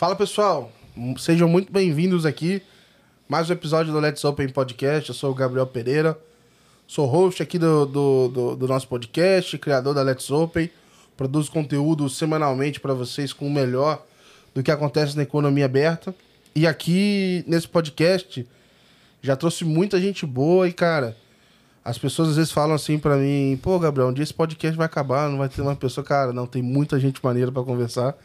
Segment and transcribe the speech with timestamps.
[0.00, 0.72] Fala pessoal,
[1.18, 2.62] sejam muito bem-vindos aqui.
[3.28, 5.10] Mais um episódio do Let's Open Podcast.
[5.10, 6.18] Eu sou o Gabriel Pereira,
[6.86, 10.70] sou host aqui do, do, do, do nosso podcast, criador da Let's Open.
[11.18, 14.02] Produzo conteúdo semanalmente para vocês com o melhor
[14.54, 16.14] do que acontece na economia aberta.
[16.56, 18.48] E aqui nesse podcast
[19.20, 21.14] já trouxe muita gente boa e, cara,
[21.84, 24.86] as pessoas às vezes falam assim para mim: pô, Gabriel, um dia esse podcast vai
[24.86, 26.02] acabar, não vai ter uma pessoa.
[26.02, 28.16] Cara, não, tem muita gente maneira para conversar.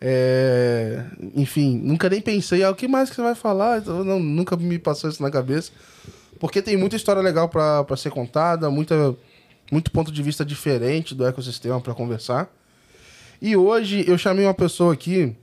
[0.00, 1.04] É...
[1.34, 3.82] Enfim, nunca nem pensei, ah, o que mais que você vai falar?
[3.82, 5.70] Não, nunca me passou isso na cabeça.
[6.38, 9.14] Porque tem muita história legal para ser contada, muita,
[9.70, 12.48] muito ponto de vista diferente do ecossistema para conversar.
[13.42, 15.36] E hoje eu chamei uma pessoa aqui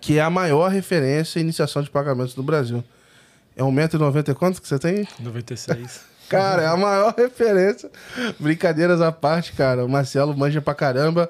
[0.00, 2.82] que é a maior referência em iniciação de pagamentos do Brasil.
[3.56, 5.06] É 1,90m e quanto que você tem?
[5.20, 6.00] 96.
[6.28, 7.90] Cara, é a maior referência.
[8.40, 9.84] Brincadeiras à parte, cara.
[9.84, 11.28] O Marcelo manja pra caramba.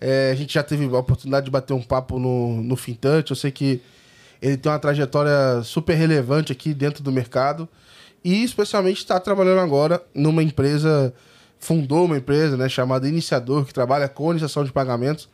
[0.00, 3.30] É, a gente já teve a oportunidade de bater um papo no, no Fintouch.
[3.30, 3.82] Eu sei que
[4.40, 7.68] ele tem uma trajetória super relevante aqui dentro do mercado.
[8.24, 11.12] E especialmente está trabalhando agora numa empresa,
[11.58, 15.28] fundou uma empresa né, chamada Iniciador, que trabalha com iniciação de pagamentos.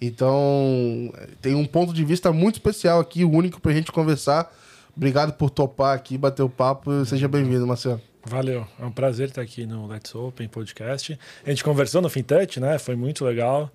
[0.00, 4.50] Então, tem um ponto de vista muito especial aqui, único para a gente conversar.
[4.96, 7.04] Obrigado por topar aqui, bater o papo.
[7.04, 8.00] Seja bem-vindo, Marcelo.
[8.24, 11.18] Valeu, é um prazer estar aqui no Let's Open Podcast.
[11.44, 12.78] A gente conversou no Fintech, né?
[12.78, 13.70] Foi muito legal.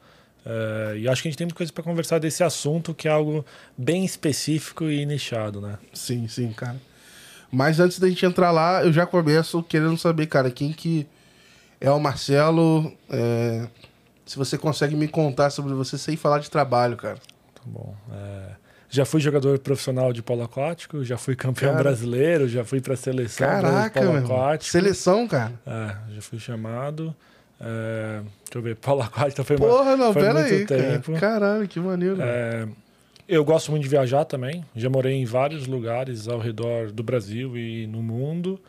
[0.46, 3.12] Uh, e acho que a gente tem muita coisa para conversar desse assunto que é
[3.12, 3.44] algo
[3.76, 5.80] bem específico e nichado, né?
[5.92, 6.80] Sim, sim, cara.
[7.52, 11.08] Mas antes da gente entrar lá, eu já começo querendo saber, cara, quem que
[11.80, 12.92] é o Marcelo.
[13.10, 13.68] É...
[14.26, 17.18] Se você consegue me contar sobre você sem falar de trabalho, cara.
[17.54, 17.96] Tá bom.
[18.12, 18.56] É...
[18.90, 22.96] Já fui jogador profissional de polo aquático, já fui campeão cara, brasileiro, já fui para
[22.96, 24.72] seleção caraca, de polo aquático.
[24.72, 25.54] Seleção, cara?
[25.66, 27.14] É, já fui chamado.
[27.59, 31.13] É, deixa eu ver, polo aquático foi Porra, não, foi pera muito aí, tempo.
[31.13, 31.19] Cara.
[31.19, 32.18] Caralho, que maneiro.
[32.22, 32.68] É,
[33.28, 34.63] eu gosto muito de viajar também.
[34.75, 38.59] Já morei em vários lugares ao redor do Brasil e no mundo.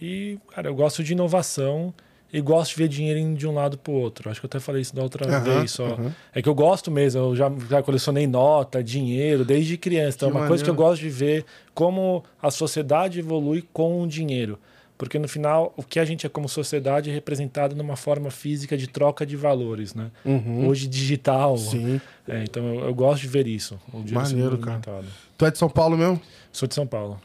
[0.00, 1.92] E, cara, eu gosto de inovação
[2.32, 4.30] e gosto de ver dinheiro indo de um lado para o outro.
[4.30, 5.94] Acho que eu até falei isso da outra uhum, vez só.
[5.94, 6.12] Uhum.
[6.34, 10.16] É que eu gosto mesmo, eu já, já colecionei nota, dinheiro, desde criança.
[10.16, 10.50] Então, é uma maneiro.
[10.50, 14.58] coisa que eu gosto de ver como a sociedade evolui com o dinheiro.
[14.98, 18.76] Porque no final, o que a gente é como sociedade é representado numa forma física
[18.76, 20.10] de troca de valores, né?
[20.24, 20.66] Uhum.
[20.66, 21.56] Hoje digital.
[21.56, 22.00] Sim.
[22.26, 23.78] É, então eu, eu, gosto de ver isso.
[24.10, 24.80] Maneiro, cara.
[25.38, 26.20] Tu é de São Paulo mesmo?
[26.50, 27.20] Sou de São Paulo.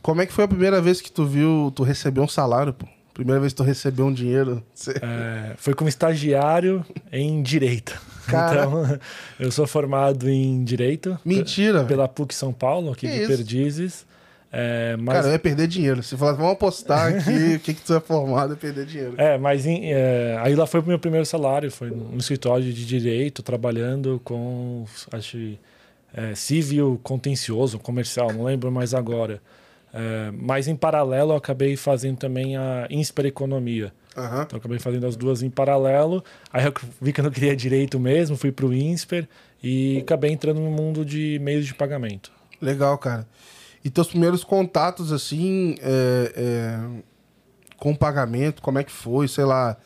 [0.00, 2.86] Como é que foi a primeira vez que tu viu, tu recebeu um salário, pô?
[3.12, 4.62] Primeira vez que tu recebeu um dinheiro?
[5.02, 8.00] É, foi como estagiário em Direito.
[8.28, 8.66] Cara...
[8.66, 9.00] Então,
[9.40, 11.18] eu sou formado em Direito.
[11.24, 11.82] Mentira!
[11.84, 13.28] Pela PUC São Paulo, aqui que de isso?
[13.28, 14.06] Perdizes.
[14.52, 15.16] É, mas...
[15.16, 16.02] Cara, eu ia perder dinheiro.
[16.02, 19.14] Se falasse, vamos apostar aqui, o que, que tu é formado, é perder dinheiro.
[19.18, 22.86] É, mas em, é, aí lá foi o meu primeiro salário, foi no escritório de
[22.86, 25.58] direito, trabalhando com, acho,
[26.14, 29.40] é, civil contencioso, comercial, não lembro mais agora.
[29.92, 33.92] É, mas em paralelo eu acabei fazendo também a Insper Economia.
[34.16, 34.42] Uhum.
[34.42, 36.24] Então eu acabei fazendo as duas em paralelo.
[36.52, 39.28] Aí eu vi que eu não queria direito mesmo, fui para o Insper
[39.62, 42.30] e acabei entrando no mundo de meios de pagamento.
[42.60, 43.26] Legal, cara.
[43.86, 47.02] E teus primeiros contatos, assim, é, é,
[47.76, 49.28] com pagamento, como é que foi?
[49.28, 49.76] Sei lá,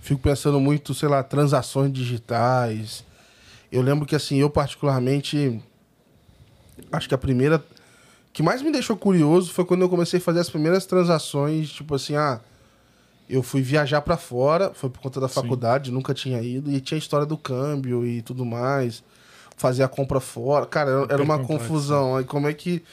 [0.00, 3.04] fico pensando muito, sei lá, transações digitais.
[3.72, 5.60] Eu lembro que, assim, eu particularmente,
[6.92, 7.60] acho que a primeira
[8.32, 11.96] que mais me deixou curioso foi quando eu comecei a fazer as primeiras transações, tipo
[11.96, 12.40] assim, ah,
[13.28, 15.94] eu fui viajar para fora, foi por conta da faculdade, Sim.
[15.96, 19.02] nunca tinha ido, e tinha a história do câmbio e tudo mais,
[19.56, 20.64] fazer a compra fora.
[20.64, 22.14] Cara, era, uma confusão.
[22.14, 22.84] Aí como é que.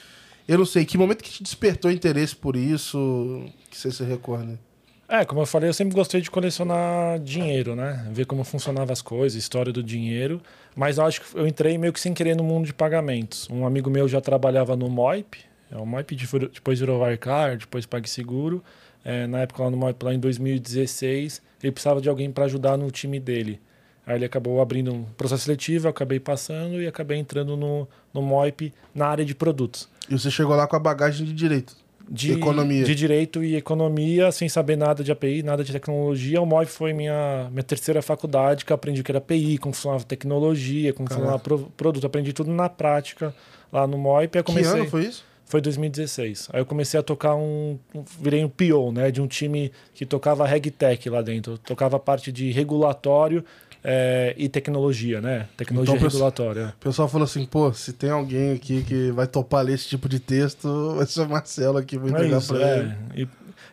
[0.49, 4.59] Eu não sei, que momento que te despertou interesse por isso, que você se recorda?
[5.07, 8.07] É, como eu falei, eu sempre gostei de colecionar dinheiro, né?
[8.11, 10.41] Ver como funcionavam as coisas, história do dinheiro.
[10.75, 13.47] Mas eu acho que eu entrei meio que sem querer no mundo de pagamentos.
[13.47, 15.37] Um amigo meu já trabalhava no Moip,
[15.71, 18.63] é, o Moip depois virou Wirecard, depois PagSeguro.
[19.05, 22.75] É, na época lá no Moip, lá em 2016, ele precisava de alguém para ajudar
[22.75, 23.61] no time dele.
[24.03, 28.23] Aí ele acabou abrindo um processo seletivo, eu acabei passando e acabei entrando no, no
[28.23, 29.87] Moip na área de produtos.
[30.09, 31.75] E você chegou lá com a bagagem de direito?
[32.09, 32.83] de economia.
[32.83, 36.41] de direito e economia, sem saber nada de API, nada de tecnologia.
[36.41, 39.73] O MOV foi minha, minha terceira faculdade, que eu aprendi o que era API, como
[39.75, 41.37] funcionava tecnologia, como Caraca.
[41.37, 42.07] funcionava pro, produto.
[42.07, 43.33] Aprendi tudo na prática
[43.71, 44.37] lá no MOIP.
[44.37, 45.23] Eu comecei, que ano foi isso?
[45.45, 46.49] Foi 2016.
[46.51, 47.77] Aí eu comecei a tocar um.
[48.19, 49.11] Virei um PO, né?
[49.11, 51.53] De um time que tocava RegTech lá dentro.
[51.53, 53.43] Eu tocava a parte de regulatório
[53.83, 55.47] é, e tecnologia, né?
[55.55, 56.73] Tecnologia então, regulatória.
[56.77, 60.09] O pessoal falou assim, pô, se tem alguém aqui que vai topar ler esse tipo
[60.09, 62.79] de texto, vai ser o Marcelo aqui, vou entregar é para é.
[62.79, 62.95] ele.
[63.15, 63.27] E,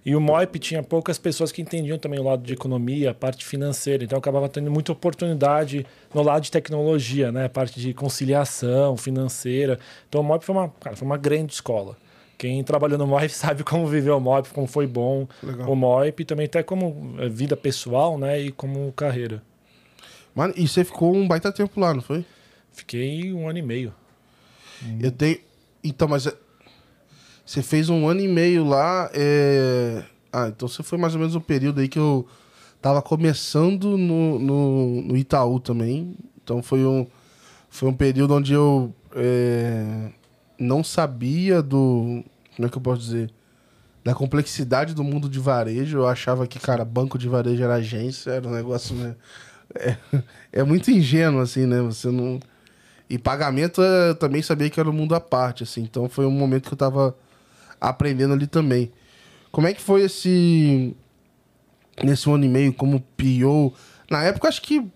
[0.05, 3.45] E o MOIP tinha poucas pessoas que entendiam também o lado de economia, a parte
[3.45, 4.05] financeira.
[4.05, 7.47] Então, acabava tendo muita oportunidade no lado de tecnologia, né?
[7.47, 9.81] A parte de conciliação financeira.
[10.09, 11.97] Então, o MOIP foi uma, cara, foi uma grande escola.
[12.39, 15.69] Quem trabalhou no MOIP sabe como viveu o MOIP, como foi bom Legal.
[15.69, 18.41] o MOIP, também até como eh, vida pessoal, né?
[18.41, 19.43] E como carreira.
[20.37, 22.25] Mano, e você ficou um baita tempo lá, não foi?
[22.71, 23.93] Fiquei um ano e meio.
[25.01, 25.39] Eu tenho.
[25.83, 26.27] Então, mas.
[26.27, 26.37] é-
[27.45, 29.11] Você fez um ano e meio lá.
[29.15, 32.27] é, Ah, então você foi mais ou menos o período aí que eu
[32.83, 36.15] tava começando no, no, no Itaú também.
[36.45, 37.07] Então foi um,
[37.71, 40.11] foi um período onde eu é,
[40.59, 42.23] não sabia do.
[42.55, 43.31] Como é que eu posso dizer?
[44.05, 45.99] Da complexidade do mundo de varejo.
[45.99, 48.95] Eu achava que, cara, banco de varejo era agência, era um negócio.
[48.95, 49.17] Né?
[49.77, 49.97] É,
[50.53, 51.81] é muito ingênuo, assim, né?
[51.83, 52.41] Você não.
[53.09, 55.83] E pagamento eu também sabia que era um mundo à parte, assim.
[55.83, 57.17] Então foi um momento que eu tava
[57.81, 58.91] aprendendo ali também.
[59.53, 60.95] Como é que foi esse.
[62.03, 63.75] Nesse ano e meio, como PO?
[64.11, 64.87] Na época, acho que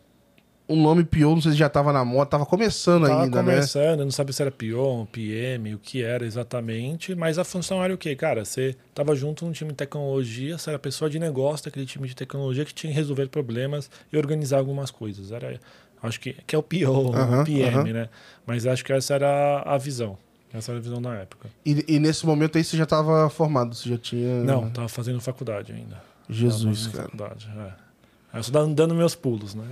[0.71, 3.55] o nome PO, não sei se já tava na moda, tava começando Tava ainda, né?
[3.55, 7.93] começando, não sabia se era PO, PM, o que era exatamente, mas a função era
[7.93, 8.15] o quê?
[8.15, 12.07] Cara, você tava junto num time de tecnologia, você era pessoa de negócio daquele time
[12.07, 15.33] de tecnologia que tinha que resolver problemas e organizar algumas coisas.
[15.33, 15.59] Era,
[16.01, 18.09] acho que, que é o o PM, né?
[18.47, 20.17] Mas acho que essa era a visão.
[20.53, 21.49] Essa era a visão na época.
[21.67, 24.45] E, e nesse momento aí você já tava formado, você já tinha.
[24.45, 26.01] Não, tava fazendo faculdade ainda.
[26.29, 27.05] Jesus, cara.
[27.05, 27.90] faculdade, é.
[28.33, 29.65] Eu só dando, dando meus pulos, né?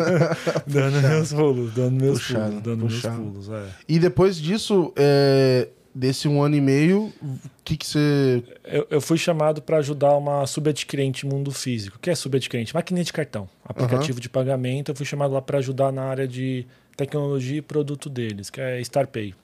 [0.66, 3.22] Dando, meus pulos, dando meus Puxado, pulos, dando puxado.
[3.22, 3.68] meus pulos, é.
[3.88, 8.44] E depois disso, é, desse um ano e meio, o que que você.
[8.64, 11.96] Eu, eu fui chamado para ajudar uma subadquirente mundo físico.
[11.96, 12.74] O que é subadquirente?
[12.74, 14.90] Maquininha de cartão, aplicativo de pagamento.
[14.90, 16.66] Eu fui chamado lá para ajudar na área de
[16.96, 19.34] tecnologia e produto deles, que é StarPay.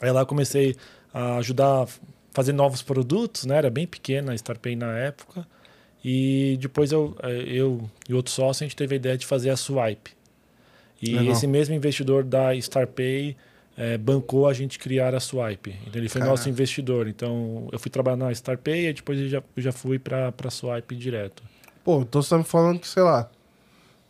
[0.00, 0.76] Aí lá eu comecei
[1.12, 1.86] a ajudar a
[2.32, 3.58] fazer novos produtos, né?
[3.58, 5.46] Era bem pequena a StarPay na época.
[6.04, 9.50] E depois eu, eh, eu e outro sócio, a gente teve a ideia de fazer
[9.50, 10.10] a Swipe.
[11.00, 11.32] E Legal.
[11.32, 13.36] esse mesmo investidor da StarPay
[13.76, 15.76] eh, bancou a gente criar a Swipe.
[15.86, 16.36] Então ele foi Caraca.
[16.36, 17.08] nosso investidor.
[17.08, 20.50] Então eu fui trabalhar na StarPay e depois eu já, eu já fui para a
[20.50, 21.42] Swipe direto.
[21.84, 23.30] Pô, então você tá me falando que, sei lá,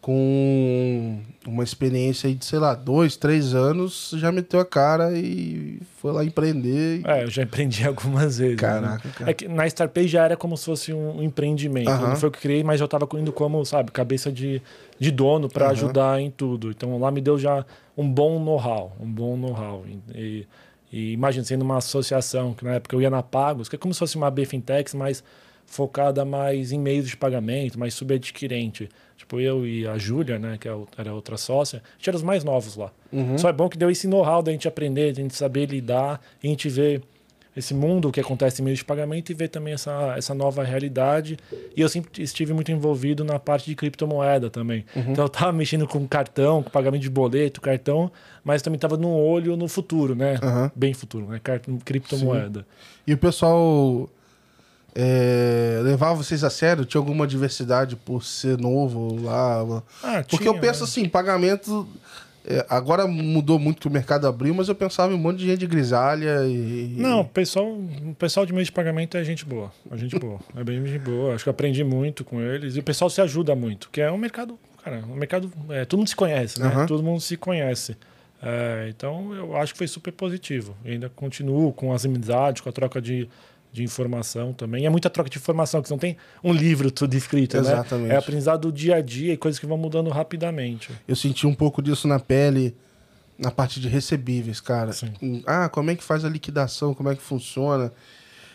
[0.03, 5.81] com uma experiência aí de, sei lá, dois, três anos, já meteu a cara e
[5.99, 7.03] foi lá empreender.
[7.07, 8.57] É, eu já empreendi algumas vezes.
[8.57, 8.61] né?
[8.61, 9.31] Caraca, cara.
[9.31, 11.89] É que na StarPay já era como se fosse um empreendimento.
[11.89, 14.61] Não foi o que criei, mas eu estava indo como, sabe, cabeça de,
[14.99, 16.71] de dono para ajudar em tudo.
[16.71, 17.65] Então lá me deu já
[17.97, 19.85] um bom know-how, um bom know-how.
[20.13, 20.49] E,
[20.93, 23.95] e imagina sendo uma associação, que na época eu ia na Pagos, que é como
[23.95, 25.23] se fosse uma B Fintech, mas
[25.73, 28.91] focada mais em meios de pagamento, mais subadquirente.
[29.17, 32.23] Tipo, eu e a Júlia, né, que é era outra sócia, a gente era os
[32.23, 32.93] mais novos lá.
[33.11, 33.39] Uhum.
[33.39, 36.47] Só é bom que deu esse know-how da gente aprender, da gente saber lidar, e
[36.47, 37.01] a gente ver
[37.57, 41.39] esse mundo que acontece em meio de pagamento e ver também essa, essa nova realidade.
[41.75, 44.85] E eu sempre estive muito envolvido na parte de criptomoeda também.
[44.95, 45.13] Uhum.
[45.13, 48.13] Então eu estava mexendo com cartão, com pagamento de boleto, cartão,
[48.45, 50.39] mas também estava no olho no futuro, né?
[50.43, 50.71] Aham.
[50.77, 51.41] Bem futuro, né?
[51.83, 52.67] Criptomoeda.
[53.07, 54.11] E o pessoal
[54.95, 56.85] é, levava vocês a sério?
[56.85, 59.83] Tinha alguma diversidade por ser novo lá?
[60.03, 60.85] Ah, Porque tinha, eu penso né?
[60.85, 61.89] assim, pagamento.
[62.47, 65.47] é, agora mudou muito que o mercado abriu, mas eu pensava em um monte de
[65.47, 66.95] gente grisalha e.
[66.99, 69.73] Não, o pessoal, o pessoal de meio de pagamento é gente boa.
[69.91, 70.39] É gente boa.
[70.55, 71.35] É bem gente boa.
[71.35, 72.77] Acho que eu aprendi muito com eles.
[72.77, 73.89] E o pessoal se ajuda muito.
[73.91, 74.59] Que é um mercado.
[74.85, 75.51] Cara, um mercado.
[75.71, 76.67] é, todo mundo se conhece, né?
[76.67, 76.87] Aham.
[76.87, 77.97] Todo mundo se conhece.
[78.43, 80.77] É, então eu acho que foi super positivo.
[80.85, 83.29] Ainda continuo com as amizades, com a troca de,
[83.73, 84.83] de informação também.
[84.83, 88.09] E é muita troca de informação, que não tem um livro tudo escrito, Exatamente.
[88.09, 88.15] né?
[88.15, 90.91] É aprendizado do dia a dia e coisas que vão mudando rapidamente.
[91.09, 92.77] Eu senti um pouco disso na pele,
[93.39, 94.93] na parte de recebíveis, cara.
[94.93, 95.43] Sim.
[95.47, 96.93] Ah, como é que faz a liquidação?
[96.93, 97.91] Como é que funciona?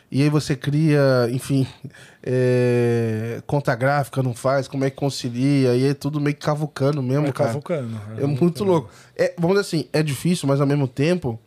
[0.10, 1.68] E aí você cria, enfim,
[2.24, 7.02] é, conta gráfica, não faz, como é que concilia, e é tudo meio que cavucando
[7.02, 7.50] mesmo, É cara.
[7.50, 8.00] cavucando.
[8.18, 8.90] É muito louco.
[9.16, 11.40] É, vamos dizer assim, é difícil, mas ao mesmo tempo,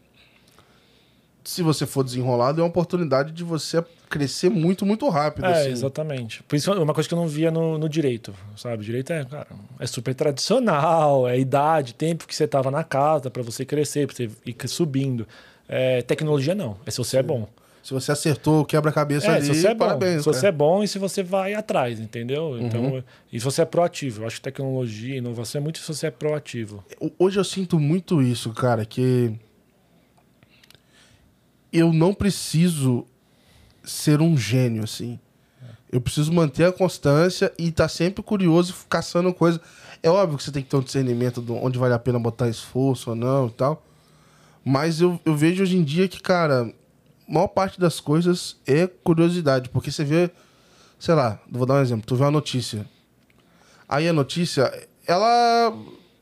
[1.44, 5.46] se você for desenrolado, é uma oportunidade de você crescer muito, muito rápido.
[5.46, 5.70] É, assim.
[5.70, 6.42] exatamente.
[6.42, 8.84] Por isso é uma coisa que eu não via no, no direito, sabe?
[8.84, 9.46] Direito é, cara,
[9.78, 14.16] é super tradicional, é idade, tempo que você tava na casa para você crescer, para
[14.16, 15.26] você ir subindo.
[15.68, 17.48] É, tecnologia não, é se você é bom.
[17.82, 20.18] Se você acertou o quebra-cabeça É, ali, se você é bom, parabéns.
[20.18, 20.48] se você cara.
[20.48, 22.50] é bom e se você vai atrás, entendeu?
[22.50, 22.66] Uhum.
[22.66, 24.22] Então, e se você é proativo.
[24.22, 26.84] Eu acho que tecnologia, inovação é muito se você é proativo.
[27.18, 29.32] Hoje eu sinto muito isso, cara, que
[31.72, 33.06] eu não preciso
[33.84, 35.18] ser um gênio, assim.
[35.90, 39.60] Eu preciso manter a constância e estar sempre curioso, caçando coisa.
[40.02, 42.48] É óbvio que você tem que ter um discernimento de onde vale a pena botar
[42.48, 43.84] esforço ou não e tal.
[44.64, 46.72] Mas eu, eu vejo hoje em dia que, cara,
[47.26, 50.30] maior parte das coisas é curiosidade, porque você vê,
[50.98, 52.86] sei lá, vou dar um exemplo, tu vê uma notícia.
[53.88, 54.72] Aí a notícia,
[55.06, 55.72] ela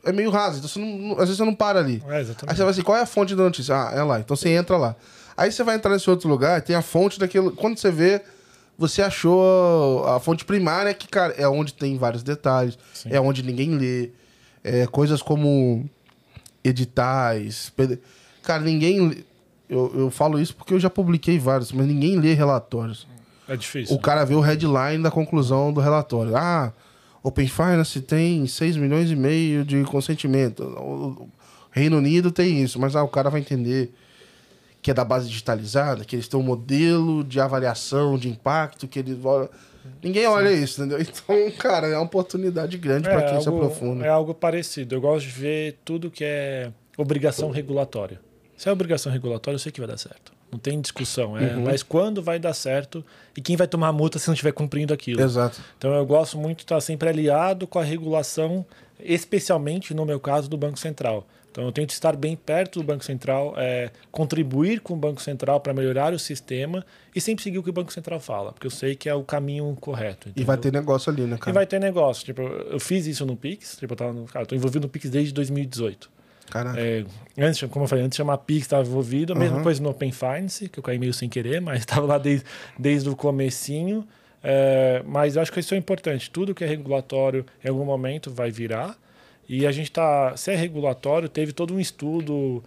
[0.03, 2.01] é meio rasa, então você não, às vezes você não para ali.
[2.47, 3.75] É, Aí você vai assim, qual é a fonte da notícia?
[3.75, 4.19] Ah, é lá.
[4.19, 4.95] Então você entra lá.
[5.39, 7.51] Aí você vai entrar nesse outro lugar, tem a fonte daquilo.
[7.51, 8.21] Quando você vê,
[8.77, 13.09] você achou a fonte primária, que, cara, é onde tem vários detalhes, Sim.
[13.11, 14.09] é onde ninguém lê.
[14.61, 15.89] É, coisas como
[16.63, 17.71] editais.
[18.43, 19.23] Cara, ninguém.
[19.69, 23.07] Eu, eu falo isso porque eu já publiquei vários, mas ninguém lê relatórios.
[23.47, 23.95] É difícil.
[23.95, 26.35] O cara vê o headline da conclusão do relatório.
[26.35, 26.73] Ah,
[27.23, 30.63] Open Finance tem 6 milhões e meio de consentimento.
[30.63, 31.29] O
[31.69, 33.93] o Reino Unido tem isso, mas ah, o cara vai entender
[34.81, 38.99] que é da base digitalizada, que eles têm um modelo de avaliação de impacto, que
[38.99, 39.17] eles
[40.03, 40.99] Ninguém olha isso, entendeu?
[41.09, 44.05] Então, cara, é uma oportunidade grande para quem se algo, aprofunda.
[44.05, 44.95] é algo parecido.
[44.95, 48.19] Eu gosto de ver tudo que é obrigação regulatória.
[48.55, 50.33] Se é obrigação regulatória, eu sei que vai dar certo.
[50.51, 51.37] Não tem discussão.
[51.37, 51.63] É, Uhum.
[51.63, 53.05] Mas quando vai dar certo
[53.37, 55.21] e quem vai tomar a multa se não estiver cumprindo aquilo.
[55.21, 55.61] Exato.
[55.77, 58.65] Então eu gosto muito de estar sempre aliado com a regulação,
[58.99, 61.25] especialmente no meu caso do Banco Central.
[61.51, 65.59] Então eu tento estar bem perto do Banco Central, é, contribuir com o Banco Central
[65.59, 68.71] para melhorar o sistema e sempre seguir o que o Banco Central fala, porque eu
[68.71, 70.27] sei que é o caminho correto.
[70.27, 70.45] E entendeu?
[70.47, 71.53] vai ter negócio ali, né, E cara?
[71.53, 72.23] vai ter negócio.
[72.23, 73.77] Tipo, eu fiz isso no Pix.
[73.77, 76.09] Tipo, eu tava no, cara, eu tô envolvido no Pix desde 2018.
[76.51, 76.79] Caraca.
[76.79, 77.03] É,
[77.37, 79.35] antes, como eu falei, antes chamar Pix, estava envolvido.
[79.35, 79.63] Mesma Uhum.
[79.63, 82.45] coisa no Open Finance, que eu caí meio sem querer, mas estava lá desde,
[82.77, 84.07] desde o comecinho.
[84.43, 86.29] É, mas eu acho que isso é importante.
[86.31, 88.97] Tudo que é regulatório, em algum momento, vai virar.
[89.49, 90.37] E a gente está...
[90.37, 92.63] Se é regulatório, teve todo um estudo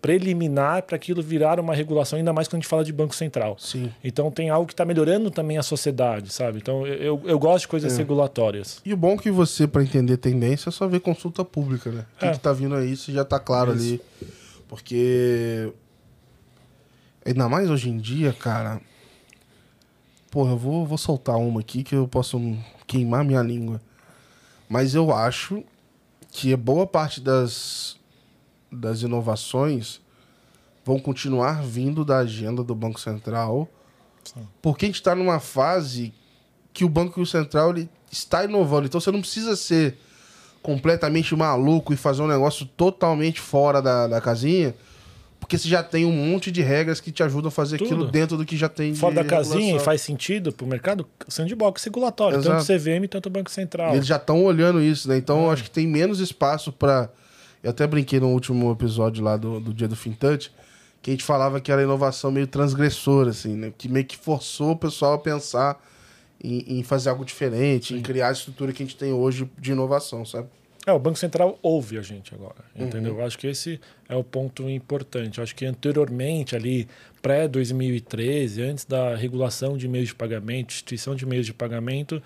[0.00, 3.56] preliminar para aquilo virar uma regulação, ainda mais quando a gente fala de Banco Central.
[3.58, 3.90] Sim.
[4.04, 6.58] Então tem algo que está melhorando também a sociedade, sabe?
[6.58, 7.96] Então eu, eu gosto de coisas É.
[7.96, 8.80] regulatórias.
[8.84, 12.06] E o bom é que você, para entender tendência, é só ver consulta pública, né?
[12.20, 12.30] O É.
[12.30, 13.94] que tá vindo aí, isso já tá claro Isso.
[13.94, 14.00] ali.
[14.68, 15.72] Porque.
[17.26, 18.80] Ainda mais hoje em dia, cara.
[20.30, 22.38] Porra, eu vou, vou soltar uma aqui que eu posso
[22.86, 23.80] queimar minha língua.
[24.68, 25.62] Mas eu acho
[26.32, 27.96] que boa parte das,
[28.72, 30.00] das inovações
[30.84, 33.68] vão continuar vindo da agenda do Banco Central.
[34.24, 34.48] Sim.
[34.60, 36.12] Porque a gente está numa fase
[36.72, 38.86] que o Banco Central ele está inovando.
[38.86, 39.98] Então você não precisa ser
[40.62, 44.74] completamente maluco e fazer um negócio totalmente fora da, da casinha,
[45.42, 47.86] porque você já tem um monte de regras que te ajudam a fazer Tudo.
[47.86, 51.04] aquilo dentro do que já tem Fora da casinha e faz sentido para o mercado,
[51.26, 52.64] sandbox regulatório, Exato.
[52.64, 53.92] tanto CVM tanto Banco Central.
[53.92, 55.16] E eles já estão olhando isso, né?
[55.16, 55.52] Então É.
[55.52, 57.10] acho que tem menos espaço para.
[57.60, 60.52] Eu até brinquei no último episódio lá do, do dia do Fintouch,
[61.02, 63.72] que a gente falava que era inovação meio transgressora, assim, né?
[63.76, 65.76] Que meio que forçou o pessoal a pensar
[66.42, 69.72] em, em fazer algo diferente, em criar a estrutura que a gente tem hoje de
[69.72, 70.46] inovação, sabe?
[70.86, 72.86] É, o Banco Central ouve a gente agora, Uhum.
[72.86, 73.18] entendeu?
[73.18, 75.40] Eu acho que esse é o ponto importante.
[75.40, 76.88] Acho que anteriormente, ali,
[77.22, 82.22] pré-2013, antes da regulação de meios de pagamento, instituição de meios de pagamento,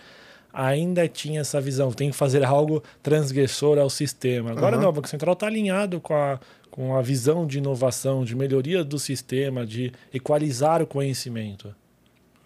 [0.53, 4.53] ainda tinha essa visão, tem que fazer algo transgressor ao sistema.
[4.53, 4.83] Agora Aham.
[4.85, 8.83] não, o Banco Central está alinhado com a, com a visão de inovação, de melhoria
[8.83, 11.75] do sistema, de equalizar o conhecimento.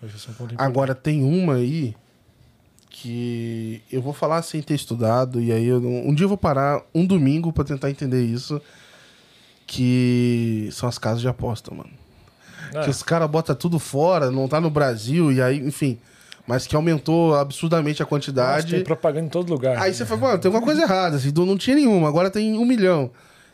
[0.02, 0.46] É um.
[0.56, 1.94] Agora tem uma aí
[2.90, 6.82] que eu vou falar sem ter estudado, e aí eu um dia eu vou parar
[6.94, 8.60] um domingo pra tentar entender isso.
[9.66, 11.90] Que são as casas de aposta, mano.
[12.74, 12.82] É.
[12.82, 15.96] Que os caras botam tudo fora, não tá no Brasil, e aí, enfim.
[16.46, 18.74] Mas que aumentou absurdamente a Nossa, quantidade.
[18.74, 19.80] tem propaganda em todo lugar.
[19.80, 22.64] Aí você fala, mano, tem alguma coisa errada, assim, não tinha nenhuma, agora tem um
[22.64, 23.10] milhão.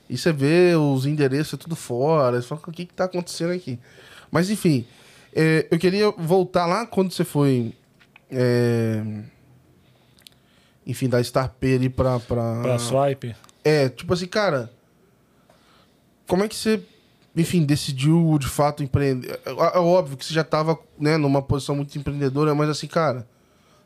[0.09, 3.53] E você vê os endereços é tudo fora, você fala, o que que tá acontecendo
[3.53, 3.79] aqui?
[4.31, 4.87] Mas enfim,
[5.35, 7.75] é, eu queria voltar lá quando você foi,
[8.31, 9.03] é,
[10.87, 12.19] enfim, da Starpay ali pra...
[12.21, 12.63] pra...
[12.63, 13.35] Para swipe.
[13.65, 14.71] É, tipo assim, cara,
[16.27, 16.81] como é que você,
[17.37, 19.41] enfim, decidiu de fato empreender?
[19.45, 23.27] É, é óbvio que você já tava, né, numa posição muito empreendedora, mas assim, cara,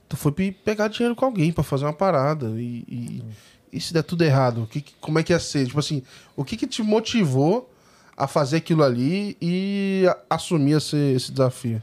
[0.08, 3.24] tu foi pe- pegar dinheiro com alguém pra fazer uma parada e, e,
[3.72, 5.66] e se der tudo errado, que- como é que ia ser?
[5.66, 6.02] Tipo assim,
[6.36, 7.72] o que que te motivou
[8.16, 11.80] a fazer aquilo ali e a- assumir esse, esse desafio?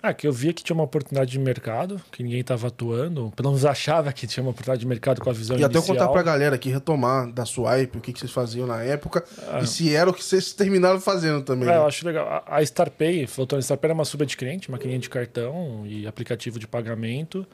[0.00, 3.48] Ah, que eu via que tinha uma oportunidade de mercado, que ninguém estava atuando, pelo
[3.48, 5.96] menos achava que tinha uma oportunidade de mercado com a visão E até eu inicial.
[5.96, 9.58] contar pra galera aqui, retomar da Swipe, o que, que vocês faziam na época Ah.
[9.58, 11.68] e se era o que vocês terminaram fazendo também.
[11.68, 11.78] É, né?
[11.78, 12.28] eu acho legal.
[12.28, 16.60] A- A Starpay, a Starpay era uma suba de cliente, maquininha de cartão e aplicativo
[16.60, 17.44] de pagamento.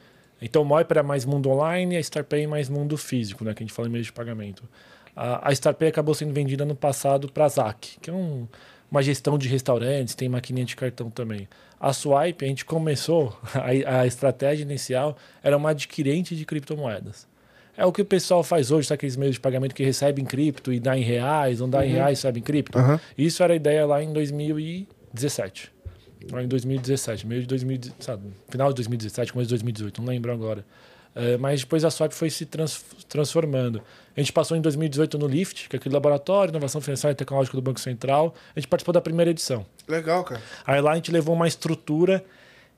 [0.43, 3.63] Então o Moip era mais mundo online e a Starpay mais mundo físico, né, que
[3.63, 4.65] a gente fala em meio de pagamento.
[5.17, 8.47] A, a Starpay acabou sendo vendida no passado para a ZAC, que é um-
[8.95, 11.49] uma gestão de restaurantes, tem maquininha de cartão também.
[11.81, 17.27] A Swipe, a gente começou, a, a estratégia inicial era uma adquirente de criptomoedas.
[17.77, 20.73] É o que o pessoal faz hoje, sabe aqueles meios de pagamento que recebem cripto
[20.73, 22.79] e dá em reais, não dá em reais, recebe em cripto?
[22.79, 23.01] Aham.
[23.19, 24.13] Isso era a ideia lá em
[25.13, 25.73] 17.
[26.41, 30.65] Em 2017, meio de 2000, sabe, final de 2017, começo de 2018, não lembro agora.
[31.15, 33.81] Uh, mas depois a Swipe foi se trans, transformando.
[34.17, 37.15] A gente passou em 2018 no LIFT, que é aquele laboratório de inovação financeira e
[37.15, 38.35] tecnológica do Banco Central.
[38.55, 39.65] A gente participou da primeira edição.
[39.87, 40.43] Legal, cara.
[40.67, 42.25] Aí lá a gente levou uma estrutura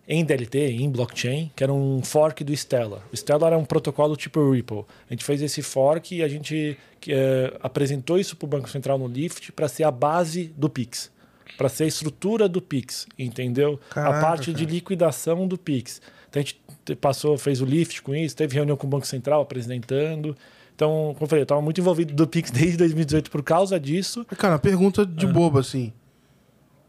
[0.08, 3.02] em DLT, em blockchain, que era um fork do Stellar.
[3.12, 4.84] O Stellar era um protocolo tipo Ripple.
[5.10, 6.78] A gente fez esse fork e a gente
[7.08, 11.10] uh, apresentou isso para o Banco Central no LIFT para ser a base do Pix
[11.56, 13.80] para ser a estrutura do Pix, entendeu?
[13.90, 14.58] Caraca, a parte cara.
[14.58, 16.00] de liquidação do Pix.
[16.28, 16.60] Então a gente
[17.00, 20.36] passou, fez o lift com isso, teve reunião com o Banco Central apresentando.
[20.74, 24.24] Então, como eu falei, eu estava muito envolvido do Pix desde 2018 por causa disso.
[24.36, 25.32] Cara, pergunta de ah.
[25.32, 25.92] boba, assim.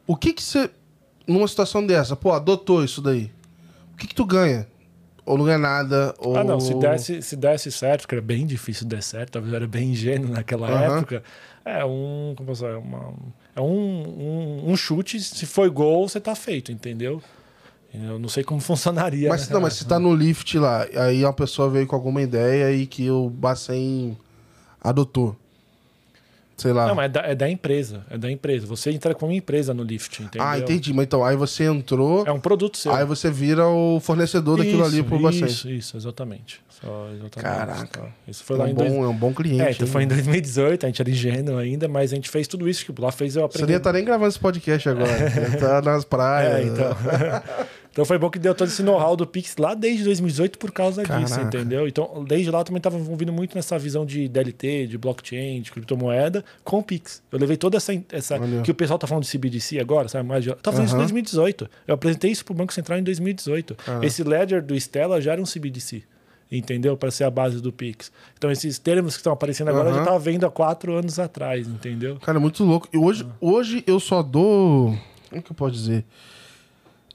[0.05, 0.69] O que que você,
[1.25, 3.31] numa situação dessa, pô, adotou isso daí?
[3.93, 4.67] O que que tu ganha?
[5.25, 6.13] Ou não ganha nada?
[6.19, 6.37] Ou...
[6.37, 9.57] Ah, não, se desse, se desse certo, que era bem difícil dar certo, talvez eu
[9.57, 10.97] era bem ingênuo naquela uhum.
[10.97, 11.23] época.
[11.65, 12.33] É um.
[12.37, 13.13] Como posso dizer, uma,
[13.53, 17.21] é um, um, um, chute, se foi gol, você tá feito, entendeu?
[18.05, 19.29] Eu não sei como funcionaria.
[19.29, 19.53] Mas, né?
[19.53, 22.85] não, mas se tá no lift lá, aí uma pessoa veio com alguma ideia e
[22.85, 24.17] que o Bacen
[24.81, 25.35] adotou.
[26.57, 26.87] Sei lá.
[26.87, 28.03] Não, mas é da, é da, empresa.
[28.09, 28.65] É da empresa.
[28.65, 30.45] Você entra como empresa no Lift, entendeu?
[30.45, 30.91] Ah, entendi.
[30.91, 32.25] Mas então, aí você entrou.
[32.25, 32.91] É um produto seu.
[32.91, 35.45] Aí você vira o fornecedor daquilo isso, ali pro Bacen.
[35.45, 36.59] Isso, isso, exatamente.
[36.81, 37.41] Só, exatamente.
[37.41, 38.07] Caraca.
[38.27, 38.93] Isso foi é lá um em bom, dois...
[38.93, 39.61] É um bom cliente.
[39.61, 42.67] É, então foi em 2018, a gente era ingênuo ainda, mas a gente fez tudo
[42.67, 42.85] isso.
[42.85, 43.65] Tipo, lá fez eu aprender.
[43.65, 45.29] Você nem tá nem gravando esse podcast agora.
[45.29, 46.55] Você tá nas praias.
[46.55, 46.97] É, então.
[47.97, 51.01] Então foi bom que deu todo esse know-how do Pix lá desde 2018 por causa
[51.01, 51.25] Caraca.
[51.25, 51.87] disso, entendeu?
[51.87, 55.71] Então, desde lá eu também estava envolvido muito nessa visão de DLT, de blockchain, de
[55.71, 57.23] criptomoeda, com o Pix.
[57.31, 57.99] Eu levei toda essa.
[58.11, 60.29] essa que o pessoal tá falando de CBDC agora, sabe?
[60.29, 60.85] Mais de, fazendo uhum.
[60.85, 61.69] isso em 2018.
[61.87, 63.75] Eu apresentei isso pro Banco Central em 2018.
[63.87, 64.03] Uhum.
[64.03, 66.03] Esse ledger do Stella já era um CBDC
[66.49, 66.95] entendeu?
[66.95, 68.09] Para ser a base do Pix.
[68.37, 69.89] Então, esses termos que estão aparecendo agora, uhum.
[69.89, 72.17] eu já estava vendo há quatro anos atrás, entendeu?
[72.21, 72.87] Cara, muito louco.
[72.93, 73.31] E hoje, uhum.
[73.41, 74.97] hoje eu só dou.
[75.29, 76.05] Como que eu posso dizer?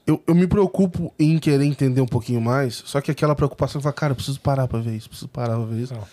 [0.05, 3.93] Eu, eu me preocupo em querer entender um pouquinho mais, só que aquela preocupação fala,
[3.93, 5.93] cara, eu preciso parar pra ver isso, preciso parar pra ver isso.
[5.93, 6.03] Não.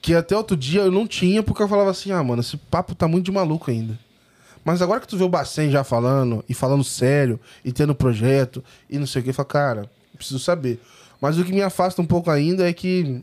[0.00, 2.94] Que até outro dia eu não tinha, porque eu falava assim, ah, mano, esse papo
[2.94, 3.98] tá muito de maluco ainda.
[4.64, 8.62] Mas agora que tu vê o Bacen já falando, e falando sério, e tendo projeto,
[8.88, 10.80] e não sei o que, fala, cara, preciso saber.
[11.20, 13.22] Mas o que me afasta um pouco ainda é que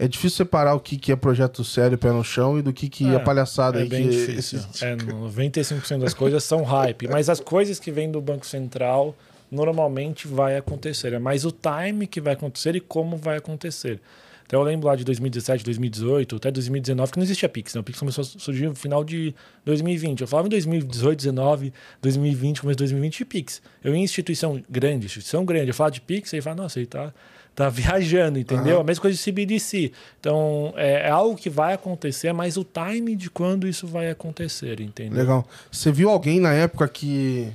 [0.00, 2.88] é difícil separar o que, que é projeto sério, pé no chão, e do que,
[2.88, 3.78] que é, é palhaçada.
[3.78, 4.58] É aí bem que difícil.
[4.80, 9.14] É, 95% das coisas são hype, mas as coisas que vêm do Banco Central
[9.50, 11.12] normalmente vai acontecer.
[11.12, 14.00] É mais o time que vai acontecer e como vai acontecer.
[14.46, 17.74] Então eu lembro lá de 2017, 2018, até 2019, que não existia Pix.
[17.74, 17.82] Né?
[17.82, 19.34] O Pix começou a surgir no final de
[19.66, 20.22] 2020.
[20.22, 23.62] Eu falava em 2018, 2019, 2020, começo de 2020 de Pix.
[23.84, 26.86] Eu ia em instituição grande, instituição grande, eu falava de Pix, aí falava, nossa, ele
[26.86, 27.12] tá
[27.54, 28.76] tá viajando, entendeu?
[28.76, 28.80] Uhum.
[28.82, 29.92] A mesma coisa de CBDC.
[30.18, 34.80] Então, é, é, algo que vai acontecer, mas o time de quando isso vai acontecer,
[34.80, 35.18] entendeu?
[35.18, 35.48] Legal.
[35.70, 37.52] Você viu alguém na época que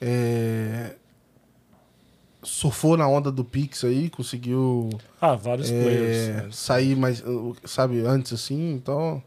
[0.00, 0.94] é,
[2.42, 4.90] surfou na onda do Pix aí, conseguiu...
[5.20, 6.56] Ah, vários é, players.
[6.56, 7.22] Sair mais,
[7.64, 9.22] sabe, antes assim, então...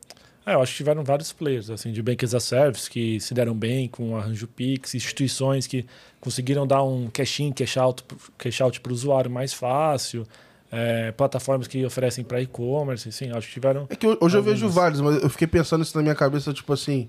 [0.45, 3.33] É, eu acho que tiveram vários players, assim, de Bank as a Service que se
[3.33, 5.87] deram bem com o arranjo Pix, instituições que
[6.25, 8.03] conseguiram dar um cash-in, cash-out
[8.35, 10.25] cash out para o usuário mais fácil,
[10.71, 13.85] é, plataformas que oferecem para e-commerce, assim, acho que tiveram...
[13.91, 14.33] É que hoje algumas...
[14.33, 17.07] eu vejo vários, mas eu fiquei pensando isso na minha cabeça, tipo assim,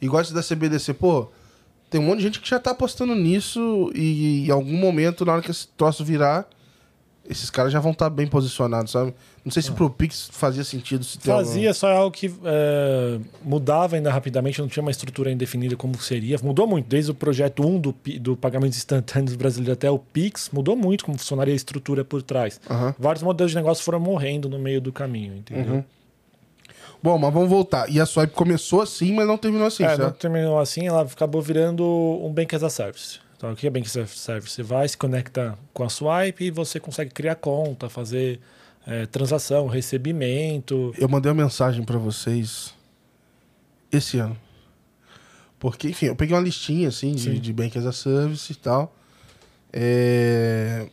[0.00, 1.28] igual esse da CBDC, pô,
[1.90, 5.34] tem um monte de gente que já está apostando nisso e em algum momento, na
[5.34, 6.48] hora que esse troço virar
[7.30, 9.14] esses caras já vão estar tá bem posicionados, sabe?
[9.44, 9.72] Não sei se ah.
[9.72, 11.04] pro Pix fazia sentido.
[11.04, 11.78] Se fazia, algum...
[11.78, 15.96] só é algo que é, mudava ainda rapidamente, não tinha uma estrutura ainda definida como
[16.00, 16.36] seria.
[16.42, 20.74] Mudou muito, desde o projeto 1 do, do pagamento instantâneo brasileiro até o Pix, mudou
[20.74, 22.60] muito como funcionaria a estrutura por trás.
[22.68, 22.92] Uhum.
[22.98, 25.74] Vários modelos de negócio foram morrendo no meio do caminho, entendeu?
[25.74, 25.84] Uhum.
[27.02, 27.88] Bom, mas vamos voltar.
[27.88, 30.02] E a Swipe começou assim, mas não terminou assim, é, certo?
[30.02, 33.20] não terminou assim, ela acabou virando um Bank as a Service.
[33.40, 34.30] Então, o que é Bank Service?
[34.38, 38.38] Você vai, se conecta com a Swipe e você consegue criar conta, fazer
[38.86, 40.92] é, transação, recebimento.
[40.98, 42.74] Eu mandei uma mensagem para vocês
[43.90, 44.36] esse ano.
[45.58, 48.94] Porque, enfim, eu peguei uma listinha assim de, de Bank as a Service e tal.
[49.72, 50.86] É...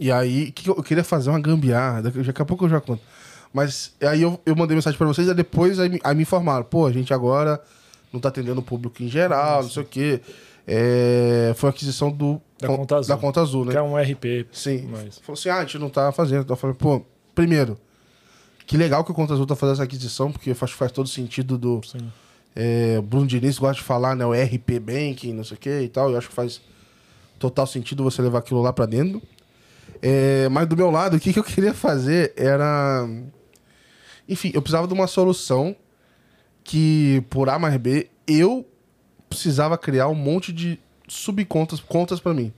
[0.00, 2.02] E aí, que eu queria fazer uma gambiarra.
[2.02, 3.00] Daqui a pouco eu já conto.
[3.52, 6.64] Mas aí eu, eu mandei mensagem para vocês e depois aí, aí, me informaram.
[6.64, 7.62] Pô, a gente agora
[8.12, 9.62] não tá atendendo o público em geral, Nossa.
[9.62, 10.20] não sei o quê
[10.66, 13.72] é, foi a aquisição do, da, conta azul, da conta azul, né?
[13.72, 14.46] Que é um RP.
[14.52, 14.88] Sim.
[14.90, 15.18] Mas...
[15.18, 16.42] Falou assim, ah, a gente não tá fazendo.
[16.42, 17.02] Então eu falei, pô,
[17.34, 17.78] primeiro,
[18.66, 21.08] que legal que o Conta Azul tá fazendo essa aquisição, porque acho que faz todo
[21.08, 21.80] sentido do...
[21.84, 22.10] Sim.
[22.54, 24.24] É, Bruno Diniz gosta de falar, né?
[24.26, 26.10] O RP Banking, não sei o que e tal.
[26.10, 26.60] Eu acho que faz
[27.38, 29.20] total sentido você levar aquilo lá para dentro.
[30.00, 33.08] É, mas do meu lado, o que, que eu queria fazer era...
[34.28, 35.74] Enfim, eu precisava de uma solução
[36.62, 38.64] que por A mais B, eu
[39.32, 42.52] precisava criar um monte de subcontas, contas para mim.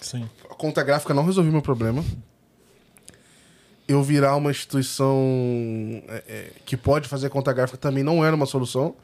[0.00, 0.28] Sim.
[0.50, 2.04] A conta gráfica não resolveu meu problema.
[3.86, 5.16] Eu virar uma instituição
[6.08, 8.94] é, é, que pode fazer conta gráfica também não era uma solução.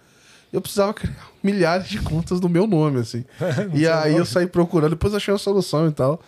[0.53, 3.25] Eu precisava criar milhares de contas do meu nome, assim.
[3.75, 6.21] e aí eu saí procurando, depois achei a solução e tal.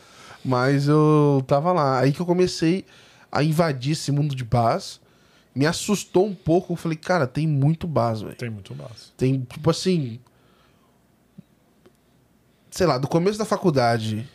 [0.44, 1.98] Mas eu tava lá.
[2.00, 2.84] Aí que eu comecei
[3.30, 4.98] a invadir esse mundo de base.
[5.54, 6.72] Me assustou um pouco.
[6.72, 8.36] Eu falei, cara, tem muito base, velho.
[8.36, 9.12] Tem muito base.
[9.16, 10.20] Tem, tipo assim.
[12.70, 14.28] Sei lá, do começo da faculdade,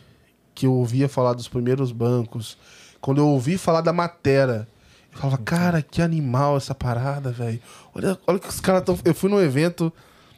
[0.54, 2.58] que eu ouvia falar dos primeiros bancos,
[3.00, 4.66] quando eu ouvi falar da matéria,
[5.12, 7.60] eu falava, cara, que animal essa parada, velho.
[7.94, 8.98] Olha, olha que os caras estão.
[9.04, 9.92] Eu fui num evento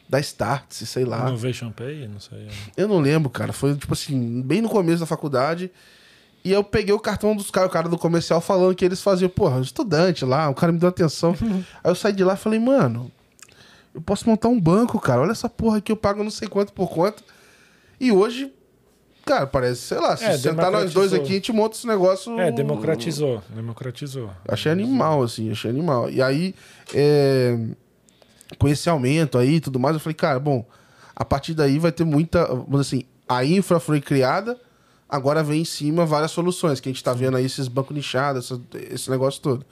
[0.07, 1.27] da Startse, sei lá.
[1.27, 2.47] Innovation Pay, não sei.
[2.75, 3.53] Eu não lembro, cara.
[3.53, 5.71] Foi, tipo assim, bem no começo da faculdade.
[6.43, 9.29] E eu peguei o cartão dos caras, o cara do comercial falando que eles faziam,
[9.29, 11.35] porra, estudante lá, o cara me deu atenção.
[11.83, 13.11] Aí eu saí de lá e falei, mano,
[13.93, 15.21] eu posso montar um banco, cara.
[15.21, 17.23] Olha essa porra aqui, eu pago não sei quanto por quanto.
[17.99, 18.51] E hoje,
[19.25, 22.39] cara, parece, sei lá, se É, sentar nós dois aqui, a gente monta esse negócio.
[22.39, 23.41] É, democratizou.
[23.49, 24.29] Democratizou.
[24.47, 26.09] Achei animal, assim, achei animal.
[26.09, 26.55] E aí,
[26.93, 27.57] é,
[28.57, 30.65] com esse aumento aí e tudo mais, eu falei, cara, bom,
[31.15, 32.47] a partir daí vai ter muita.
[32.79, 34.59] Assim, a infra foi criada,
[35.07, 38.45] agora vem em cima várias soluções, que a gente tá vendo aí esses bancos nichados,
[38.51, 39.65] essa- esse negócio todo.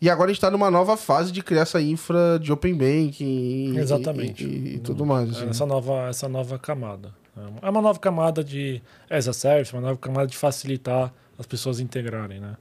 [0.00, 3.72] E agora a gente tá numa nova fase de criar essa infra de Open Banking
[3.74, 4.44] e, Exatamente.
[4.44, 5.30] e, e tudo mais.
[5.30, 5.48] assim.
[5.48, 7.14] Essa nova, essa nova camada.
[7.62, 11.80] É uma nova camada de as a service, uma nova camada de facilitar as pessoas
[11.80, 12.56] integrarem, né?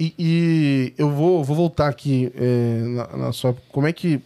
[0.00, 3.54] E, e eu vou, vou voltar aqui é, na, na sua.
[3.70, 4.20] Como é que.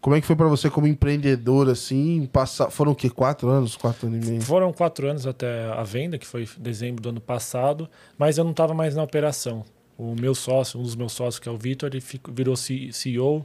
[0.00, 2.26] Como é que foi pra você como empreendedor, assim?
[2.32, 3.10] Passar, foram o quê?
[3.10, 3.76] Quatro anos?
[3.76, 4.40] Quatro anos e meio?
[4.40, 7.86] Foram quatro anos até a venda, que foi em dezembro do ano passado,
[8.16, 9.62] mas eu não estava mais na operação.
[9.98, 13.44] O meu sócio, um dos meus sócios, que é o Vitor, ele virou CEO,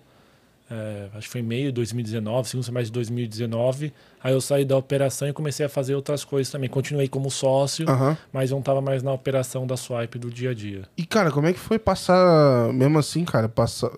[0.70, 3.94] é, acho que foi meio de 2019, segundo semestre de 2019.
[4.24, 6.70] Aí eu saí da operação e comecei a fazer outras coisas também.
[6.70, 8.18] Continuei como sócio, Aham.
[8.34, 10.84] mas eu não estava mais na operação da Swipe do dia a dia.
[10.98, 13.92] E, cara, como é que foi passar, mesmo assim, cara, passar...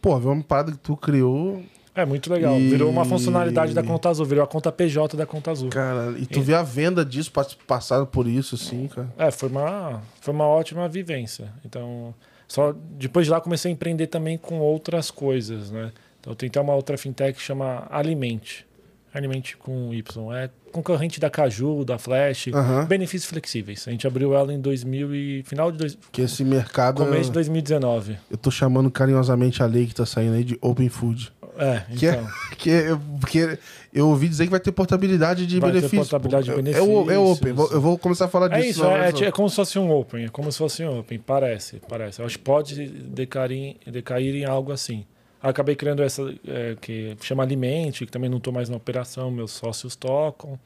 [0.00, 1.62] Pô, ver uma parada que tu criou,
[1.94, 2.58] É muito legal.
[2.58, 5.70] E- Virou uma funcionalidade da conta azul, virou a conta PJ da conta azul.
[5.70, 9.08] cara, e tu vê a venda disso, pass- passado por isso, assim, cara.
[9.16, 11.52] É, foi uma, foi uma ótima vivência.
[11.64, 12.12] Então,
[12.52, 15.90] só depois de lá comecei a empreender também com outras coisas, né?
[16.20, 18.66] Então, eu tentei uma outra fintech que chama Alimente.
[19.14, 20.32] Alimente com Y.
[20.36, 22.48] É concorrente da Caju, da Flash.
[22.48, 22.84] Aham.
[22.84, 23.88] Benefícios flexíveis.
[23.88, 27.32] A gente abriu ela em 2000 e final de dois, Que esse mercado, começo de
[27.32, 28.18] 2019.
[28.30, 31.32] eu tô chamando carinhosamente a lei que tá saindo aí de Open Food.
[31.58, 32.26] É, Que é- então.
[32.56, 33.58] Que eu, porque
[33.92, 36.08] eu ouvi dizer que vai ter portabilidade de Vai ter benefícios.
[36.08, 37.14] portabilidade de É, é o Open.
[37.14, 37.54] benefícios.
[37.56, 38.68] Vou- Eu vou começar a falar É disso.
[38.70, 41.18] isso, na é, é como se fosse um Open, é como se fosse um Open,
[41.18, 42.20] parece, parece.
[42.20, 45.04] Eu acho que pode decair, em- decair em algo assim.
[45.42, 49.50] Acabei criando essa é, que chama Alimente, que também não estou mais na operação, meus
[49.50, 50.58] sócios tocam.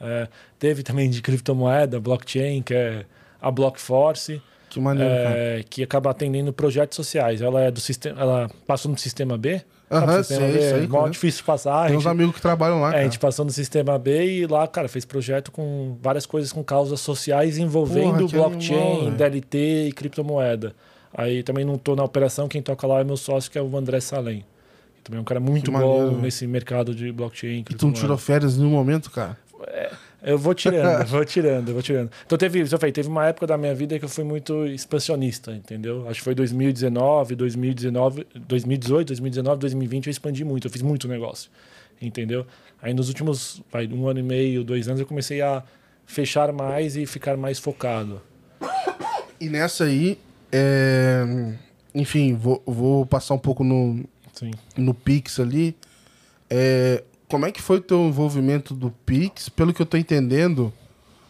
[0.00, 3.06] É, teve também de criptomoeda, blockchain, que é
[3.40, 7.40] a Blockforce, Que maneiro, é, que acaba atendendo projetos sociais.
[7.40, 9.62] Ela é do sistema, ela passou no sistema B.
[9.90, 11.86] Aham, sei, é mó difícil passar.
[11.86, 14.46] Tem uns gente- amigos que trabalham lá, é, a gente passou no sistema B e
[14.46, 19.10] lá, cara, fez projeto com várias coisas com causas sociais envolvendo Porra, blockchain, animal.
[19.12, 20.74] DLT e criptomoeda.
[21.14, 23.76] Aí também não tô na operação, quem toca lá é meu sócio, que é o
[23.76, 24.44] André Salem.
[25.04, 27.64] Também é um cara muito Que bom maneiro, nesse mercado de blockchain.
[27.70, 29.38] E tu não tirou férias em nenhum momento, cara?
[30.26, 32.10] Eu vou tirando, vou tirando, vou tirando.
[32.26, 35.52] Então teve, eu falei, teve uma época da minha vida que eu fui muito expansionista,
[35.52, 36.04] entendeu?
[36.08, 41.48] Acho que foi 2019, 2019, 2018, 2019, 2020 eu expandi muito, eu fiz muito negócio,
[42.02, 42.44] entendeu?
[42.82, 45.62] Aí nos últimos, vai, um ano e meio, dois anos eu comecei a
[46.04, 48.20] fechar mais e ficar mais focado.
[49.40, 50.18] E nessa aí,
[50.50, 51.24] é,
[51.94, 54.50] enfim, vou, vou passar um pouco no, Sim.
[54.76, 55.76] no Pix ali.
[56.50, 59.48] É, como é que foi o teu envolvimento do Pix?
[59.48, 60.72] Pelo que eu tô entendendo,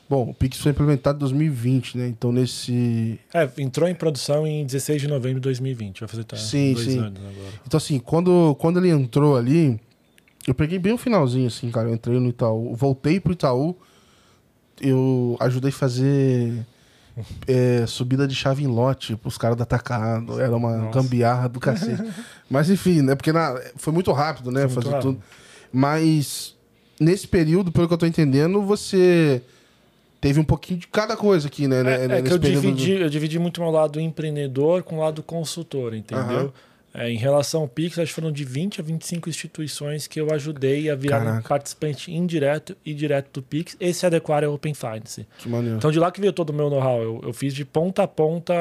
[0.09, 2.09] bom, o Pix foi implementado em 2020, né?
[2.09, 3.18] Então nesse...
[3.32, 6.87] É, entrou em produção em 16 de novembro de 2020, vai fazer tá, Sim, dois
[6.87, 6.98] sim.
[6.98, 7.52] anos agora.
[7.66, 9.80] Então assim, quando, quando ele entrou ali,
[10.46, 11.88] eu peguei bem o finalzinho, assim, cara.
[11.88, 13.76] Eu entrei no Itaú, voltei pro Itaú,
[14.80, 16.64] eu ajudei a fazer
[17.48, 20.38] é, subida de chave em lote pros caras do atacado.
[20.40, 21.00] Era uma Nossa.
[21.00, 22.02] gambiarra do cacete.
[22.50, 23.14] Mas enfim, né?
[23.14, 24.68] Porque na- foi muito rápido, né?
[24.68, 25.14] Foi fazer rápido.
[25.14, 25.22] tudo.
[25.79, 26.55] Mas
[26.99, 29.43] nesse período, pelo que eu tô entendendo, você
[30.23, 31.81] teve um pouquinho de cada coisa aqui, né?
[31.81, 34.97] É, né, é que eu período do- dividi, eu dividi muito meu lado empreendedor com
[34.97, 36.25] o lado consultor, entendeu?
[36.25, 36.53] Aham.
[36.96, 40.32] É, em relação ao Pix, acho que foram de 20 a 25 instituições que eu
[40.32, 41.48] ajudei a virar Caraca.
[41.48, 45.26] participante indireto e direto do Pix e se adequar ao Open Finance.
[45.37, 45.76] Que maneiro.
[45.76, 47.02] Então, de lá que veio todo o meu know-how.
[47.02, 48.54] Eu, eu fiz de ponta a ponta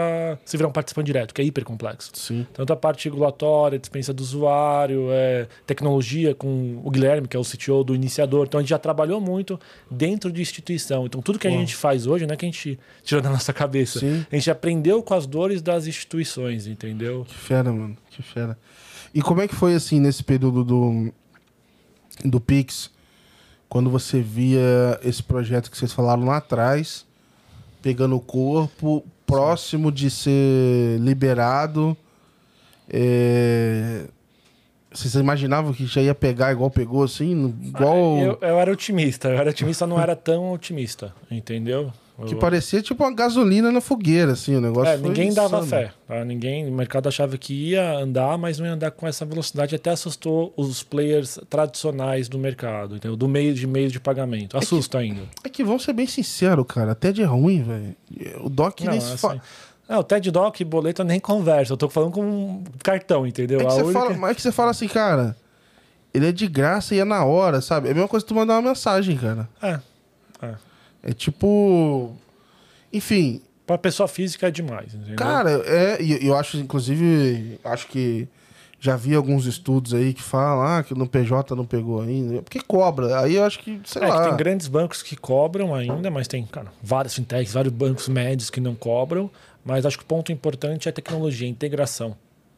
[0.43, 2.11] se virar um participante direto, que é hiper complexo.
[2.13, 2.45] Sim.
[2.53, 7.43] Tanto a parte regulatória, dispensa do usuário, é, tecnologia com o Guilherme, que é o
[7.43, 8.47] CTO do iniciador.
[8.47, 9.57] Então a gente já trabalhou muito
[9.89, 11.05] dentro de instituição.
[11.05, 13.53] Então tudo que a gente faz hoje não é que a gente tirou da nossa
[13.53, 13.99] cabeça.
[13.99, 14.25] Sim.
[14.29, 17.23] A gente aprendeu com as dores das instituições, entendeu?
[17.25, 17.95] Que fera, mano.
[18.15, 18.57] Que fera.
[19.13, 21.13] E como é que foi, assim, nesse período do,
[22.23, 22.89] do Pix,
[23.67, 27.05] quando você via esse projeto que vocês falaram lá atrás,
[27.81, 31.97] pegando o corpo, próximo de ser liberado,
[32.89, 34.05] é...
[34.91, 37.53] Vocês imaginavam que já ia pegar igual pegou, assim?
[37.63, 38.17] Igual...
[38.17, 39.27] Eu, eu era otimista.
[39.27, 41.91] Eu era otimista, não era tão otimista, entendeu?
[42.27, 45.65] Que parecia tipo uma gasolina na fogueira, assim, o negócio É, ninguém dava insano.
[45.69, 45.91] fé.
[46.07, 46.23] tá?
[46.23, 49.75] Ninguém, o mercado achava que ia andar, mas não ia andar com essa velocidade.
[49.75, 53.17] Até assustou os players tradicionais do mercado, entendeu?
[53.17, 54.57] Do meio de meio de pagamento.
[54.57, 55.23] Assusta ainda.
[55.43, 57.95] É que vamos ser bem sinceros, cara, até de ruim, velho.
[58.45, 59.41] O Doc Não, nem se assim, fala.
[59.89, 61.73] não, o TED Doc e boleto nem conversa.
[61.73, 63.59] Eu tô falando com um cartão, entendeu?
[63.59, 65.35] É que, você única- fala, mas é que você fala assim, cara,
[66.13, 67.89] ele é de graça e é na hora, sabe?
[67.89, 69.49] É a mesma coisa que tu mandar uma mensagem, cara.
[69.61, 69.79] É,
[70.41, 70.55] É
[71.13, 72.13] tipo.
[72.91, 75.15] Enfim, pra pessoa física é demais, entendeu?
[75.15, 76.01] cara, é.
[76.01, 78.27] E eu acho, inclusive, acho que
[78.79, 82.41] já vi alguns estudos aí que falam ah, que no PJ não pegou ainda.
[82.41, 83.19] Porque cobra.
[83.19, 84.21] Aí eu acho que, sei é, lá.
[84.21, 88.49] que tem grandes bancos que cobram ainda, mas tem, cara, vários fintechs, vários bancos médios
[88.49, 89.29] que não cobram.
[89.63, 92.15] Mas acho que o ponto importante é a tecnologia, a integração.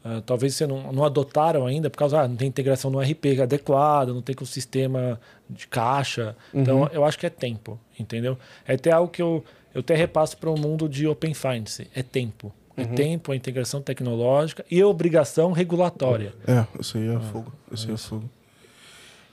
[0.10, 3.41] Ah, talvez você não, não adotaram ainda, por causa ah, não tem integração no RP
[3.43, 6.34] adequado, não tem com o sistema de caixa.
[6.54, 8.38] Então, eu acho que é tempo, entendeu?
[8.65, 9.43] É até algo que eu,
[9.76, 11.89] eu até repasso para o mundo de Open Finance.
[11.93, 12.54] É tempo.
[12.78, 16.34] É tempo, a integração tecnológica e obrigação regulatória.
[16.48, 17.52] É, isso aí é fogo.
[17.72, 18.30] Isso aí é fogo.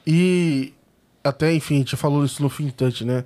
[0.06, 0.72] E
[1.22, 3.24] até, enfim, a gente falou isso no Fintouch, né?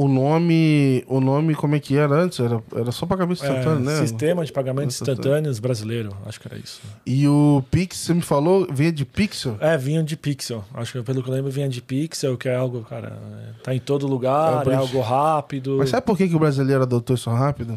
[0.00, 2.38] O nome, o nome, como é que era antes?
[2.38, 3.96] Era, era só pagamento instantâneo, É, né?
[4.06, 5.18] Sistema de pagamentos Instantâneo.
[5.20, 6.80] instantâneos brasileiro, acho que era isso.
[7.04, 9.56] E o Pix, você me falou, veio de Pixel?
[9.58, 10.64] É, vinha de Pixel.
[10.72, 13.18] Acho que pelo que eu lembro, vinha de Pixel, que é algo, cara,
[13.58, 15.78] é, tá em todo lugar, É, é, algo rápido.
[15.80, 17.76] Mas sabe por que, que o brasileiro adotou isso rápido?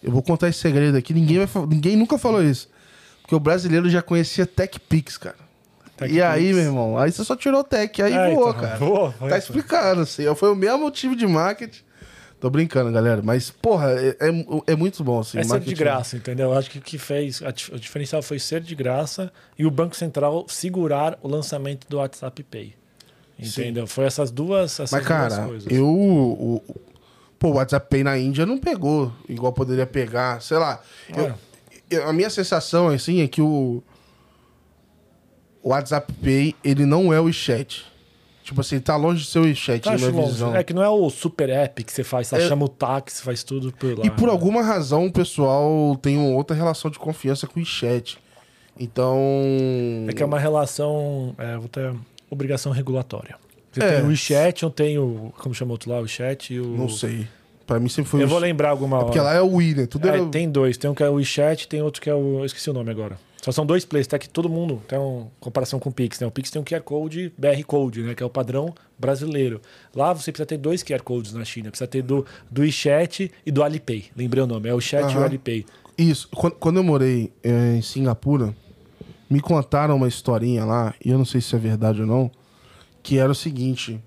[0.00, 2.68] Eu vou contar esse segredo aqui, ninguém, vai, ninguém nunca falou isso.
[3.22, 5.49] Porque o brasileiro já conhecia TechPix, cara.
[6.00, 8.60] Tech e aí, meu irmão, aí você só tirou o Tech, aí É, voou, então,
[8.62, 8.76] cara.
[8.76, 9.36] voou, tá isso.
[9.48, 10.34] explicado, assim.
[10.34, 11.82] Foi o mesmo motivo de marketing.
[12.40, 13.20] Tô brincando, galera.
[13.22, 15.38] Mas, porra, é, é, é muito bom, assim.
[15.38, 15.76] É ser de marketing.
[15.76, 16.52] graça, entendeu?
[16.54, 20.46] Acho que o que fez, o diferencial foi ser de graça e o Banco Central
[20.48, 22.74] segurar o lançamento do WhatsApp Pay.
[23.38, 23.86] Entendeu?
[23.86, 25.70] Foi essas duas, essas Mas, duas cara, coisas.
[25.72, 25.86] eu.
[25.86, 26.80] O, o-
[27.38, 30.40] pô, o WhatsApp Pay na Índia não pegou, igual poderia pegar.
[30.42, 30.80] Sei lá.
[31.14, 31.34] eu- É.
[31.90, 33.82] eu- a minha sensação, assim, é que o.
[35.62, 37.84] O WhatsApp Pay, ele não é o WeChat.
[38.42, 40.32] Tipo assim, tá longe de ser o WeChat, Tá, na minha longe.
[40.32, 40.56] visão.
[40.56, 43.22] É que não é o super app que você faz, você É- chama o táxi,
[43.22, 44.04] faz tudo por lá.
[44.06, 44.32] E por né?
[44.32, 48.18] alguma razão o pessoal tem uma outra relação de confiança com o WeChat.
[48.78, 49.18] Então.
[50.08, 51.94] É que é uma relação, é, vou ter
[52.30, 53.36] obrigação regulatória.
[53.70, 53.96] Você É.
[53.96, 56.66] tem o WeChat, eu tenho, como chama outro lá, o WeChat e o...
[56.76, 57.28] Não sei.
[57.66, 59.04] Pra mim sempre foi Eu o vou lembrar alguma hora.
[59.06, 59.86] Porque lá é o Wii, né?
[59.86, 60.76] Tudo É, tem dois.
[60.76, 62.40] Tem um que é o WeChat tem outro que é o.
[62.40, 63.16] Eu esqueci o nome agora.
[63.42, 66.26] Só são dois plays, até que todo mundo tem uma comparação com o Pix, né?
[66.26, 68.14] O Pix tem um QR Code BR Code, né?
[68.14, 69.62] Que é o padrão brasileiro.
[69.94, 71.70] Lá você precisa ter dois QR Codes na China.
[71.70, 74.04] Precisa ter do, do WeChat e do Alipay.
[74.14, 75.22] Lembrei o nome, é o Chat e o.
[75.22, 75.64] Alipay.
[75.96, 76.28] Isso.
[76.28, 78.54] Quando, quando eu morei eh, em Singapura,
[79.28, 82.30] me contaram uma historinha lá, e eu não sei se é verdade ou não,
[83.02, 84.00] que era o seguinte.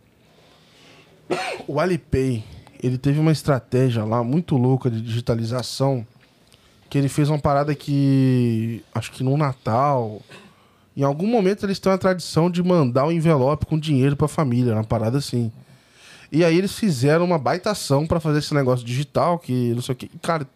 [1.66, 2.44] O Alipay,
[2.84, 6.06] ele teve uma estratégia lá muito louca de digitalização,
[6.94, 10.22] que ele fez uma parada que, acho que no Natal,
[10.96, 14.76] em algum momento eles têm uma tradição de mandar um envelope com dinheiro pra família,
[14.76, 15.52] uma parada assim.
[16.32, 19.94] E aí eles fizeram uma baita ação pra fazer esse negócio digital, que não sei
[19.94, 20.08] o que.
[20.22, 20.48] Cara,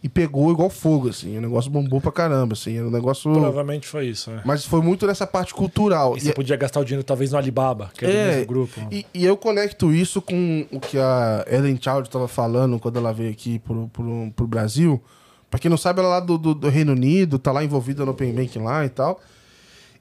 [0.00, 1.36] e pegou igual fogo, assim.
[1.36, 2.76] O negócio bombou pra caramba, assim.
[2.76, 3.32] Era um negócio.
[3.32, 4.42] Provavelmente foi isso, né?
[4.44, 6.16] Mas foi muito nessa parte cultural.
[6.16, 8.80] E você podia gastar o dinheiro talvez no Alibaba, que é, do É, mesmo grupo.
[8.92, 13.12] E, e eu conecto isso com o que a Ellen Child estava falando quando ela
[13.12, 15.02] veio aqui pro, pro, pro Brasil.
[15.50, 18.04] Pra quem não sabe, ela é lá do, do, do Reino Unido, tá lá envolvida
[18.04, 19.20] no Open Bank lá e tal.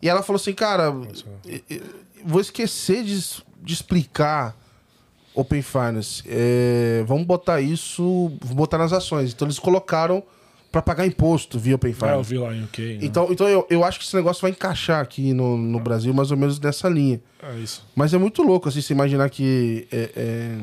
[0.01, 0.93] E ela falou assim, cara,
[2.25, 3.19] vou esquecer de,
[3.63, 4.55] de explicar
[5.33, 6.23] Open Finance.
[6.27, 9.31] É, vamos botar isso, vamos botar nas ações.
[9.33, 10.23] Então eles colocaram
[10.71, 12.29] pra pagar imposto via Open Ah, eu Finance.
[12.29, 12.81] vi lá em UK.
[12.81, 12.99] né?
[13.01, 16.31] Então, então eu, eu acho que esse negócio vai encaixar aqui no, no Brasil, mais
[16.31, 17.21] ou menos nessa linha.
[17.41, 17.85] É isso.
[17.95, 20.57] Mas é muito louco, assim, você imaginar que é, é,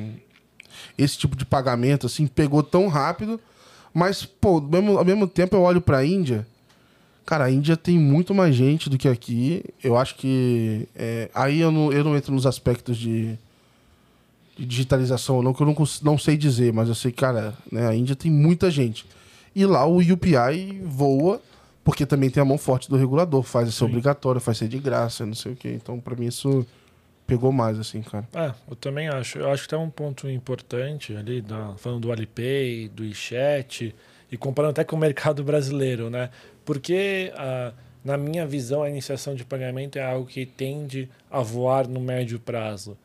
[0.98, 3.40] esse tipo de pagamento, assim, pegou tão rápido.
[3.92, 6.46] Mas, pô, ao mesmo, ao mesmo tempo eu olho pra Índia.
[7.26, 9.62] Cara, a Índia tem muito mais gente do que aqui.
[9.82, 10.88] Eu acho que.
[10.96, 13.38] é, aí eu não, eu não entro nos aspectos de,
[14.56, 17.94] de digitalização, não, que eu não, não sei dizer, mas eu sei, cara, né, a
[17.94, 19.06] Índia tem muita gente.
[19.54, 21.40] E lá o UPI voa,
[21.84, 23.84] porque também tem a mão forte do regulador, faz ser Sim.
[23.84, 25.78] obrigatório, faz ser de graça, não sei o quê.
[25.80, 26.66] Então, pra mim, isso
[27.32, 28.28] pegou mais, assim, cara.
[28.34, 29.38] É, eu também acho.
[29.38, 33.94] Eu acho que tem um ponto importante ali, da, falando do Alipay, do iChat,
[34.30, 36.28] e comparando até com o mercado brasileiro, né?
[36.64, 37.72] Porque, ah,
[38.04, 42.38] na minha visão, a iniciação de pagamento é algo que tende a voar no médio
[42.38, 42.98] prazo.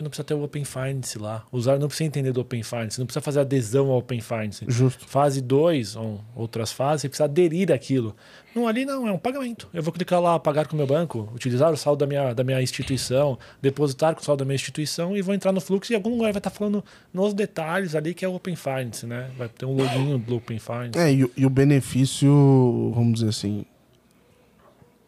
[0.00, 1.44] Porque não precisa ter o Open Finance lá.
[1.52, 4.64] Usuário não precisa entender do Open Finance, não precisa fazer adesão ao Open Finance.
[4.66, 5.06] Justo.
[5.06, 8.16] Fase 2, ou outras fases, você precisa aderir àquilo.
[8.54, 9.68] Não, ali não, é um pagamento.
[9.74, 12.42] Eu vou clicar lá, pagar com o meu banco, utilizar o saldo da minha, da
[12.42, 15.94] minha instituição, depositar com o saldo da minha instituição e vou entrar no fluxo e
[15.94, 16.82] em algum lugar vai estar falando
[17.12, 19.30] nos detalhes ali que é o Open Finance, né?
[19.36, 20.98] Vai ter um login do Open Finance.
[20.98, 23.66] É, e, o- e o benefício, vamos dizer assim,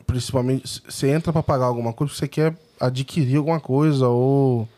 [0.07, 4.69] principalmente, você entra pra pagar alguma coisa, você quer adquirir alguma coisa ou,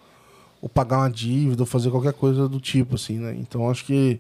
[0.65, 3.37] ou pagar uma dívida ou fazer qualquer coisa do tipo, assim, né?
[3.39, 4.19] Então acho que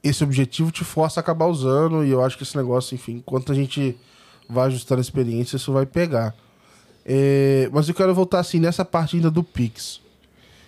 [0.00, 3.50] esse objetivo te força a acabar usando e eu acho que esse negócio, enfim, enquanto
[3.50, 3.98] a gente
[4.48, 6.32] vai ajustando a experiência, isso vai pegar.
[7.04, 10.00] É, mas eu quero voltar assim nessa parte ainda do Pix.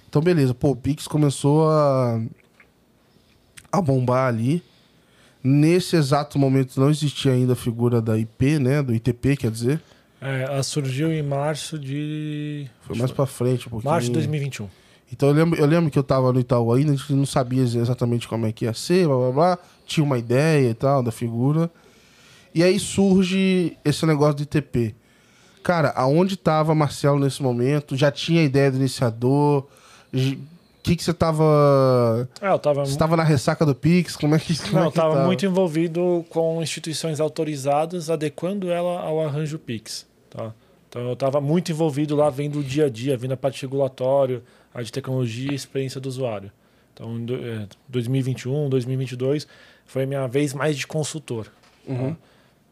[0.08, 2.20] Então, beleza, pô, o Pix começou a,
[3.70, 4.60] a bombar ali.
[5.40, 8.82] Nesse exato momento não existia ainda a figura da IP, né?
[8.82, 9.80] Do ITP, quer dizer.
[10.20, 12.68] É, ela surgiu em março de.
[12.82, 13.92] Foi mais pra frente um pouquinho.
[13.92, 14.68] Março de 2021.
[15.12, 17.62] Então eu lembro, eu lembro que eu tava no Itaú ainda, a gente não sabia
[17.62, 19.58] exatamente como é que ia ser, blá blá blá.
[19.86, 21.70] Tinha uma ideia e tal da figura.
[22.54, 24.94] E aí surge esse negócio do ITP.
[25.62, 27.96] Cara, aonde tava Marcelo nesse momento?
[27.96, 29.66] Já tinha ideia do iniciador?
[30.88, 32.28] Que que você tava...
[32.40, 32.84] É, eu tava.
[32.86, 34.16] Você tava na ressaca do Pix?
[34.16, 35.26] Como é que como Não, é eu tava tava?
[35.26, 40.06] muito envolvido com instituições autorizadas, adequando ela ao arranjo Pix.
[40.30, 40.52] Tá?
[40.88, 44.42] Então eu estava muito envolvido lá, vendo o dia a dia, vendo a parte regulatória,
[44.72, 46.50] a de tecnologia e experiência do usuário.
[46.94, 49.46] Então, em do- é, 2021, 2022,
[49.86, 51.44] foi a minha vez mais de consultor.
[51.86, 51.92] tá?
[51.92, 52.16] Uhum.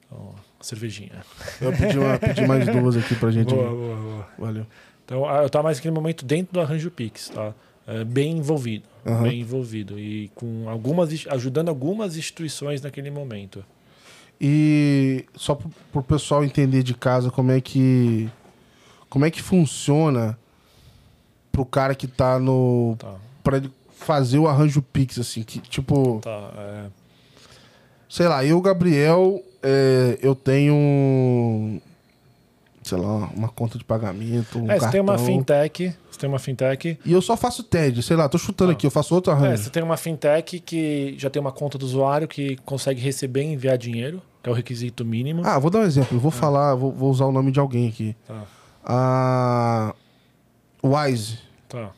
[0.07, 1.23] Então, cervejinha.
[1.61, 3.53] Eu pedi, uma, pedi mais duas aqui pra gente.
[3.55, 4.27] Boa, boa, boa.
[4.39, 4.67] Valeu.
[5.05, 7.53] Então, ah, eu estava mais naquele momento dentro do arranjo Pix, tá?
[7.87, 9.23] É, bem envolvido, Aham.
[9.23, 13.65] bem envolvido e com algumas ajudando algumas instituições naquele momento.
[14.41, 18.29] E só pro, pro pessoal entender de casa como é que
[19.09, 20.37] como é que funciona
[21.53, 26.21] pro cara que tá no Tá, para ele fazer o arranjo Pix assim, que tipo,
[26.23, 26.53] tá.
[26.59, 26.87] é,
[28.09, 31.81] sei lá, eu Gabriel, é, eu tenho
[32.89, 35.27] sei lá, uma conta de pagamento, um É, você tem uma cartão.
[35.27, 36.99] fintech, você tem uma fintech.
[37.05, 38.75] E eu só faço TED, sei lá, tô chutando Ah.
[38.75, 39.63] aqui, eu faço outro É, arranjo.
[39.65, 43.47] você tem uma fintech que já tem uma conta do usuário que consegue receber e
[43.53, 45.43] enviar dinheiro, que é o requisito mínimo.
[45.45, 47.89] Ah, vou dar um exemplo, eu vou falar, vou, vou usar o nome de alguém
[47.89, 48.15] aqui.
[48.27, 48.45] Tá,
[48.85, 49.95] A
[50.83, 51.39] Wise.
[51.69, 51.91] tá.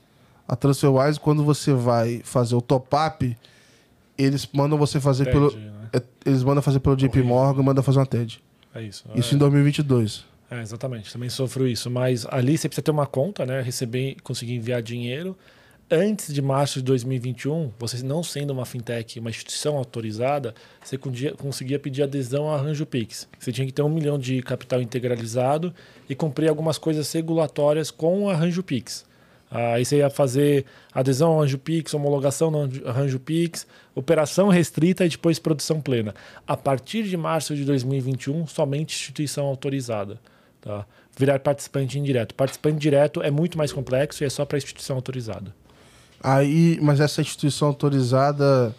[0.46, 3.36] A TransferWise, quando você vai fazer o top-up,
[4.16, 5.52] eles mandam você fazer TED, pelo.
[5.54, 5.70] né?
[5.92, 8.42] é, Eles mandam fazer pelo JP Morgan, mandam fazer uma TED.
[8.74, 9.04] É isso.
[9.14, 10.24] Isso é, em 2022.
[10.50, 11.12] É, exatamente.
[11.12, 11.90] Também sofro isso.
[11.90, 13.60] Mas ali você precisa ter uma conta, né?
[13.60, 15.36] Receber, conseguir enviar dinheiro.
[15.90, 21.78] Antes de março de 2021, você não sendo uma fintech, uma instituição autorizada, você conseguia,
[21.78, 23.26] pedir adesão ao Arranjo Pix.
[23.38, 25.72] Você tinha que ter um milhão de capital integralizado
[26.06, 29.06] e cumprir algumas coisas regulatórias com o Arranjo Pix.
[29.50, 35.08] Aí você ia fazer adesão ao Arranjo Pix, homologação no Arranjo Pix, operação restrita e
[35.08, 36.14] depois produção plena.
[36.46, 40.20] A partir de março de 2021, somente instituição autorizada.
[40.60, 40.84] Tá?
[41.16, 42.34] Virar participante indireto.
[42.34, 45.54] Participante direto é muito mais complexo e é só para instituição autorizada.
[46.22, 48.74] Aí, mas essa instituição autorizada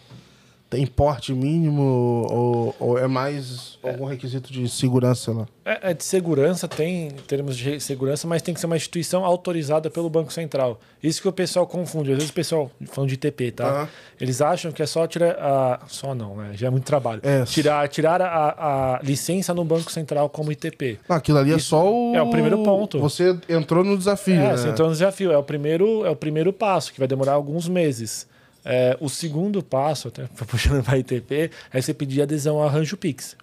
[0.70, 1.82] tem porte mínimo
[2.30, 5.48] ou, ou é mais algum requisito de segurança lá?
[5.64, 9.90] É, é de segurança, tem termos de segurança, mas tem que ser uma instituição autorizada
[9.90, 10.78] pelo Banco Central.
[11.02, 12.12] Isso que o pessoal confunde.
[12.12, 13.68] Às vezes o pessoal, falando de ITP, tá?
[13.68, 13.88] Aham.
[14.20, 15.80] Eles acham que é só tirar a.
[15.88, 16.52] Só não, né?
[16.54, 17.20] Já é muito trabalho.
[17.24, 17.44] É.
[17.44, 21.00] Tirar, tirar a, a licença no Banco Central como ITP.
[21.08, 22.14] Não, aquilo ali é Isso só o.
[22.14, 23.00] é o primeiro ponto.
[23.00, 24.34] Você entrou no desafio.
[24.34, 24.56] É, né?
[24.56, 25.32] você entrou no desafio.
[25.32, 28.28] É o primeiro, é o primeiro passo, que vai demorar alguns meses.
[28.72, 33.36] É, o segundo passo, até puxando para ITP, é você pedir adesão ao Arranjo Pix.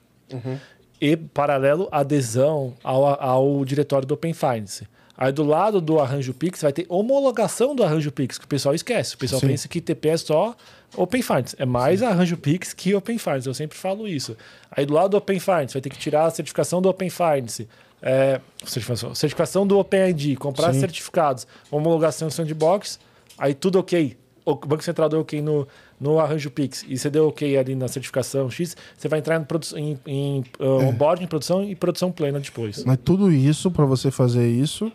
[1.01, 4.87] E, paralelo, adesão ao, ao diretório do Open Finance.
[5.17, 8.73] Aí do lado do Arranjo Pix vai ter homologação do Arranjo Pix, que o pessoal
[8.73, 9.15] esquece.
[9.15, 9.47] O pessoal Sim.
[9.47, 10.55] pensa que ITP é só
[10.95, 11.55] Open Finance.
[11.59, 13.47] É mais Arranjo Pix que Open Finance.
[13.47, 14.37] Eu sempre falo isso.
[14.71, 17.67] Aí do lado do Open Finance vai ter que tirar a certificação do Open Finance.
[18.01, 20.79] É, certificação, certificação do OpenID, comprar Sim.
[20.79, 22.99] certificados, homologação sandbox,
[23.37, 24.15] aí tudo ok.
[24.51, 25.67] O Banco Central deu ok no,
[25.99, 29.45] no arranjo Pix e você deu ok ali na certificação X, você vai entrar
[29.75, 32.83] em, em, em onboarding, produção e produção plena depois.
[32.85, 34.91] Mas tudo isso, pra você fazer isso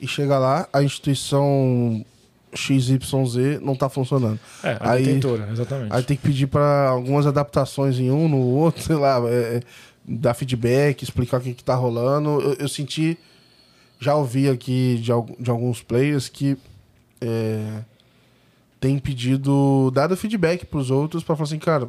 [0.00, 2.02] e chegar lá, a instituição
[2.54, 4.40] XYZ não tá funcionando.
[4.64, 5.92] É, a Aí- detentora, exatamente.
[5.92, 9.62] Aí tem que pedir para algumas adaptações em um, no outro, sei lá, é, é,
[10.04, 12.40] dar feedback, explicar o que, que tá rolando.
[12.40, 13.18] Eu, eu senti,
[14.00, 16.56] já ouvi aqui de, de alguns players que
[17.20, 17.82] é,
[18.80, 21.88] tem pedido, dado feedback pros outros para falar assim, cara,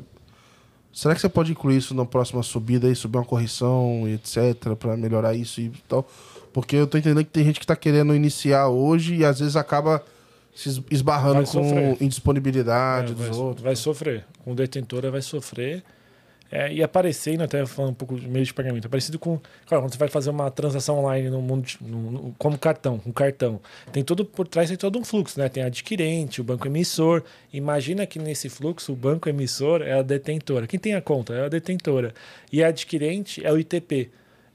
[0.91, 4.75] será que você pode incluir isso na próxima subida aí, subir uma correção e etc,
[4.77, 6.05] para melhorar isso e tal?
[6.53, 9.55] Porque eu tô entendendo que tem gente que tá querendo iniciar hoje e às vezes
[9.55, 10.03] acaba
[10.53, 11.97] se es- esbarrando Vai com sofrer.
[12.01, 13.63] indisponibilidade É, dos vai, outros.
[13.63, 14.25] vai sofrer.
[14.43, 15.81] Com detentora vai sofrer.
[16.51, 19.39] É, e aparecendo, até falando um pouco de meio de pagamento, é parecido com.
[19.65, 22.99] Claro, quando você vai fazer uma transação online no mundo de- no- no- como cartão,
[22.99, 23.61] com cartão.
[23.93, 25.47] Tem tudo por trás, tem todo um fluxo, né?
[25.47, 27.23] Tem adquirente, o banco emissor.
[27.53, 30.67] Imagina que nesse fluxo o banco emissor é a detentora.
[30.67, 32.13] Quem tem a conta é a detentora.
[32.51, 34.09] E a adquirente é o ITP.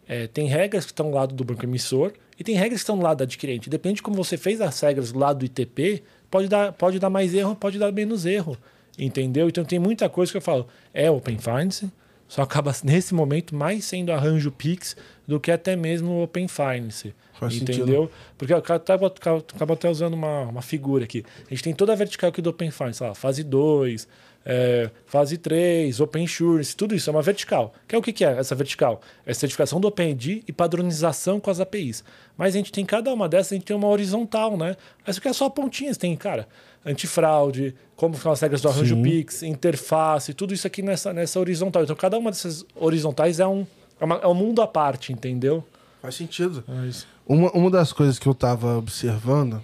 [0.06, 2.98] É, tem regras que estão do lado do banco emissor e tem regras que estão
[2.98, 3.70] do lado do adquirente.
[3.70, 7.08] Depende de como você fez as regras do lado do ITP, pode dar, pode dar
[7.08, 8.56] mais erro, pode dar menos erro.
[8.98, 9.48] Entendeu?
[9.48, 10.66] Então tem muita coisa que eu falo.
[10.92, 11.90] É Open Finance,
[12.28, 17.14] só acaba nesse momento mais sendo arranjo Pix do que até mesmo Open Finance.
[17.34, 18.10] Faz entendeu?
[18.38, 21.24] Porque eu acabo, acabo até usando uma, uma figura aqui.
[21.46, 24.08] A gente tem toda a vertical aqui do Open Finance, lá, fase 2,
[24.48, 27.74] é, fase 3, Open Insurance, tudo isso é uma vertical.
[27.86, 29.02] Que é o que, que é essa vertical?
[29.26, 32.02] É certificação do OpenID e padronização com as APIs.
[32.38, 34.76] Mas a gente tem cada uma dessas, a gente tem uma horizontal, né?
[35.04, 36.48] Essa aqui é só pontinhas, tem, cara,
[36.86, 39.02] antifraude, como são as regras do arranjo Sim.
[39.02, 41.82] Pix, interface, tudo isso aqui nessa, nessa horizontal.
[41.82, 43.66] Então cada uma dessas horizontais é um,
[44.00, 45.64] é, uma- é um mundo à parte, entendeu?
[46.00, 46.62] Faz sentido.
[46.68, 47.06] É isso.
[47.26, 49.62] Uma, uma das coisas que eu tava observando,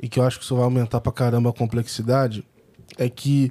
[0.00, 2.44] e que eu acho que isso vai aumentar pra caramba a complexidade,
[2.96, 3.50] é que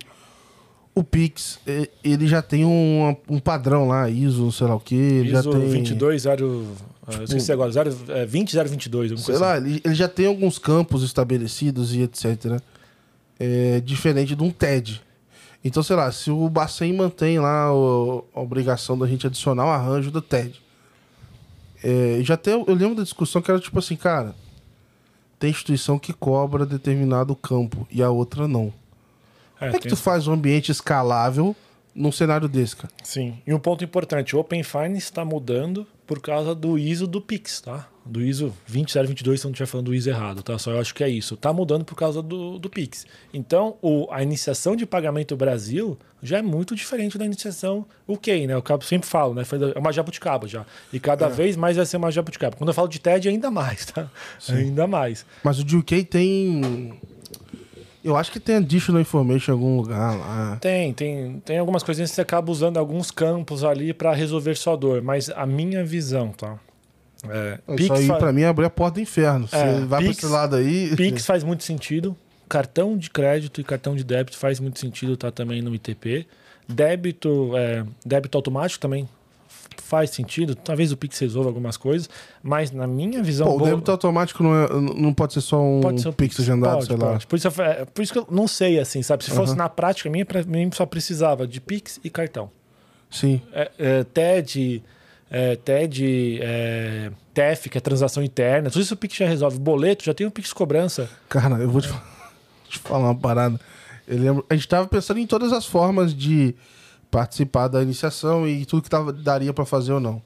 [0.93, 1.59] o Pix,
[2.03, 5.51] ele já tem um, um padrão lá, ISO, sei lá o que, ele já ISO
[5.51, 5.69] tem...
[5.69, 6.67] 22, 0,
[7.17, 10.25] eu esqueci agora, 0, é, 20, 022, alguma Sei coisa lá, ele, ele já tem
[10.27, 12.59] alguns campos estabelecidos e etc.
[13.39, 15.01] É, diferente de um TED.
[15.63, 19.69] Então, sei lá, se o Bacen mantém lá o- a obrigação da gente adicionar o
[19.69, 20.61] arranjo do TED.
[21.83, 24.35] É, já tem, eu lembro da discussão que era tipo assim, cara,
[25.39, 28.71] tem instituição que cobra determinado campo e a outra não.
[29.59, 31.55] É, Como é que tu faz um ambiente escalável
[31.93, 32.93] num cenário desse, cara?
[33.03, 33.37] Sim.
[33.45, 37.61] E um ponto importante, o Open Finance está mudando por causa do ISO do Pix,
[37.61, 37.87] tá?
[38.05, 40.57] Do ISO 20022, se eu não estiver falando do ISO errado, tá?
[40.59, 41.37] Só eu acho que é isso.
[41.37, 43.05] Tá mudando por causa do, do Pix.
[43.33, 48.55] Então, o, a iniciação de pagamento Brasil já é muito diferente da iniciação UK, né?
[48.55, 49.43] Eu cabo- sempre falo, né?
[49.73, 50.65] É uma jabuticaba já.
[50.91, 52.57] E cada vez mais vai ser uma jabuticaba.
[52.57, 54.11] Quando eu falo de TED, ainda mais, tá?
[54.49, 55.25] Ainda mais.
[55.41, 56.99] Mas o de UK tem.
[58.03, 60.57] Eu acho que tem additional information em algum lugar lá.
[60.59, 64.75] Tem, tem, tem algumas coisinhas que você acaba usando alguns campos ali para resolver sua
[64.75, 66.57] dor, mas a minha visão, tá?
[67.29, 69.47] É, Isso aí, fa- pra mim, é abrir a porta do inferno.
[69.47, 70.95] Você É, vai Pix- pra esse lado aí.
[70.95, 72.17] Pix faz muito sentido.
[72.49, 76.25] Cartão de crédito e cartão de débito faz muito sentido, tá também no ITP.
[76.67, 79.07] Débito, é, débito automático também
[79.91, 80.55] faz sentido.
[80.55, 82.09] Talvez o Pix resolva algumas coisas,
[82.41, 83.45] mas na minha visão.
[83.45, 86.39] Pô, o débito automático não, é- não pode ser só um Pode ser o Pix
[86.39, 87.11] agendado, Pode, sei lá.
[87.11, 87.27] pode.
[87.27, 89.25] Por, isso, eu- é, por isso que eu não sei, assim, sabe?
[89.25, 92.49] Se fosse na prática minha, pra mim só precisava de Pix e cartão.
[93.09, 93.41] Sim.
[93.51, 94.81] é, é, TED,
[95.29, 99.59] é, TED, é, TEF, que é transação interna, tudo isso o Pix já resolve.
[99.59, 101.09] Boleto, já tem o Pix cobrança.
[101.27, 101.89] Cara, eu vou te,
[102.69, 103.59] te falar uma parada.
[104.07, 106.55] Eu lembro, a gente tava pensando em todas as formas de
[107.11, 110.21] participar da iniciação e tudo que tava, daria pra fazer ou não.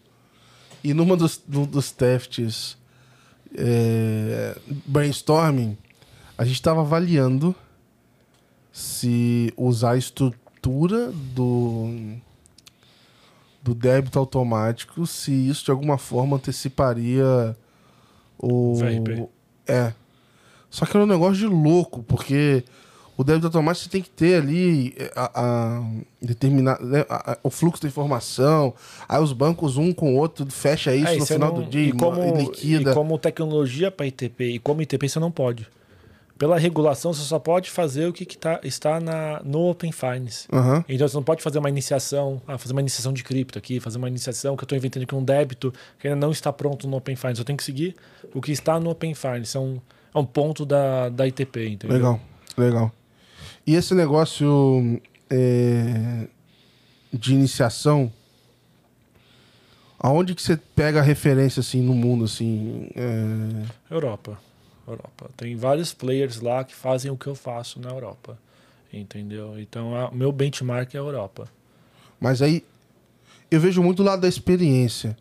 [0.84, 2.78] E numa dos, do- dos testes
[3.58, 4.56] é,
[4.86, 5.76] brainstorming,
[6.38, 7.56] a gente tava avaliando
[8.72, 12.16] se usar a estrutura do
[13.62, 17.58] do débito automático, se isso de alguma forma anteciparia
[18.38, 19.28] o VRP.
[19.68, 19.94] é.
[20.70, 22.64] Só que era um negócio de louco, porque
[23.18, 25.82] o débito automático você tem que ter ali eh, a,
[26.82, 28.74] né, a- a- o fluxo da informação.
[29.08, 31.88] Aí os bancos um com o outro fecha isso É, no final não- do dia
[31.90, 32.92] e como, e liquida.
[32.92, 35.68] E como tecnologia para ITP e como ITP você não pode.
[36.38, 40.46] Pela regulação, você só pode fazer o que, que tá, está na, no Open Finance.
[40.52, 40.84] Aham.
[40.90, 43.98] Então você não pode fazer uma iniciação, ah, fazer uma iniciação de cripto aqui, fazer
[43.98, 46.98] uma iniciação que eu estou inventando aqui um débito que ainda não está pronto no
[46.98, 47.40] Open Finance.
[47.40, 47.96] Eu tenho que seguir
[48.34, 49.56] o que está no Open Finance.
[49.56, 49.80] É um,
[50.14, 51.96] é um ponto da, da ITP, entendeu?
[51.96, 52.20] Legal,
[52.58, 52.92] legal.
[53.66, 56.28] E esse negócio é,
[57.12, 58.12] de iniciação,
[60.00, 62.90] aonde que você pega a referência assim no mundo assim?
[62.96, 64.38] é, Europa.
[64.88, 65.30] Europa.
[65.36, 68.38] Tem vários players lá que fazem o que eu faço na Europa.
[68.94, 69.60] Entendeu?
[69.60, 71.48] Então, o meu benchmark é a Europa.
[72.20, 72.64] Mas aí,
[73.50, 75.18] eu vejo muito o lado da experiência.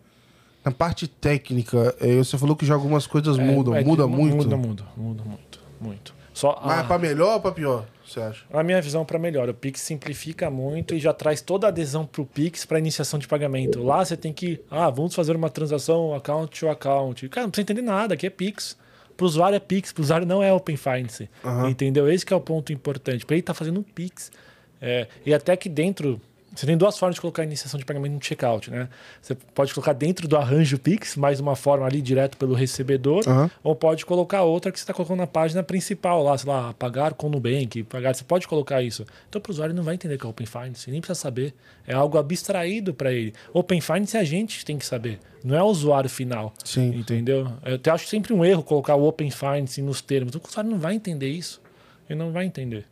[0.65, 3.75] Na parte técnica, é, você falou que já algumas coisas É, mudam.
[3.75, 4.37] é muda mu- muito.
[4.37, 6.15] Muda, muda, muda muito, muito.
[6.33, 8.45] Só Mas a- é pra melhor ou pra pior, você acha?
[8.53, 12.07] A minha visão para melhor, o Pix simplifica muito e já traz toda a adesão
[12.07, 13.83] para o Pix para iniciação de pagamento.
[13.83, 17.29] Lá você tem que, ah, vamos fazer uma transação account to account.
[17.29, 18.77] Cara, não precisa entender nada, aqui é Pix.
[19.17, 21.29] Para o usuário é Pix, para o usuário não é Open Finance.
[21.45, 21.71] Aham.
[21.71, 22.11] Entendeu?
[22.11, 23.25] Esse que é o ponto importante.
[23.25, 24.33] Para ele estar fazendo um Pix.
[24.81, 26.21] É, e até que dentro.
[26.55, 28.89] Você tem duas formas de colocar a iniciação de pagamento no checkout, né?
[29.21, 33.51] Você pode colocar dentro do arranjo Pix, mais uma forma ali direto pelo recebedor, Aham.
[33.63, 37.15] ou pode colocar outra que você está colocando na página principal lá, sei lá, pagar
[37.15, 38.15] com Nubank, pagar.
[38.15, 39.05] Você pode colocar isso.
[39.29, 41.55] Então, para o usuário não vai entender que é Open Finance, nem precisa saber.
[41.87, 43.35] É algo abstraído para ele.
[43.53, 46.55] Open Finance é a gente que tem que saber, não é o usuário final.
[46.65, 46.95] Sim.
[46.97, 47.51] Entendeu?
[47.65, 50.35] Eu até acho sempre um erro colocar o Open Finance nos termos.
[50.35, 51.61] O usuário não vai entender isso.
[52.09, 52.87] Ele não vai entender.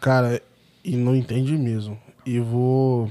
[0.00, 0.40] Cara,
[0.84, 1.98] e não entende mesmo.
[2.26, 3.10] E vou.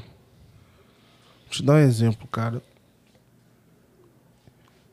[1.49, 2.61] Te dar um exemplo, cara.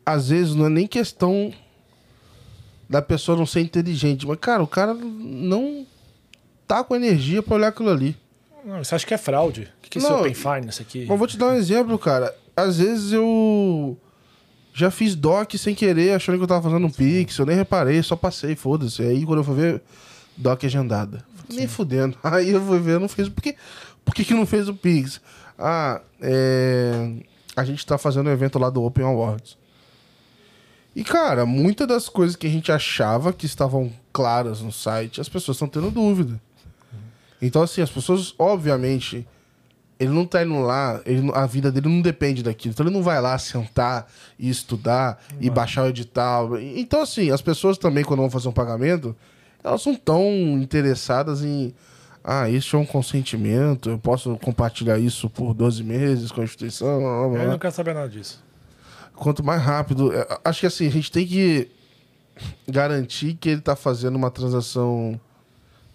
[0.06, 1.52] Às vezes não é nem questão
[2.88, 5.86] da pessoa não ser inteligente, mas, cara, o cara não
[6.66, 8.16] tá com energia pra olhar aquilo ali.
[8.64, 9.62] Não, você acha que é fraude?
[9.78, 11.06] O que, que é esse Não, Open Finance aqui?
[11.08, 12.34] Mas vou te dar um exemplo, cara.
[12.56, 13.98] Às vezes eu
[14.74, 18.02] já fiz doc sem querer, achando que eu tava fazendo um pix, eu nem reparei,
[18.02, 19.02] só passei, foda-se.
[19.02, 19.82] Aí quando eu fui ver,
[20.36, 21.24] doc agendada.
[21.48, 22.16] Nem fudendo.
[22.22, 23.28] Aí eu fui ver, não fez.
[23.28, 23.56] Por que,
[24.04, 25.20] por que, que não fez o pix?
[25.58, 27.12] Ah, é.
[27.54, 29.58] A gente tá fazendo um evento lá do Open Awards.
[30.94, 35.28] E, cara, muitas das coisas que a gente achava que estavam claras no site, as
[35.28, 36.40] pessoas estão tendo dúvida.
[37.40, 39.26] Então, assim, as pessoas, obviamente,
[39.98, 42.72] ele não tá indo lá, ele, a vida dele não depende daquilo.
[42.72, 46.58] Então ele não vai lá sentar e estudar e baixar o edital.
[46.58, 49.14] Então, assim, as pessoas também, quando vão fazer um pagamento,
[49.62, 50.28] elas não estão
[50.60, 51.74] interessadas em.
[52.24, 57.00] Ah, isso é um consentimento, eu posso compartilhar isso por 12 meses com a instituição.
[57.00, 57.44] blá, blá.
[57.44, 58.42] Eu não quero saber nada disso.
[59.14, 60.12] Quanto mais rápido.
[60.12, 61.68] é, Acho que assim, a gente tem que
[62.68, 65.20] garantir que ele tá fazendo uma transação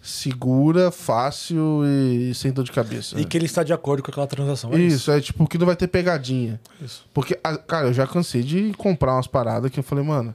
[0.00, 3.18] segura, fácil e sem dor de cabeça.
[3.20, 4.72] E que ele está de acordo com aquela transação.
[4.72, 6.60] É Isso, é tipo que não vai ter pegadinha.
[6.80, 7.06] Isso.
[7.12, 7.34] Porque,
[7.66, 10.34] cara, eu já cansei de comprar umas paradas que eu falei, mano,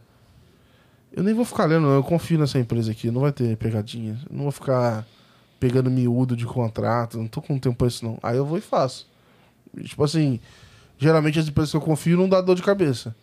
[1.15, 1.93] eu nem vou ficar lendo, não.
[1.93, 4.19] Eu confio nessa empresa aqui, não vai ter pegadinha.
[4.29, 5.05] Não vou ficar
[5.63, 8.17] pegando miúdo de contrato, não tô com tempo pra isso, não.
[8.21, 9.07] Aí eu vou e faço.
[9.77, 10.41] E, tipo assim,
[10.97, 13.15] geralmente as empresas que eu confio não dá dor de cabeça.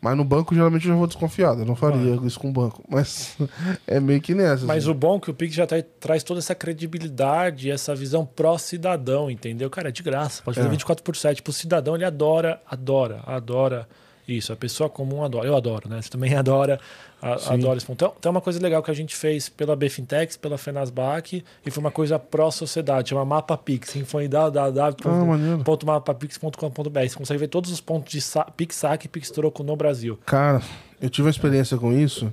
[0.00, 1.60] Mas no banco, geralmente, eu já vou desconfiado.
[1.60, 2.82] Eu não faria isso com o banco.
[2.88, 3.36] Mas
[3.86, 4.64] é meio que nessa.
[4.64, 4.90] Mas assim.
[4.90, 9.30] o bom é que o Pix já tra- traz toda essa credibilidade, essa visão pró-cidadão,
[9.30, 9.68] entendeu?
[9.70, 10.42] Cara, é de graça.
[10.42, 10.70] Pode fazer É.
[10.70, 11.42] 24 por 7.
[11.42, 13.86] Pro cidadão, ele adora, adora, adora
[14.32, 14.52] isso.
[14.52, 15.46] A pessoa comum adora.
[15.46, 16.00] Eu adoro, né?
[16.02, 16.78] Você também adora,
[17.20, 18.04] a- adora esse ponto.
[18.04, 21.80] Então, tem uma coisa legal que a gente fez pela Bfintex, pela Fenasbac, e foi
[21.80, 23.96] uma coisa pró-sociedade, chama Mapa Pix.
[24.06, 27.00] Foi em Ah, www.mapapix.com.br.
[27.08, 30.18] Você consegue ver todos os pontos de sa- Pix Saque e Pix Troco no Brasil.
[30.26, 30.62] Cara,
[31.00, 32.32] eu tive uma experiência com isso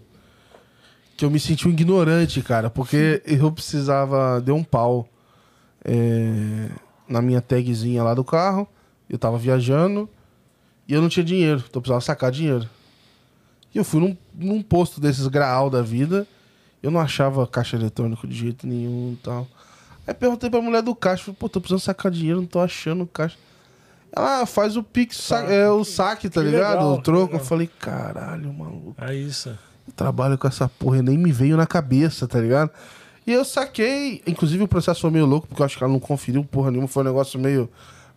[1.17, 4.39] que eu me senti um ignorante, cara, porque eu precisava.
[4.39, 5.07] Deu um pau
[5.83, 6.69] é,
[7.07, 8.67] na minha tagzinha lá do carro.
[9.09, 10.07] Eu tava viajando
[10.89, 12.67] e eu não tinha dinheiro, então eu precisava sacar dinheiro.
[13.73, 16.27] E eu fui num, num posto desses graal da vida,
[16.83, 19.47] eu não achava caixa eletrônico de jeito nenhum e tal.
[20.07, 23.05] Aí perguntei pra mulher do caixa, falei, pô, tô precisando sacar dinheiro, não tô achando
[23.05, 23.37] caixa.
[24.11, 25.53] Ela "Ah, faz o pix, sa- Saque.
[25.53, 26.73] é o saque, tá Que ligado?
[26.77, 27.35] legal, o troco.
[27.35, 28.95] Eu falei, caralho, maluco.
[28.99, 29.49] É isso.
[29.49, 32.71] Eu trabalho com essa porra nem me veio na cabeça, tá ligado?
[33.27, 34.23] E eu saquei.
[34.25, 36.87] Inclusive o processo foi meio louco, porque eu acho que ela não conferiu porra nenhuma.
[36.87, 37.69] Foi um negócio meio,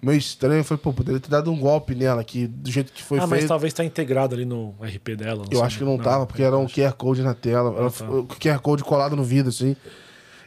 [0.03, 0.61] meio estranho.
[0.61, 3.27] Eu falei, pô, poderia ter dado um golpe nela aqui, do jeito que foi ah,
[3.27, 3.49] mas feito.
[3.49, 5.45] talvez tá integrado ali no RP dela.
[5.51, 7.75] Eu acho que não, tava, porque era um QR Code na tela.
[7.79, 8.11] Era tá.
[8.11, 9.77] o QR Code colado no vidro, assim.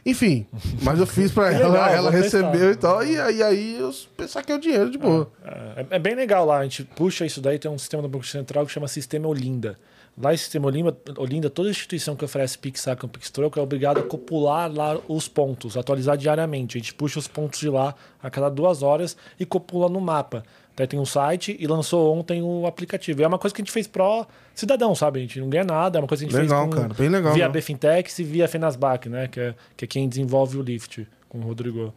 [0.04, 0.46] Enfim,
[0.82, 3.04] mas eu fiz pra Que ela, legal, ela recebeu e tal.
[3.04, 3.92] E aí, aí eu
[4.28, 5.30] saquei o dinheiro de boa.
[5.44, 6.58] É, é bem legal lá.
[6.58, 7.58] A gente puxa isso daí.
[7.58, 9.78] Tem um sistema do Banco Central que chama Sistema Olinda.
[10.20, 13.62] Lá, esse sistema Olinda, Olinda, toda instituição que oferece Pix Saca ou Pix Troco é
[13.62, 16.78] obrigada a copular lá os pontos, atualizar diariamente.
[16.78, 20.42] A gente puxa os pontos de lá a cada duas horas e copula no mapa.
[20.74, 23.20] Daí tem um site e lançou ontem o aplicativo.
[23.20, 25.18] E é uma coisa que a gente fez pró cidadão, sabe?
[25.18, 26.94] A gente não ganha nada, é uma coisa que a gente Legal, fez com, cara,
[26.94, 27.52] bem legal, via né?
[27.52, 29.28] Bfintex e via Fenasbac, né?
[29.28, 31.92] Que é, que é quem desenvolve o Lift com o Rodrigo.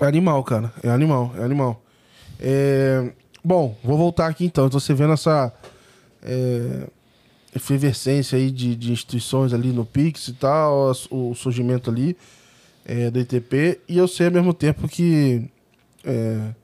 [0.00, 0.72] É animal, cara.
[0.82, 1.80] É animal, é animal.
[2.40, 3.12] É,
[3.46, 4.66] Bom, vou voltar aqui então.
[4.66, 5.52] Então você vendo essa
[6.24, 6.88] é,
[7.54, 12.16] efervescência aí de, de instituições ali no Pix e tal, o surgimento ali
[12.84, 13.80] é, do ITP.
[13.88, 15.48] E eu sei ao mesmo tempo que
[16.04, 16.54] é,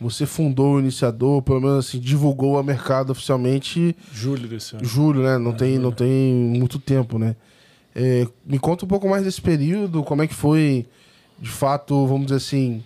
[0.00, 4.84] Você fundou o iniciador, pelo menos assim, divulgou a mercado oficialmente Julho desse ano.
[4.84, 5.38] julho, né?
[5.38, 7.34] Não, tem, não tem muito tempo, né?
[7.94, 10.86] É, me conta um pouco mais desse período, como é que foi,
[11.40, 12.82] de fato, vamos dizer assim,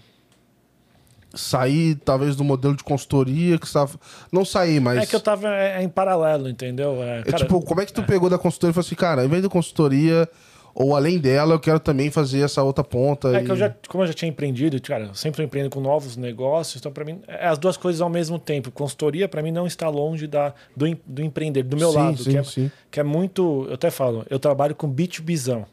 [1.34, 3.98] sair talvez do modelo de consultoria que estava.
[4.30, 5.02] Não sair, mas.
[5.02, 7.02] É que eu tava é, em paralelo, entendeu?
[7.02, 9.22] É, É, cara, tipo, como é que tu pegou da consultoria e falou assim, cara,
[9.22, 10.28] ao invés da consultoria,
[10.74, 13.28] ou além dela, eu quero também fazer essa outra ponta.
[13.36, 15.80] É e- que eu já, como eu já tinha empreendido, cara, eu sempre empreendo com
[15.80, 18.70] novos negócios, então para mim é as duas coisas ao mesmo tempo.
[18.70, 22.24] Consultoria para mim não está longe da do, em- do empreender, do meu Sim, lado,
[22.24, 22.70] sim, que, é, sim.
[22.90, 25.64] que é muito, eu até falo, eu trabalho com B2Bzão.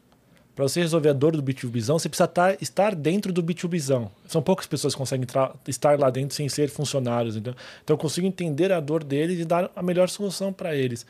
[0.60, 4.08] Para você resolver a dor do B2Bzão, você precisa tar- estar dentro do B2Bzão.
[4.28, 7.34] São poucas pessoas que conseguem tra- estar lá dentro sem ser funcionários.
[7.34, 11.06] Então, então eu consigo entender a dor deles e dar a melhor solução para eles.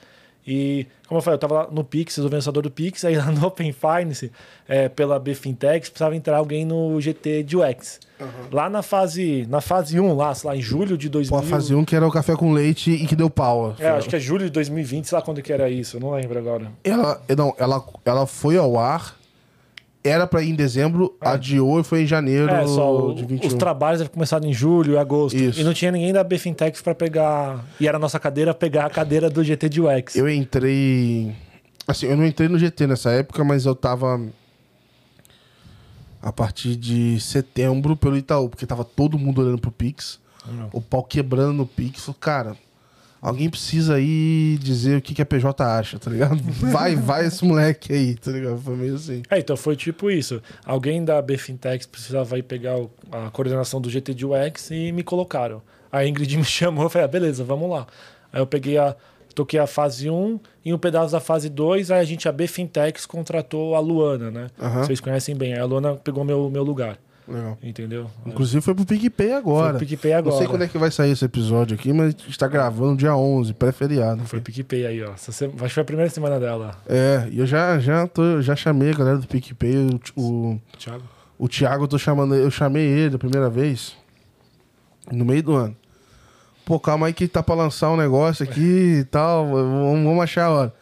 [0.46, 3.16] E, como eu falei, eu estava lá no Pix, resolvendo essa dor do Pix, aí
[3.16, 4.30] lá no Open Finance,
[4.68, 7.98] é, pela BFintech, precisava entrar alguém no GT de UX.
[8.52, 11.40] Lá na fase, na fase 1, lá, sei lá, em julho de 2000...
[11.40, 13.74] Pô, fazia um que era o café com leite e que deu pau.
[13.80, 16.12] É, acho que é julho de 2020, sei lá quando que era isso, eu não
[16.12, 16.70] lembro agora.
[16.84, 19.18] Ela, não, ela, ela foi ao ar,
[20.02, 23.48] era pra ir em dezembro, adiou e foi em janeiro É, só de 21.
[23.48, 25.36] os trabalhos devem começar em julho, agosto.
[25.36, 25.60] Isso.
[25.60, 27.64] E não tinha ninguém da BFintech para pegar.
[27.78, 30.16] E era a nossa cadeira pegar a cadeira do GT de UX.
[30.16, 31.34] Eu entrei.
[31.86, 34.20] Assim, eu não entrei no GT nessa época, mas eu tava.
[36.22, 40.18] A partir de setembro pelo Itaú, porque tava todo mundo olhando pro Pix.
[40.72, 42.08] O pau quebrando no Pix.
[42.18, 42.56] Cara,
[43.20, 46.38] alguém precisa aí dizer o que, que a PJ acha, tá ligado?
[46.70, 48.58] Vai, vai esse moleque aí, tá ligado?
[48.58, 49.22] Foi meio assim.
[49.30, 50.40] É, então foi tipo isso.
[50.64, 55.02] Alguém da BFintech precisava ir pegar o- a coordenação do GT de UX e me
[55.02, 55.60] colocaram.
[55.92, 57.86] A Ingrid me chamou, eu falei, ah, beleza, vamos lá.
[58.32, 58.94] Aí eu peguei a.
[59.32, 63.06] Toquei a fase 1 e um pedaço da fase 2, aí a gente, a BFintech,
[63.06, 64.48] contratou a Luana, né?
[64.60, 64.82] Aham.
[64.82, 65.54] Vocês conhecem bem.
[65.54, 66.98] Aí a Luana pegou meu, meu lugar,
[67.30, 67.58] Legal.
[67.62, 68.10] entendeu?
[68.26, 69.70] Inclusive foi pro PicPay agora.
[69.70, 70.32] Foi pro PicPay agora.
[70.32, 72.96] Não sei quando é que vai sair esse episódio aqui, mas a gente tá gravando
[72.96, 74.24] dia 11, pré-feriado.
[74.24, 75.12] Foi PicPay aí, ó.
[75.12, 78.56] Essa Acho que foi a primeira semana dela, É, e eu já, já, tô, já
[78.56, 79.76] chamei a galera do PicPay,
[80.16, 81.04] o, o, Thiago.
[81.38, 83.96] o Thiago, eu tô chamando, eu chamei ele a primeira vez
[85.10, 85.76] no meio do ano.
[86.64, 90.44] Pô, calma aí que tá pra lançar um negócio aqui e tal, vamos, vamos achar
[90.44, 90.79] a hora.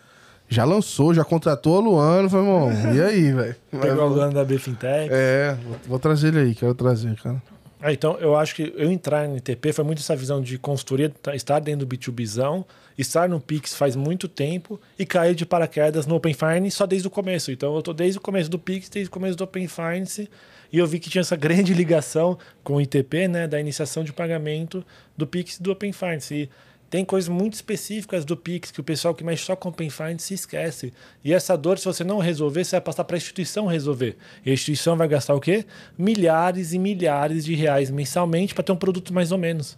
[0.49, 3.57] Já lançou, já contratou a Luana, falei, irmão, e aí, velho?
[3.71, 5.09] Pegou a Luana da BFintech.
[5.13, 7.43] É, vou, vou trazer ele aí, quero trazer, cara.
[7.81, 11.11] É, então, eu acho que eu entrar no NTP foi muito essa visão de consultoria,
[11.23, 12.65] tá- estar dentro do B2Bzão,
[12.97, 17.07] estar no Pix faz muito tempo e cair de paraquedas no Open Finance só desde
[17.07, 17.53] o começo.
[17.53, 20.29] Então, eu tô desde o começo do Pix, desde o começo do Open Finance,
[20.73, 24.13] e eu vi que tinha essa grande ligação com o ITP, né, da iniciação de
[24.13, 24.85] pagamento
[25.17, 26.35] do Pix e do Open Finance.
[26.35, 26.51] E
[26.91, 30.27] tem coisas muito específicas do Pix que o pessoal que mexe só com Open Finance
[30.27, 30.93] se esquece.
[31.23, 34.17] E essa dor, se você não resolver, você vai passar para a instituição resolver.
[34.45, 35.67] E a instituição vai gastar o quê?
[35.99, 39.77] Milhares e milhares de reais mensalmente para ter um produto mais ou menos.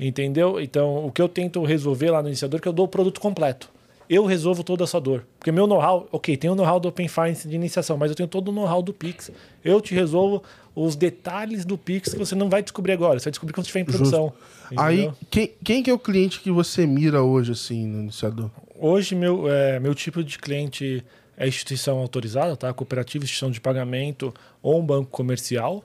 [0.00, 0.58] Entendeu?
[0.60, 3.20] Então, o que eu tento resolver lá no iniciador é que eu dou o produto
[3.20, 3.70] completo.
[4.08, 5.24] Eu resolvo toda a sua dor.
[5.38, 8.28] Porque meu know-how, ok, tem o know-how do Open Finance de iniciação, mas eu tenho
[8.28, 9.30] todo o know-how do Pix.
[9.62, 10.42] Eu te resolvo
[10.74, 13.80] os detalhes do Pix que você não vai descobrir agora, você vai descobrir quando estiver
[13.80, 14.32] em produção.
[14.76, 18.50] Aí, quem, quem que é o cliente que você mira hoje, assim, no iniciador?
[18.78, 21.04] Hoje, meu, é, meu tipo de cliente
[21.36, 22.72] é instituição autorizada, tá?
[22.72, 24.32] Cooperativa, instituição de pagamento
[24.62, 25.82] ou um banco comercial,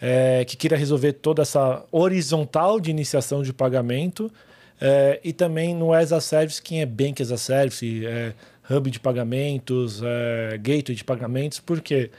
[0.00, 4.30] é, que queira resolver toda essa horizontal de iniciação de pagamento.
[4.80, 8.32] É, e também no as a service, quem é bank as a service, é,
[8.70, 12.10] hub de pagamentos, é, gateway de pagamentos, porque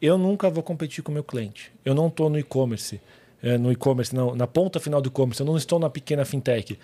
[0.00, 1.70] eu nunca vou competir com o meu cliente.
[1.84, 3.00] Eu não estou no e-commerce.
[3.44, 6.78] é, no e-commerce, não, na ponta final do e-commerce, eu não estou na pequena fintech.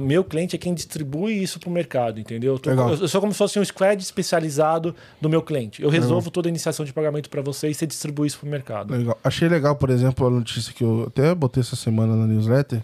[0.00, 2.52] Meu cliente é quem distribui isso para o mercado, entendeu?
[2.54, 5.82] Eu, tô- eu sou como se fosse um squad especializado do meu cliente.
[5.82, 8.50] Eu resolvo toda a iniciação de pagamento para você e você distribui isso para o
[8.50, 8.94] mercado.
[8.94, 9.18] Legal.
[9.24, 12.82] Achei legal, por exemplo, a notícia que eu até botei essa semana na newsletter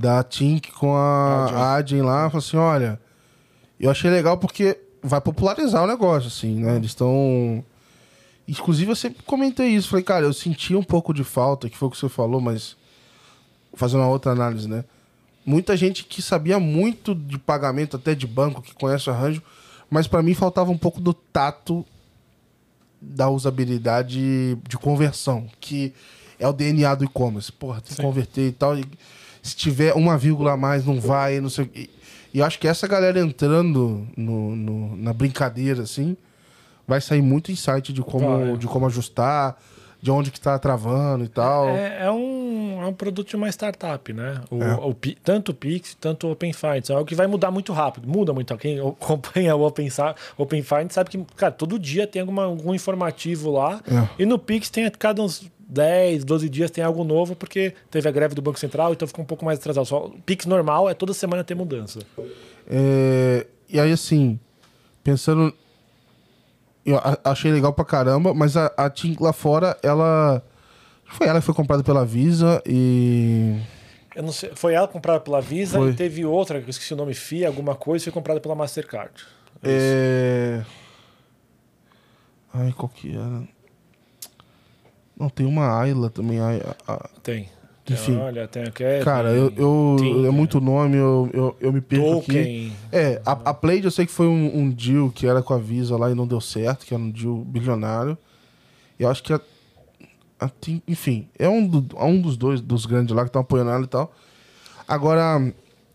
[0.00, 1.58] da Tink com a Adyen.
[1.58, 2.30] a Adyen lá.
[2.30, 3.00] Falei assim: olha,
[3.78, 6.76] eu achei legal porque vai popularizar o negócio, assim, né?
[6.76, 7.62] Eles estão.
[8.48, 9.90] Inclusive, eu sempre comentei isso.
[9.90, 12.76] Falei, cara, eu senti um pouco de falta, que foi o que você falou, mas.
[13.74, 14.84] Fazendo uma outra análise, né?
[15.46, 19.40] Muita gente que sabia muito de pagamento, até de banco, que conhece o arranjo,
[19.88, 21.86] mas para mim faltava um pouco do tato
[23.00, 25.94] da usabilidade de conversão, que
[26.38, 27.52] é o DNA do e-commerce.
[27.52, 28.76] Porra, tem que converter e tal.
[28.76, 28.84] E
[29.42, 31.90] se tiver uma vírgula a mais, não vai, não sei o quê.
[32.32, 36.16] E eu acho que essa galera entrando no, no- na brincadeira, assim,
[36.86, 38.56] vai sair muito insight de como, Vai.
[38.56, 39.56] de como ajustar,
[40.02, 41.68] de onde que tá travando e tal.
[41.70, 42.49] É, é um,
[42.82, 44.40] é um produto de uma startup, né?
[44.50, 44.74] O, É.
[44.74, 46.90] o tanto o Pix, tanto o Open Finance.
[46.90, 48.08] É algo que vai mudar muito rápido.
[48.08, 48.56] Muda muito.
[48.56, 49.88] Quem acompanha o Open,
[50.36, 53.80] Open Finance sabe que, cara, todo dia tem alguma, algum informativo lá.
[53.86, 54.22] É.
[54.22, 58.08] E no Pix tem a cada uns 10, 12 dias tem algo novo, porque teve
[58.08, 59.86] a greve do Banco Central, então ficou um pouco mais atrasado.
[59.86, 62.00] Só o Pix normal é toda semana ter mudança.
[62.68, 64.38] É, e aí, assim,
[65.04, 65.52] pensando.
[66.84, 70.42] Eu achei legal pra caramba, mas a, a Tim lá fora, ela.
[71.12, 73.56] Foi ela que foi comprada pela Visa e.
[74.14, 75.90] Eu não sei, foi ela comprada pela Visa Foi.
[75.90, 79.24] e teve outra, que eu esqueci o nome, FIA, alguma coisa, foi comprada pela Mastercard.
[79.62, 80.62] É...
[82.52, 83.42] Ai, qual que era?
[85.18, 86.40] Não, tem uma Ayla também.
[86.40, 87.48] a- a- Tem.
[87.88, 88.16] Enfim.
[88.16, 90.28] Olha, tem a Kevin, Cara, eu, eu Tinha.
[90.28, 92.26] é muito nome, eu, eu, eu me perco aqui.
[92.32, 92.72] Tolkien.
[92.92, 95.58] É, a, a Plaid eu sei que foi um, um deal que era com a
[95.58, 98.16] Visa lá e não deu certo, que era um deal bilionário.
[98.98, 99.40] E eu acho que a,
[100.88, 103.84] enfim, é um, do- é um dos dois, dos grandes lá que estão apoiando ela
[103.84, 104.14] e tal.
[104.88, 105.52] Agora,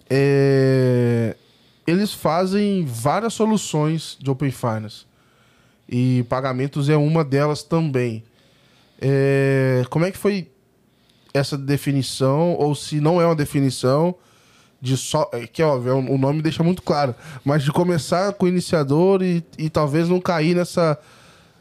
[0.09, 1.35] é,
[1.85, 5.05] eles fazem várias soluções de Open Finance.
[5.87, 8.23] E pagamentos é uma delas também.
[8.99, 10.49] É, como é que foi
[11.33, 14.15] essa definição, ou se não é uma definição,
[14.81, 15.29] de só.
[15.33, 17.13] é Que óbvio, é um- o nome deixa muito claro.
[17.43, 20.97] Mas de começar com o iniciador e, e talvez não cair nessa.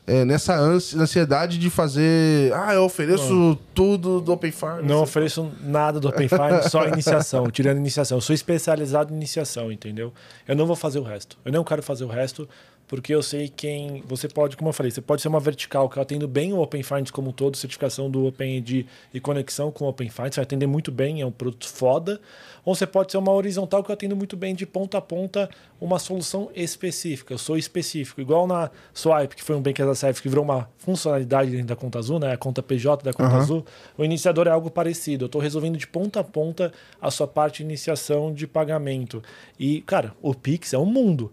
[0.07, 2.53] É, nessa ansi- ansiedade de fazer.
[2.53, 4.83] Ah, eu ofereço tudo do Open Finance.
[4.87, 8.19] Não ofereço nada do Open Finance, só iniciação, tirando iniciação.
[8.19, 10.13] Eu sou especializado em iniciação, entendeu?
[10.47, 11.39] Eu não vou fazer o resto.
[11.45, 12.49] Eu não quero fazer o resto
[12.87, 14.03] porque eu sei quem.
[14.07, 16.83] Você pode, como eu falei, você pode ser uma vertical que atende bem o Open
[16.83, 20.67] Finance como um todo, certificação do OpenID e conexão com o Open Finance, vai atender
[20.67, 22.21] muito bem, é um produto foda.
[22.65, 25.51] Ou você pode ser uma horizontal que eu atendo muito bem de ponta a ponta
[25.81, 27.35] uma solução específica.
[27.35, 28.21] Eu sou específico.
[28.21, 31.67] Igual na Swipe, que foi um Bank as a Service que virou uma funcionalidade dentro
[31.67, 32.33] da conta azul, né?
[32.33, 33.39] A conta PJ da conta Aham.
[33.39, 33.67] azul.
[33.99, 35.25] O iniciador é algo parecido.
[35.25, 39.23] Eu estou resolvendo de ponta a ponta a sua parte de iniciação de pagamento.
[39.59, 41.31] E, cara, o Pix é um mundo.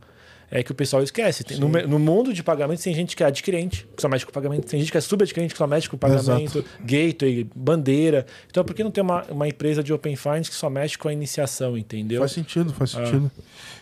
[0.53, 1.45] É que o pessoal esquece.
[1.45, 4.33] Tem- no, no mundo de pagamentos tem gente que é adquirente, que só mexe com
[4.33, 4.67] pagamento.
[4.67, 8.25] Tem gente que é subadquirente, que só mexe com pagamento, gateway, bandeira.
[8.49, 11.07] Então, por que não ter uma, uma empresa de Open Finance que só mexe com
[11.07, 12.19] a iniciação, entendeu?
[12.19, 13.05] Faz sentido, faz Ah.
[13.05, 13.31] sentido.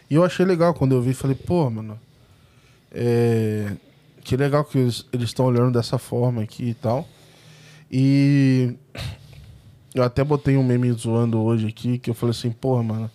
[0.09, 1.99] E eu achei legal quando eu vi, falei, pô, mano.
[2.91, 3.71] É...
[4.23, 7.07] Que legal que eles eles estão olhando dessa forma aqui e tal.
[7.91, 8.75] E
[9.95, 13.11] eu até botei um meme zoando hoje aqui, que eu falei assim, porra, mano.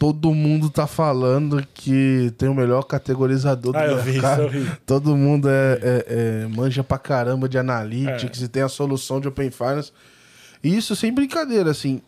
[0.00, 4.42] Todo mundo tá falando que tem o melhor categorizador do Ah, eu vi isso, mercado.
[4.44, 4.72] eu vi.
[4.86, 9.28] Todo mundo é, é- é- manja pra caramba de analytics e tem a solução de
[9.28, 9.92] Open Finance.
[10.64, 12.00] E isso sem brincadeira, assim.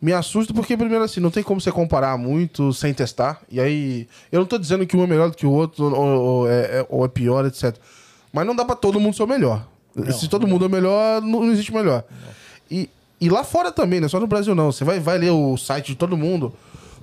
[0.00, 3.40] Me assusta porque, primeiro, assim, não tem como você comparar muito sem testar.
[3.50, 5.92] E aí, eu não tô dizendo que um é melhor do que o outro, ou,
[6.20, 7.74] ou é, é- ou é pior, etc.
[8.32, 9.66] Mas não dá pra todo mundo ser o melhor.
[10.16, 12.04] Se todo mundo é melhor, não, não existe melhor.
[12.70, 12.88] E,
[13.20, 14.70] e lá fora também, não é só no Brasil, não.
[14.70, 16.54] Você vai, vai ler o site de todo mundo,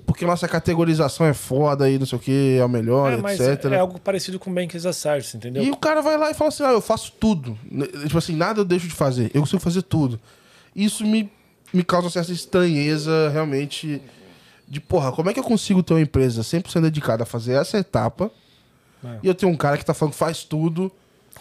[0.08, 3.66] porque nossa categorização é foda e não sei o que, é o melhor, É, etc.
[3.66, 5.62] é, é algo parecido com Bank as a Service, entendeu?
[5.62, 7.60] E o cara vai lá e fala assim: ah, eu faço tudo.
[7.70, 9.30] Né, Tipo assim, nada eu deixo de fazer.
[9.34, 10.18] Eu consigo fazer tudo.
[10.74, 11.30] Isso me,
[11.74, 14.02] me causa certa estranheza, realmente.
[14.66, 17.78] De porra, como é que eu consigo ter uma empresa 100% dedicada a fazer essa
[17.78, 18.32] etapa?
[19.04, 19.20] É.
[19.24, 20.90] E eu tenho um cara que tá falando que faz tudo.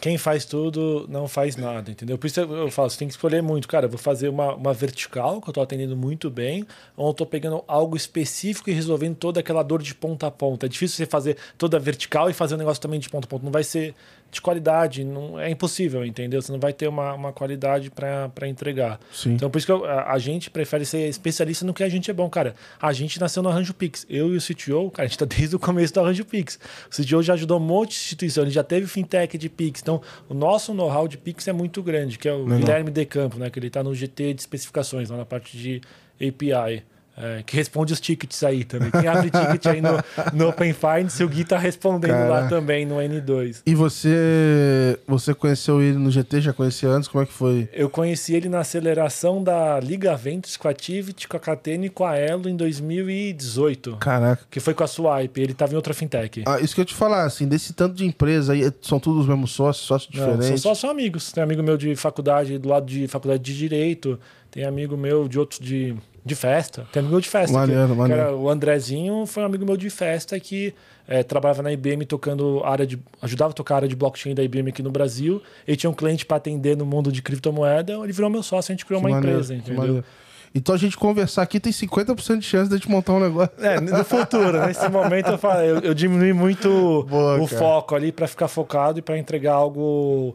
[0.00, 2.18] Quem faz tudo não faz nada, entendeu?
[2.18, 3.66] Por isso eu falo, você tem que escolher muito.
[3.68, 6.66] Cara, vou fazer uma, uma vertical, que eu tô atendendo muito bem,
[6.96, 10.66] ou eu tô pegando algo específico e resolvendo toda aquela dor de ponta a ponta.
[10.66, 13.44] É difícil você fazer toda vertical e fazer um negócio também de ponta a ponta.
[13.44, 13.94] Não vai ser
[14.30, 16.42] de qualidade, não, é impossível, entendeu?
[16.42, 19.00] Você não vai ter uma, uma qualidade para entregar.
[19.12, 19.32] Sim.
[19.32, 22.10] Então, por isso que eu- a, a gente prefere ser especialista no que a gente
[22.10, 22.54] é bom, cara.
[22.80, 24.04] A gente nasceu no Arranjo Pix.
[24.10, 26.58] Eu e o CTO, cara, a gente tá desde o começo do Arranjo Pix.
[26.90, 29.80] O CTO já ajudou um monte de instituição, ele já teve fintech de Pix.
[29.80, 32.58] Então, o nosso know-how de Pix é muito grande, que é o Legal.
[32.58, 33.48] Guilherme De Campo, né?
[33.48, 35.80] Que ele tá no GT de especificações, lá na parte de
[36.20, 36.82] API.
[37.16, 38.90] É, que responde os tickets aí também.
[38.90, 39.90] Quem abre ticket aí no,
[40.34, 42.48] no Open Finance, o Gui tá respondendo lá Caraca.
[42.48, 43.62] também no N2.
[43.64, 46.40] E você você conheceu ele no GT?
[46.40, 47.08] Já conhecia antes?
[47.08, 47.68] Como é que foi?
[47.72, 51.88] Eu conheci ele na aceleração da Liga Ventus com a Activity, com a Catena e
[51.88, 53.96] com a Elo em 2018.
[53.96, 54.44] Caraca.
[54.50, 55.40] Que foi com a Swipe.
[55.40, 56.42] Ele tava em outra fintech.
[56.46, 59.26] Ah, isso que eu te falar, assim, desse tanto de empresa aí, são todos os
[59.26, 60.62] mesmos sócios, sócios Não, são diferentes.
[60.62, 61.32] só são amigos.
[61.32, 64.18] Tem amigo meu de faculdade, do lado de faculdade de Direito.
[64.50, 65.94] Tem amigo meu de outros de,
[66.26, 66.86] de festa.
[66.92, 67.56] Tem amigo meu de festa.
[67.56, 68.36] Maneiro, que, maneiro.
[68.36, 70.74] o Andrezinho foi um amigo meu de festa que
[71.06, 72.98] eh, trabalhava na IBM tocando área de.
[73.22, 75.40] ajudava a tocar a área de blockchain da IBM aqui no Brasil.
[75.68, 77.92] Ele tinha um cliente para atender no mundo de criptomoeda.
[78.02, 79.80] Ele virou meu sócio, a gente criou Que uma maneiro, empresa, entendeu?
[79.80, 80.04] maneiro.
[80.52, 83.52] Então a gente conversar aqui tem 50% de chance de a gente montar um negócio.
[83.60, 87.58] É, no futuro, nesse momento eu, falo, eu, eu diminui muito Boa, o cara.
[87.60, 90.34] foco ali para ficar focado e para entregar algo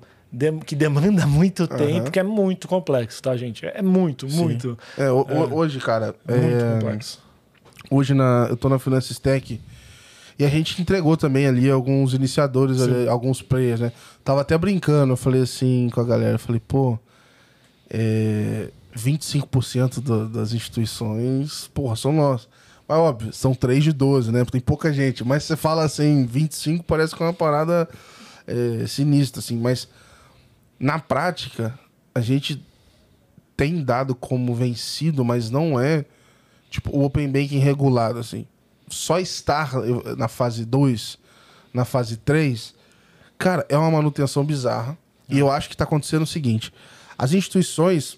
[0.65, 3.65] que demanda muito tempo, que é muito complexo, tá, gente?
[3.65, 7.19] É muito, muito, É, o- o- hoje, cara, muito é, complexo.
[7.89, 9.59] hoje na, eu tô na Finance Stack
[10.39, 13.91] e a gente entregou também ali alguns iniciadores, ali, alguns players, né?
[14.23, 16.97] Tava até brincando, eu falei assim com a galera, eu falei, pô,
[17.89, 22.47] é, 25% do, das instituições, porra, são nós.
[22.87, 24.39] Mas óbvio, são 3 de 12, né?
[24.43, 25.23] Porque tem pouca gente.
[25.23, 27.87] Mas você fala assim, 25 parece que é uma parada
[28.45, 29.57] é, sinistra, assim.
[29.57, 29.87] Mas
[30.81, 31.77] na prática,
[32.13, 32.65] a gente
[33.55, 36.03] tem dado como vencido, mas não é
[36.71, 38.47] tipo o Open Banking regulado, assim.
[38.89, 39.71] Só estar
[40.17, 41.19] na fase 2,
[41.71, 42.73] na fase 3,
[43.37, 44.97] cara, é uma manutenção bizarra.
[45.29, 46.73] E eu acho que tá acontecendo o seguinte:
[47.17, 48.17] as instituições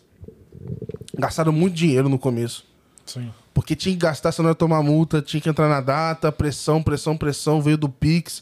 [1.18, 2.66] gastaram muito dinheiro no começo.
[3.06, 3.32] Sim.
[3.54, 7.18] Porque tinha que gastar, senão ia tomar multa, tinha que entrar na data, pressão, pressão,
[7.18, 8.42] pressão, veio do Pix.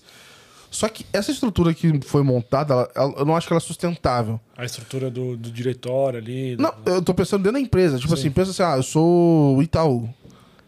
[0.74, 3.62] Só que essa estrutura que foi montada, ela- ela- eu não acho que ela é
[3.62, 4.40] sustentável.
[4.58, 6.56] A estrutura do, do diretório ali.
[6.58, 8.00] Não, eu tô pensando dentro da empresa.
[8.00, 10.10] Tipo assim, pensa assim, ah, eu sou o Itaú.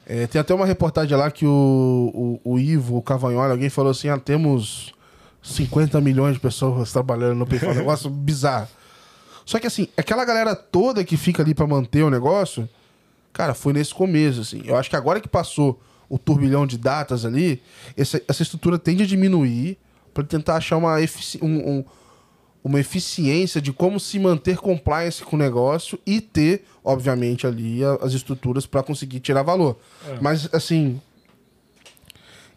[0.06, 3.92] É, tem até uma reportagem lá que o, o, o Ivo, o Cavanhola, alguém falou
[3.92, 4.94] assim, ah, temos
[5.42, 7.72] 50 milhões de pessoas trabalhando no PayPal.
[7.72, 8.68] um negócio bizarro.
[9.46, 12.68] Só que assim, aquela galera toda que fica ali pra manter o negócio,
[13.32, 14.62] cara, foi nesse começo, assim.
[14.66, 17.62] Eu acho que agora que passou o turbilhão de datas ali,
[17.98, 19.78] essa, essa estrutura tende a diminuir
[20.14, 21.86] pra tentar achar uma, efici um- um-
[22.64, 27.98] uma eficiência de como se manter compliance com o negócio e ter, obviamente, ali a-
[28.02, 29.78] as estruturas pra conseguir tirar valor.
[30.22, 31.02] Mas, assim,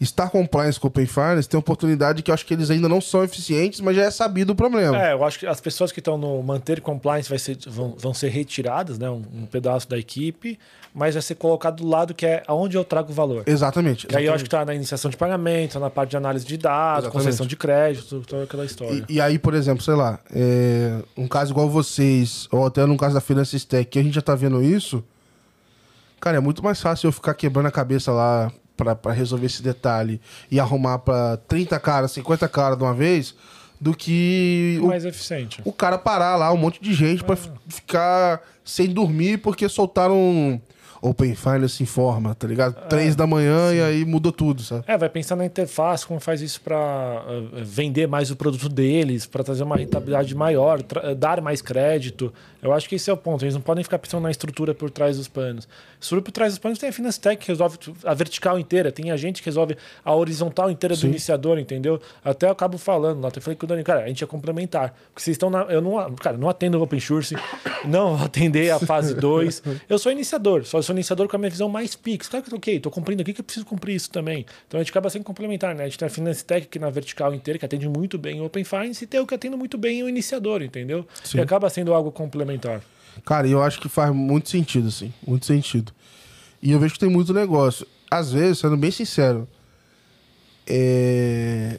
[0.00, 3.00] estar compliance com o Open Finance tem oportunidade que eu acho que eles ainda não
[3.00, 4.96] são eficientes, mas já é sabido o problema.
[4.96, 8.12] É, eu acho que as pessoas que estão no manter compliance vai ser, vão, vão
[8.12, 9.08] ser retiradas, né?
[9.08, 10.58] Um, um pedaço da equipe,
[10.94, 13.44] mas vai ser colocado do lado que é aonde eu trago valor.
[13.46, 14.06] Exatamente.
[14.06, 14.44] Que aí eu acho exatamente.
[14.44, 17.12] que tá na iniciação de pagamento, na parte de análise de dados, Exatamente.
[17.12, 19.04] concessão de crédito, toda aquela história.
[19.08, 22.96] E, e aí, por exemplo, sei lá, é, um caso igual vocês, ou até no
[22.96, 25.02] caso da Finance Stack, que a gente já tá vendo isso,
[26.20, 30.20] cara, é muito mais fácil eu ficar quebrando a cabeça lá pra resolver esse detalhe
[30.50, 33.34] e arrumar pra 30 caras, 50 caras de uma vez,
[33.80, 35.60] do que o, mais eficiente.
[35.64, 40.60] o cara parar lá, um monte de gente pra f- ficar sem dormir porque soltaram
[41.02, 42.74] Open Finance Informa, tá ligado?
[42.88, 44.82] Três da manhã e aí mudou tudo, sabe?
[44.86, 47.22] É, vai pensar na interface, como faz isso para
[47.62, 52.32] vender mais o produto deles, para trazer uma rentabilidade maior, tra- dar mais crédito.
[52.66, 53.44] Eu acho que esse é o ponto.
[53.44, 55.66] Eles não podem ficar pensando na estrutura por trás dos panos.
[55.66, 59.10] A estrutura por trás dos panos tem a Finastec que resolve a vertical inteira, tem
[59.10, 62.00] a gente que resolve a horizontal inteira do iniciador, entendeu?
[62.24, 64.90] Até eu acabo falando lá, até falei com o Dani, cara, a gente é complementar.
[65.08, 65.62] Porque vocês estão na.
[65.62, 67.36] Eu não, cara, não atendo o Open Source,
[67.86, 69.62] não atender a fase 2.
[69.88, 72.28] Eu sou iniciador, só sou iniciador com a minha visão mais Pix.
[72.28, 74.44] Claro que eu tô ok, tô cumprindo aqui que eu preciso cumprir isso também.
[74.66, 75.84] Então a gente acaba sendo complementar, né?
[75.84, 78.44] A gente tem a Finance Tech aqui na vertical inteira, que atende muito bem o
[78.44, 81.06] Open Finance, e tem o que atende muito bem o iniciador, entendeu?
[81.22, 81.38] Sim.
[81.38, 82.55] E acaba sendo algo complementar.
[83.24, 85.12] Cara, eu acho que faz muito sentido, assim.
[85.26, 85.92] Muito sentido.
[86.62, 87.86] E eu vejo que tem muito negócio.
[88.10, 89.48] Às vezes, sendo bem sincero,
[90.66, 91.78] é...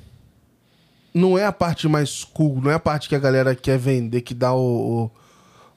[1.14, 4.22] não é a parte mais cool, não é a parte que a galera quer vender,
[4.22, 5.12] que dá o,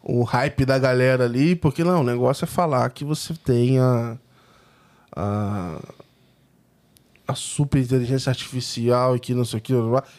[0.02, 3.78] o, o hype da galera ali, porque não, o negócio é falar que você tem
[3.78, 4.18] a,
[5.14, 5.80] a,
[7.28, 9.72] a super inteligência artificial e que não sei o que,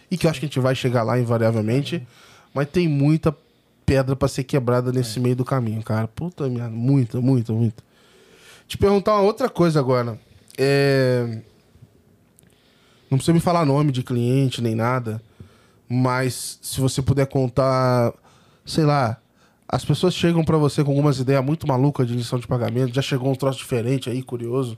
[0.09, 2.05] e que eu acho que a gente vai chegar lá invariavelmente,
[2.53, 3.35] mas tem muita
[3.91, 6.07] pedra pra ser quebrada nesse meio do caminho, cara.
[6.07, 7.83] Puta merda, muita, muita, muita.
[8.65, 10.17] Te perguntar uma outra coisa agora.
[10.57, 11.41] É...
[13.09, 15.21] Não precisa me falar nome de cliente nem nada,
[15.89, 18.13] mas se você puder contar,
[18.65, 19.17] sei lá,
[19.67, 23.01] as pessoas chegam pra você com algumas ideias muito malucas de iniciação de pagamento, já
[23.01, 24.77] chegou um troço diferente aí, curioso.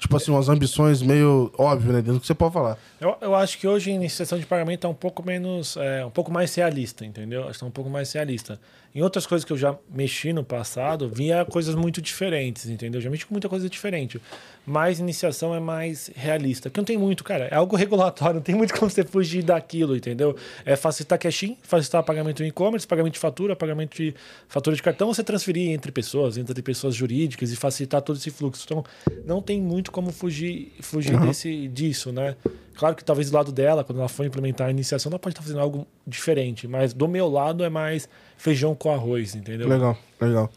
[0.00, 1.98] Tipo assim, umas ambições meio óbvio, né?
[1.98, 2.78] Dentro do que você pode falar.
[2.98, 6.10] Eu, eu acho que hoje a iniciação de pagamento é um pouco menos, é, um
[6.10, 7.44] pouco mais realista, entendeu?
[7.48, 8.58] É um pouco mais realista.
[8.92, 13.00] Em outras coisas que eu já mexi no passado, vinha coisas muito diferentes, entendeu?
[13.00, 14.20] Já mexi com muita coisa diferente.
[14.66, 16.68] Mas iniciação é mais realista.
[16.68, 17.44] Porque não tem muito, cara.
[17.44, 20.36] É algo regulatório, não tem muito como você fugir daquilo, entendeu?
[20.64, 24.12] É facilitar cash-in, facilitar pagamento em e-commerce, pagamento de fatura, pagamento de
[24.48, 28.64] fatura de cartão, você transferir entre pessoas, entre pessoas jurídicas e facilitar todo esse fluxo.
[28.64, 28.84] Então,
[29.24, 32.34] não tem muito como fugir, fugir desse, disso, né?
[32.80, 35.42] Claro que talvez do lado dela, quando ela for implementar a iniciação, ela pode estar
[35.42, 38.08] fazendo algo diferente, mas do meu lado é mais
[38.38, 39.68] feijão com arroz, entendeu?
[39.68, 40.50] Legal, legal.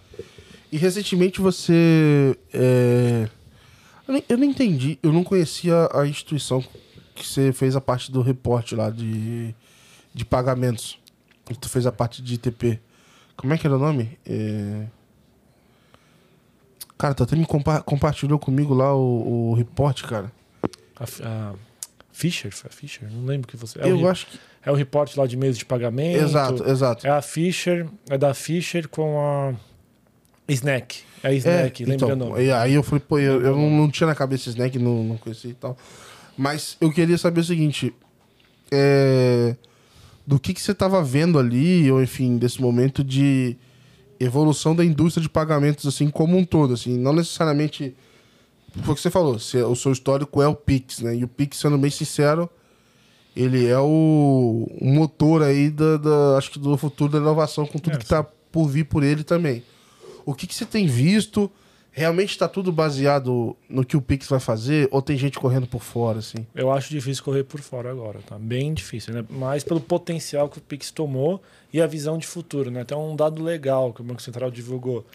[0.71, 2.34] E recentemente você.
[2.53, 3.28] é,
[4.07, 6.63] Eu, nem, eu não entendi, eu não conhecia a instituição
[7.13, 9.53] que você fez a parte do reporte lá de,
[10.13, 10.97] de pagamentos.
[11.49, 12.80] E tu fez a parte de ITP.
[13.36, 14.17] Como é que era o nome?
[14.26, 14.86] É...
[16.97, 20.32] Cara, tu até me compa compartilhou comigo lá o, o reporte, cara.
[20.95, 21.53] A, a
[22.14, 22.51] Fisher?
[22.51, 23.09] Foi a Fisher?
[23.11, 23.80] Não lembro que você.
[23.82, 24.39] É Eu o, acho que.
[24.64, 26.24] é o report lá de meios de pagamento.
[26.24, 27.05] Exato, exato.
[27.07, 29.53] É a Fisher, é da Fisher com a
[30.47, 30.99] Snack.
[31.24, 32.43] É a Snack, lembra o então, nome?
[32.43, 35.18] e aí eu falei, pô, eu, eu não, não tinha na cabeça snack, não, não
[35.18, 35.76] conhecia e tal.
[36.38, 37.93] Mas eu queria saber o seguinte:
[38.72, 39.55] é,
[40.26, 43.57] do que, que você estava vendo ali, ou enfim, desse momento de
[44.20, 47.95] evolução da indústria de pagamentos, assim, como um todo, assim, não necessariamente.
[48.82, 51.15] Foi o que você falou, se- o seu histórico é o Pix, né?
[51.15, 52.49] E o Pix, sendo bem sincero,
[53.36, 57.95] ele é o, motor aí da, da- acho que do futuro da inovação, com tudo
[57.95, 59.63] É, que está por vir por ele também.
[60.26, 61.51] O que, que você tem visto?
[61.95, 64.88] Realmente está tudo baseado no que o Pix vai fazer?
[64.89, 66.45] Ou tem gente correndo por fora, assim?
[66.55, 68.38] Eu acho difícil correr por fora agora, tá?
[68.39, 69.24] Bem difícil, né?
[69.30, 71.39] Mais pelo potencial que o Pix tomou
[71.71, 72.84] e a visão de futuro, né?
[72.84, 75.05] Tem um dado legal que o Banco Central divulgou.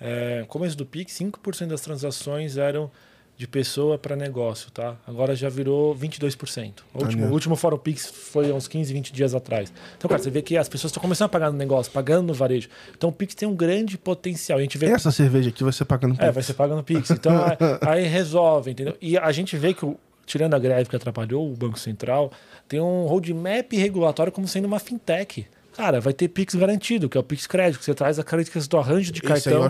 [0.00, 2.90] É, começo do Pix, 5% das transações eram
[3.38, 4.96] de pessoa para negócio, tá?
[5.06, 6.72] Agora já virou 22%.
[6.94, 9.70] O último, o último Fórum Pix foi uns 15, 20 dias atrás.
[9.98, 12.34] Então, cara, você vê que as pessoas estão começando a pagar no negócio, pagando no
[12.34, 12.68] varejo.
[12.96, 14.58] Então, o Pix tem um grande potencial.
[14.58, 16.24] A gente vê Essa cerveja aqui vai ser pagando Pix.
[16.26, 17.10] é, vai ser pagando Pix.
[17.10, 17.56] Então, aí,
[18.00, 18.96] aí resolve, entendeu?
[19.02, 22.32] E a gente vê que, o- tirando a greve que atrapalhou o Banco Central,
[22.66, 25.46] tem um roadmap regulatório como sendo uma fintech.
[25.76, 28.66] Cara, vai ter Pix garantido, que é o Pix Crédito, que você traz a características
[28.66, 29.68] do arranjo de cartão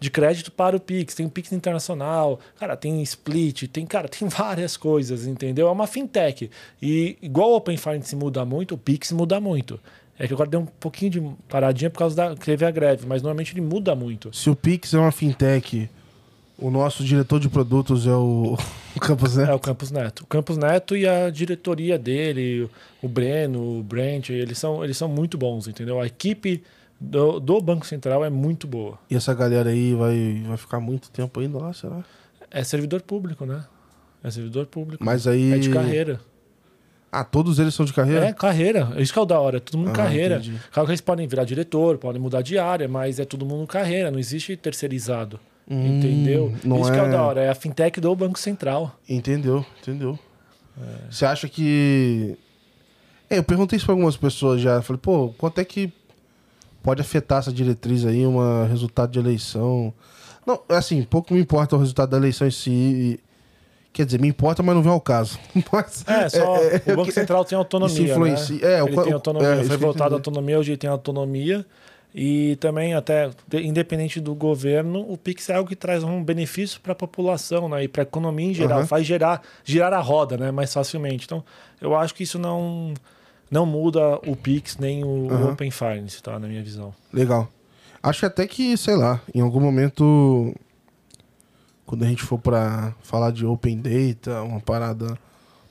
[0.00, 1.14] de crédito para o Pix.
[1.14, 5.68] Tem Pix internacional, cara, tem split, tem, cara, tem várias coisas, entendeu?
[5.68, 6.50] É uma fintech.
[6.80, 9.78] E igual o Open Finance muda muito, o Pix muda muito.
[10.18, 13.06] É que agora deu um pouquinho de paradinha por causa da que teve a greve,
[13.06, 14.34] mas normalmente ele muda muito.
[14.34, 15.90] Se o Pix é uma fintech,
[16.62, 18.56] o nosso diretor de produtos é o,
[18.96, 19.50] o Campos Neto.
[19.50, 20.20] É o Campos Neto.
[20.22, 22.68] O Campos Neto e a diretoria dele,
[23.02, 26.00] o Breno, o Brent, eles são, eles são muito bons, entendeu?
[26.00, 26.62] A equipe
[27.00, 28.98] do, do Banco Central é muito boa.
[29.10, 32.04] E essa galera aí vai, vai ficar muito tempo ainda lá, será?
[32.50, 33.64] É servidor público, né?
[34.22, 35.04] É servidor público.
[35.04, 35.52] Mas aí.
[35.52, 36.20] É de carreira.
[37.10, 38.26] Ah, todos eles são de carreira?
[38.26, 38.92] É carreira.
[38.96, 39.56] Isso que é o da hora.
[39.58, 40.36] É todo mundo Ah, carreira.
[40.36, 40.56] entendi.
[40.72, 44.10] Claro que eles podem virar diretor, podem mudar de área, mas é todo mundo carreira.
[44.10, 45.38] Não existe terceirizado.
[45.74, 46.52] Hum, entendeu?
[46.64, 47.40] não Isso que é o é- da hora.
[47.42, 48.94] É a fintech do Banco Central.
[49.08, 50.18] Entendeu, entendeu.
[51.10, 52.36] Você acha que.
[53.30, 54.80] É, eu perguntei isso pra algumas pessoas já.
[54.82, 55.92] Falei, pô, quanto é que
[56.82, 59.92] pode afetar essa diretriz aí, um resultado de eleição?
[60.46, 63.20] Não, assim, pouco me importa o resultado da eleição em si.
[63.92, 65.38] Quer dizer, me importa, mas não vem ao caso.
[65.70, 67.94] Mas, É, só o Banco Central tem autonomia.
[67.94, 68.78] isso influencia- Né?
[68.78, 69.48] é, o ele qua- tem o- autonomia.
[69.50, 71.64] é, foi votado a autonomia, hoje tem autonomia.
[72.14, 76.78] E também, até de- independente do governo, o Pix é algo que traz um benefício
[76.80, 77.84] para a população né?
[77.84, 78.80] e para a economia em geral.
[78.80, 78.86] Aham.
[78.86, 80.50] Faz gerar, girar a roda né?
[80.50, 81.24] mais facilmente.
[81.24, 81.42] Então,
[81.80, 82.92] eu acho que isso não,
[83.50, 85.52] não muda o Pix nem o, Aham.
[85.52, 86.38] Open Finance, tá?
[86.38, 86.92] na minha visão.
[87.12, 87.48] Legal.
[88.02, 90.54] Acho até que, sei lá, em algum momento,
[91.86, 95.16] quando a gente for pra falar de Open Data, uma parada,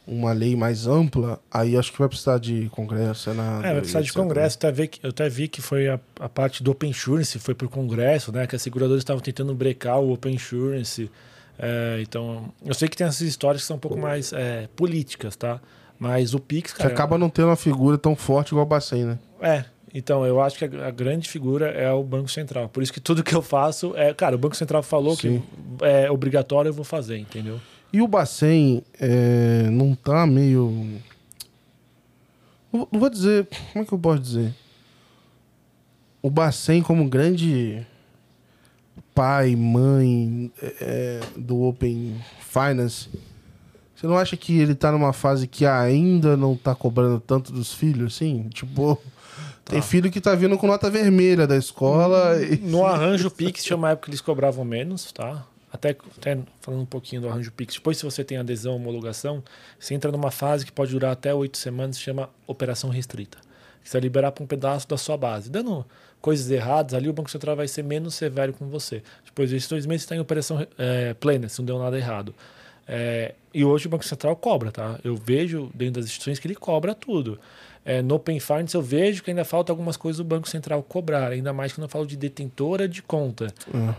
[0.05, 3.65] uma lei mais ampla, aí acho que vai precisar de Congresso, Senado.
[3.65, 4.57] É, vai precisar de congresso.
[4.57, 7.53] Até vi que, eu até vi que foi a, a parte do Open Insurance, foi
[7.53, 8.47] para o congresso, né?
[8.47, 11.09] Que as seguradoras estavam tentando brecar o Open Insurance.
[11.57, 15.35] É, então, eu sei que tem essas histórias que são um pouco mais é, políticas,
[15.35, 15.61] tá?
[15.99, 16.93] Mas o Pix, Que cara...
[16.93, 19.19] acaba não tendo uma figura tão forte igual o Bacen, né?
[19.39, 22.67] É, então, eu acho que a, a grande figura é o Banco Central.
[22.69, 24.11] Por isso que tudo que eu faço é...
[24.13, 25.43] Cara, o Banco Central falou Sim.
[25.77, 27.59] que é obrigatório, eu vou fazer, entendeu?
[27.93, 30.71] E o Bacen é, não tá meio.
[32.71, 33.47] Não vou dizer.
[33.73, 34.53] Como é que eu posso dizer?
[36.21, 37.85] O Bacen, como grande
[39.13, 43.09] pai, mãe é, do Open Finance,
[43.95, 47.73] você não acha que ele tá numa fase que ainda não tá cobrando tanto dos
[47.73, 48.47] filhos, assim?
[48.49, 48.97] Tipo,
[49.65, 52.41] tem filho que tá vindo com nota vermelha da escola.
[52.41, 55.45] e- No arranjo Pix tinha uma época que eles cobravam menos, tá?
[55.71, 57.75] Até, até falando um pouquinho do arranjo Pix.
[57.75, 59.43] Depois, se você tem adesão, homologação,
[59.79, 63.37] você entra numa fase que pode durar até oito semanas, se chama operação restrita.
[63.83, 65.49] Você vai liberar para um pedaço da sua base.
[65.49, 65.85] Dando
[66.21, 69.01] coisas erradas, ali o Banco Central vai ser menos severo com você.
[69.25, 72.35] Depois desses dois meses, você está em operação é, plena, se não deu nada errado.
[72.87, 74.99] É, e hoje o Banco Central cobra, tá?
[75.03, 77.39] Eu vejo dentro das instituições que ele cobra tudo.
[77.83, 81.31] É, no Open Finance eu vejo que ainda falta algumas coisas do Banco Central cobrar,
[81.31, 83.47] ainda mais quando eu falo de detentora de conta.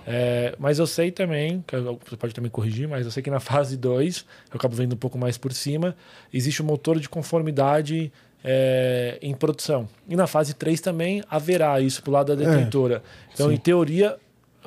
[0.07, 1.65] É, mas eu sei também,
[2.05, 4.99] você pode também corrigir, mas eu sei que na fase 2, eu acabo vendo um
[4.99, 5.97] pouco mais por cima,
[6.33, 8.13] existe um motor de conformidade
[8.45, 9.89] é, em produção.
[10.09, 13.03] E na fase 3 também haverá isso pro lado da detentora.
[13.33, 13.55] então, sim.
[13.55, 14.17] em teoria,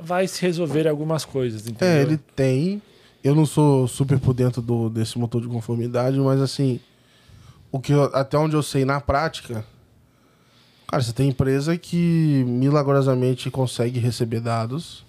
[0.01, 1.67] vai se resolver algumas coisas.
[1.67, 1.87] Entendeu?
[1.87, 2.81] É, ele tem.
[3.23, 6.79] Eu não sou super por dentro do, desse motor de conformidade, mas assim,
[7.75, 9.65] o que eu- até onde eu sei na prática,
[10.87, 15.03] cara, você tem empresa que milagrosamente consegue receber dados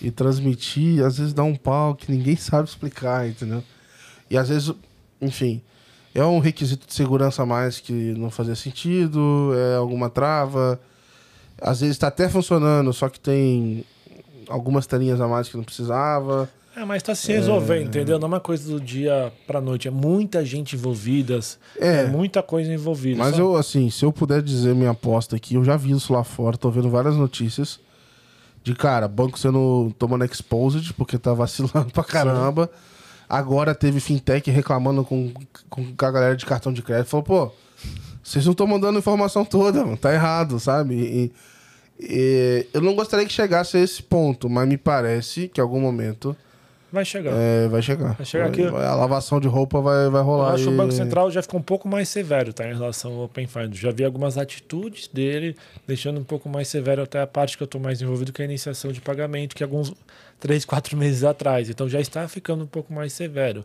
[0.00, 3.62] e transmitir, às vezes dá um pau que ninguém sabe explicar, entendeu?
[4.30, 4.72] E às vezes,
[5.20, 5.60] enfim,
[6.14, 10.78] É um requisito de segurança a mais que não fazia sentido, é alguma trava.
[11.58, 13.82] Às vezes está até funcionando, só que tem
[14.46, 16.50] algumas telinhas a mais que não precisava.
[16.74, 17.84] É, mas tá se resolvendo, é...
[17.84, 18.18] entendeu?
[18.18, 19.88] Não é uma coisa do dia pra noite.
[19.88, 21.38] É muita gente envolvida.
[21.78, 23.18] É, é muita coisa envolvida.
[23.18, 23.42] Mas sabe?
[23.42, 26.56] eu, assim, se eu puder dizer minha aposta aqui, eu já vi isso lá fora,
[26.56, 27.78] tô vendo várias notícias
[28.62, 32.70] de, cara, banco sendo tomando exposed porque tá vacilando pra caramba.
[32.72, 32.92] Sim.
[33.28, 35.32] Agora teve fintech reclamando com,
[35.68, 37.08] com a galera de cartão de crédito.
[37.08, 37.52] Falou, pô,
[38.22, 39.96] vocês não estão mandando informação toda, mano.
[39.96, 40.94] Tá errado, sabe?
[40.94, 41.32] E,
[41.98, 45.80] e, eu não gostaria que chegasse a esse ponto, mas me parece que em algum
[45.80, 46.36] momento
[46.92, 47.32] Vai chegar.
[47.34, 48.12] É, vai chegar.
[48.14, 48.62] Vai chegar aqui.
[48.62, 50.50] a lavação de roupa vai, vai rolar.
[50.50, 53.12] Eu acho que o Banco Central já ficou um pouco mais severo tá, em relação
[53.14, 53.80] ao Open Finance.
[53.80, 57.64] Já vi algumas atitudes dele deixando um pouco mais severo até a parte que eu
[57.64, 59.94] estou mais envolvido, que é a iniciação de pagamento, que alguns
[60.38, 61.70] três, quatro meses atrás.
[61.70, 63.64] Então já está ficando um pouco mais severo.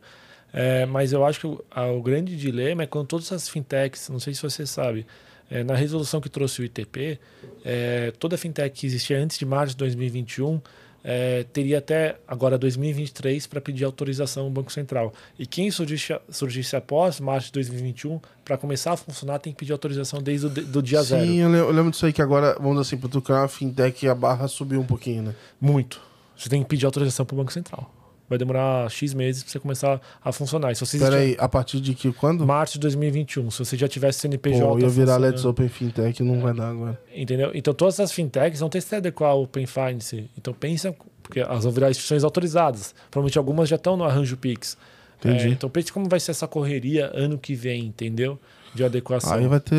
[0.53, 4.07] É, mas eu acho que o, a, o grande dilema é quando todas as fintechs,
[4.07, 5.05] não sei se você sabe,
[5.51, 7.19] é, na resolução que trouxe o ITP,
[7.65, 10.61] é, toda fintech que existia antes de março de 2021
[11.09, 15.13] é, teria até agora 2023 para pedir autorização no Banco Central.
[15.39, 19.71] E quem surgisse, surgisse após março de 2021, para começar a funcionar, tem que pedir
[19.71, 21.25] autorização desde o do dia Sim, zero.
[21.25, 24.81] Sim, eu lembro disso aí que agora, vamos assim, para uma fintech, a barra subiu
[24.81, 25.35] um pouquinho, né?
[25.61, 26.01] Muito.
[26.35, 27.96] Você tem que pedir autorização para o Banco Central
[28.29, 30.75] vai demorar X meses para você começar a funcionar.
[30.75, 32.45] se você Peraí, a partir de que quando?
[32.45, 33.49] Março de 2021.
[33.51, 34.65] Se você já tivesse CNPJ.
[34.65, 36.39] Pô, ia virar Let's Open Fintech, não é.
[36.39, 36.99] vai dar agora.
[37.15, 37.51] Entendeu?
[37.53, 40.29] Então todas as fintechs vão ter que se adequar ao Open Finance.
[40.37, 42.93] Então pensa, porque elas vão virar instituições autorizadas.
[43.09, 44.77] Provavelmente algumas já estão no Arranjo Pix.
[45.19, 45.47] Entendi.
[45.47, 48.39] É, então pense como vai ser essa correria ano que vem, entendeu?
[48.77, 49.33] De adequação.
[49.33, 49.75] Aí vai ter.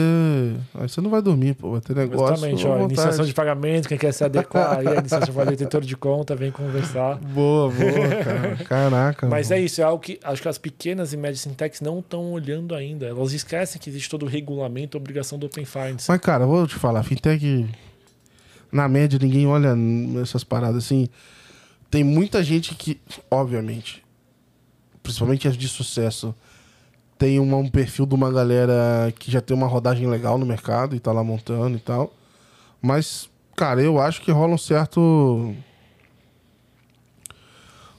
[0.74, 1.70] Aí você não vai dormir, pô.
[1.70, 2.34] Vai ter negócio.
[2.34, 5.96] Exatamente, ó, iniciação de pagamento, quem quer se adequar, aí a iniciação de detentor de
[5.96, 7.16] conta, vem conversar.
[7.38, 8.56] Boa, boa, cara.
[8.64, 9.28] Caraca.
[9.28, 12.32] Mas é isso, é algo que acho que as pequenas e médias fintechs não estão
[12.32, 13.06] olhando ainda.
[13.06, 16.06] Elas esquecem que existe todo o regulamento, a obrigação do Open Finance.
[16.08, 17.66] Mas, cara, vou te falar, fintech.
[18.70, 19.74] Na média, ninguém olha
[20.20, 21.08] essas paradas assim.
[21.90, 24.02] Tem muita gente que, obviamente,
[25.02, 26.34] principalmente as de sucesso
[27.18, 30.94] tem uma, um perfil de uma galera que já tem uma rodagem legal no mercado
[30.94, 32.14] e tá lá montando e tal.
[32.80, 35.52] Mas, cara, eu acho que rola um certo.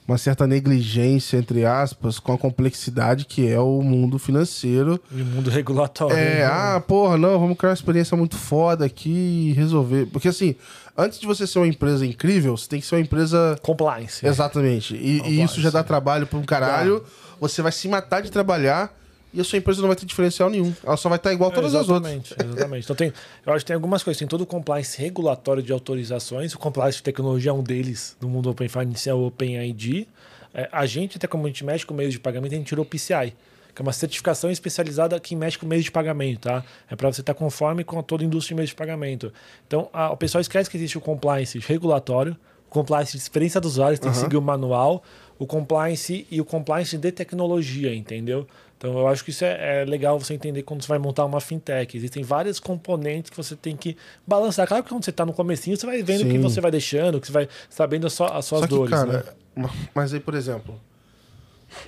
[0.08, 5.00] Uma certa negligência, entre aspas, com a complexidade que é o mundo financeiro.
[5.12, 6.16] E o mundo regulatório.
[6.16, 6.44] É, né?
[6.46, 10.06] ah, porra, não, vamos criar uma experiência muito foda aqui e resolver.
[10.06, 10.56] Porque assim,
[10.98, 13.56] antes de você ser uma empresa incrível, você tem que ser uma empresa.
[13.62, 14.26] Compliance.
[14.26, 14.96] Exatamente.
[14.96, 15.30] E, Compliance.
[15.30, 17.04] e isso já dá trabalho pra um caralho.
[17.38, 18.92] Você vai se matar de trabalhar
[19.32, 20.74] e a sua empresa não vai ter diferencial nenhum.
[20.84, 22.12] Ela só vai estar igual a todas as outras.
[22.12, 22.84] Exatamente.
[22.84, 23.12] Então tem,
[23.46, 24.18] eu acho que tem algumas coisas.
[24.18, 26.52] Tem todo o compliance regulatório de autorizações.
[26.54, 30.08] O compliance de tecnologia é um deles no mundo Open Finance, é o OpenID.
[30.52, 32.84] É, a gente, até como a gente mexe com meios de pagamento, a gente tirou
[32.84, 33.34] o PCI,
[33.72, 36.64] que é uma certificação especializada que mexe com meios de pagamento, tá?
[36.90, 39.32] É para você estar conforme com toda a indústria de meios de pagamento.
[39.66, 42.36] Então, a, o pessoal esquece que existe o compliance regulatório,
[42.68, 44.14] o compliance de experiência do usuário, tem uhum.
[44.14, 45.04] que seguir o manual,
[45.38, 48.46] o compliance e o compliance de tecnologia, entendeu?
[48.80, 51.38] Então eu acho que isso é, é, legal você entender quando você vai montar uma
[51.38, 51.94] fintech.
[51.94, 53.94] Existem vários componentes que você tem que
[54.26, 54.66] balançar.
[54.66, 57.16] Claro que quando você está no comecinho, você vai vendo o que você vai deixando,
[57.16, 58.90] o que você vai sabendo as, suas Só que, dores.
[58.90, 59.68] Cara, né?
[59.94, 60.80] mas aí, por exemplo,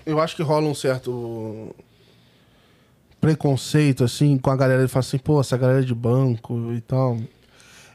[0.05, 1.75] eu acho que rola um certo
[3.19, 7.17] preconceito, assim, com a galera que fala assim, pô, essa galera de banco e tal.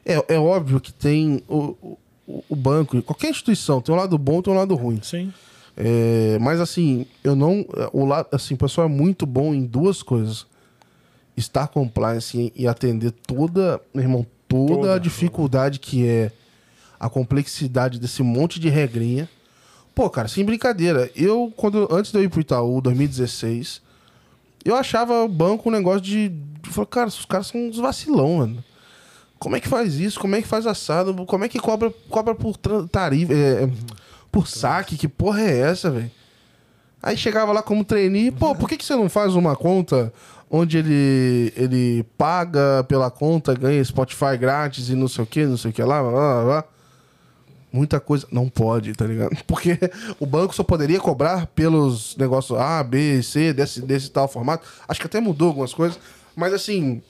[0.03, 4.39] É, é óbvio que tem o, o, o banco, qualquer instituição, tem um lado bom
[4.39, 4.99] e tem um lado ruim.
[5.03, 5.31] Sim.
[5.79, 7.63] É, mas assim, eu não.
[7.93, 10.47] O lado, assim, o pessoal é muito bom em duas coisas:
[11.35, 16.31] estar compliance e atender toda, meu irmão, toda, toda a dificuldade que é
[16.99, 19.29] a complexidade desse monte de regrinha.
[19.93, 21.11] Pô, cara, sem brincadeira.
[21.15, 23.81] Eu, quando antes de eu ir pro Itaú, 2016,
[24.65, 26.29] eu achava o banco um negócio de.
[26.29, 28.63] de cara, os caras são uns vacilão, mano.
[29.37, 30.19] Como é que faz isso?
[30.19, 31.13] Como é que faz assado?
[31.25, 32.57] Como é que cobra, cobra por
[32.87, 33.31] tarifa?
[33.31, 33.69] É,
[34.37, 34.95] por saque.
[34.95, 36.11] Que porra é essa, velho?
[37.01, 40.11] Aí chegava lá como trainee, pô, por que, que você não faz uma conta
[40.49, 45.57] onde ele, ele paga pela conta, ganha Spotify grátis e não sei o que, não
[45.57, 46.63] sei o que lá, lá, lá, lá.
[47.71, 49.35] Muita coisa não pode, tá ligado?
[49.45, 49.77] Porque
[50.19, 54.67] o banco só poderia cobrar pelos negócios A, B, C, desse, desse tal formato.
[54.87, 55.99] Acho que até mudou algumas coisas.
[56.35, 57.01] Mas assim,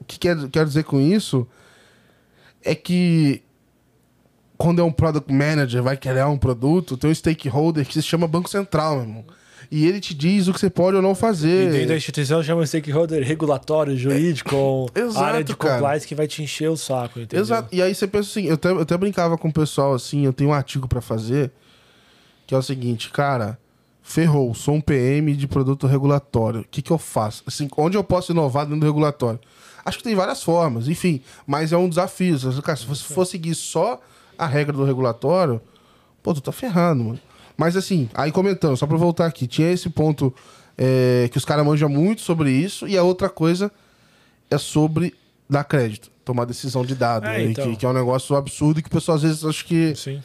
[0.00, 1.46] o que quero, quero dizer com isso
[2.62, 3.43] é que
[4.56, 8.26] quando é um product manager, vai criar um produto, tem um stakeholder que se chama
[8.26, 9.24] Banco Central, meu irmão.
[9.70, 11.68] E ele te diz o que você pode ou não fazer.
[11.68, 16.00] E dentro da instituição chama stakeholder regulatório, jurídico, é, exato, área de compliance cara.
[16.00, 17.42] que vai te encher o saco, entendeu?
[17.42, 17.68] Exato.
[17.72, 20.32] E aí você pensa assim, eu até, eu até brincava com o pessoal assim, eu
[20.32, 21.50] tenho um artigo para fazer,
[22.46, 23.58] que é o seguinte, cara,
[24.02, 26.60] ferrou, sou um PM de produto regulatório.
[26.60, 27.42] O que, que eu faço?
[27.46, 29.40] Assim, onde eu posso inovar dentro do regulatório?
[29.84, 32.38] Acho que tem várias formas, enfim, mas é um desafio.
[32.62, 34.00] Cara, se você for seguir só
[34.38, 35.60] a regra do regulatório,
[36.22, 37.20] pô, tu tá ferrando, mano.
[37.56, 40.34] Mas assim, aí comentando, só pra voltar aqui, tinha esse ponto
[40.76, 43.70] é, que os caras manjam muito sobre isso, e a outra coisa
[44.50, 45.14] é sobre
[45.48, 47.44] dar crédito, tomar decisão de dado, É, né?
[47.44, 47.70] então.
[47.70, 49.94] que, que é um negócio absurdo que o pessoal às vezes acha que.
[49.94, 50.22] Sim.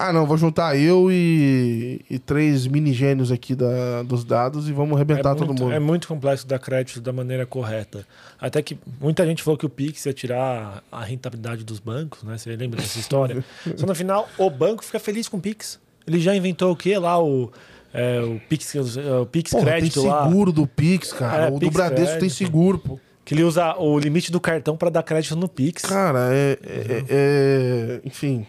[0.00, 4.72] Ah, não, vou juntar eu e, e três mini gênios aqui da, dos dados e
[4.72, 5.72] vamos arrebentar é todo muito, mundo.
[5.72, 8.06] É muito complexo dar crédito da maneira correta.
[8.40, 12.38] Até que muita gente falou que o Pix ia tirar a rentabilidade dos bancos, né?
[12.38, 13.44] Você lembra dessa história?
[13.76, 15.80] Só no final, o banco fica feliz com o Pix.
[16.06, 17.20] Ele já inventou o quê lá?
[17.20, 17.50] O,
[17.92, 20.24] é, o Pix, o Pix Porra, Crédito tem lá.
[20.28, 21.46] seguro do Pix, cara.
[21.46, 22.36] É, o do Pix Bradesco tem Crédito.
[22.36, 23.00] seguro, pô.
[23.24, 25.82] Que ele usa o limite do cartão para dar crédito no Pix.
[25.82, 26.56] Cara, é.
[26.62, 28.46] é- é- enfim.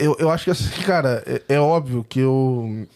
[0.00, 2.86] Eu, eu acho que assim, cara, é, é óbvio que eu.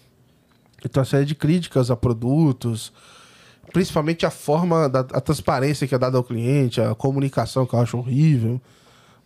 [0.83, 2.93] Eu tenho uma série de críticas a produtos,
[3.73, 7.81] principalmente a forma, da, a transparência que é dada ao cliente, a comunicação que eu
[7.81, 8.61] acho horrível.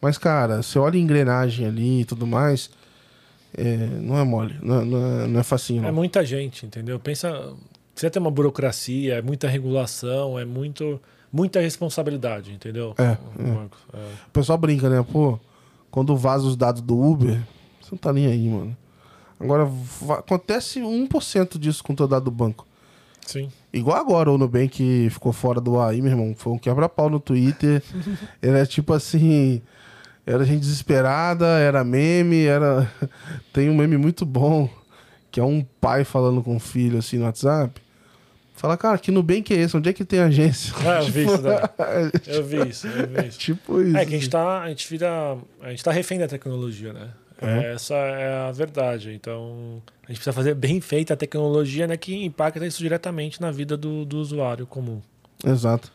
[0.00, 2.70] Mas, cara, você olha a engrenagem ali e tudo mais,
[3.56, 5.82] é, não é mole, não, é- não é, não é facinho.
[5.82, 5.94] É Não.
[5.94, 7.00] muita gente, entendeu?
[7.00, 7.52] Pensa,
[7.92, 11.00] você tem uma burocracia, é muita regulação, é muito,
[11.32, 12.94] muita responsabilidade, entendeu?
[12.96, 13.02] É,
[13.36, 13.68] O é.
[13.94, 14.06] é.
[14.28, 15.04] O pessoal brinca, né?
[15.10, 15.36] Pô,
[15.90, 17.40] quando vaza os dados do Uber,
[17.88, 18.76] você não tá nem aí, mano.
[19.40, 19.70] Agora,
[20.18, 22.66] acontece 1% disso com dado do banco.
[23.24, 23.50] Sim.
[23.72, 26.34] Igual agora, o Nubank ficou fora do AI, meu irmão.
[26.36, 27.82] Foi um quebra-pau no Twitter.
[28.42, 29.62] era tipo assim.
[30.26, 32.90] Era gente desesperada, era meme, era.
[33.52, 34.68] Tem um meme muito bom,
[35.30, 37.80] que é um pai falando com o filho assim no WhatsApp.
[38.54, 39.76] Fala, cara, que Nubank é esse?
[39.76, 40.74] Onde é que tem agência?
[40.78, 41.60] Ah, eu vi isso, né?
[42.26, 43.38] Eu vi isso, eu vi isso.
[43.38, 43.96] tipo isso.
[43.96, 47.10] É que a gente tá, a gente vira, a gente tá refém da tecnologia, né?
[47.40, 49.12] Essa é a verdade.
[49.12, 53.50] Então, a gente precisa fazer bem feita a tecnologia, né, que impacta isso diretamente na
[53.50, 55.00] vida do, do usuário comum.
[55.44, 55.92] Exato.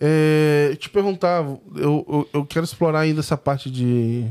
[0.00, 1.44] É, te perguntar,
[1.74, 4.26] eu, eu, eu quero explorar ainda essa parte de,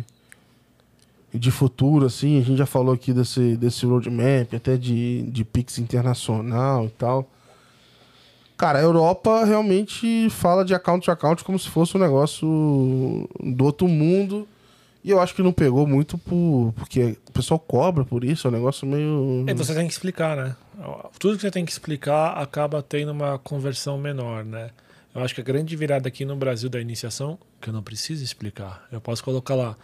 [1.33, 2.39] de futuro, assim.
[2.39, 7.29] A gente já falou aqui desse, desse roadmap, até de, de Pix internacional e tal.
[8.57, 12.47] Cara, a Europa realmente fala de account to account como se fosse um negócio
[13.39, 14.47] do outro mundo.
[15.05, 18.49] E eu acho que não pegou muito por, porque o pessoal cobra por isso, é
[18.49, 19.45] um negócio meio.
[19.47, 20.55] E você tem que explicar, né?
[21.19, 24.71] Tudo que você tem que explicar acaba tendo uma conversão menor, né?
[25.13, 28.23] Eu acho que a grande virada aqui no Brasil da iniciação, que eu não preciso
[28.23, 29.77] explicar, eu posso colocar lá,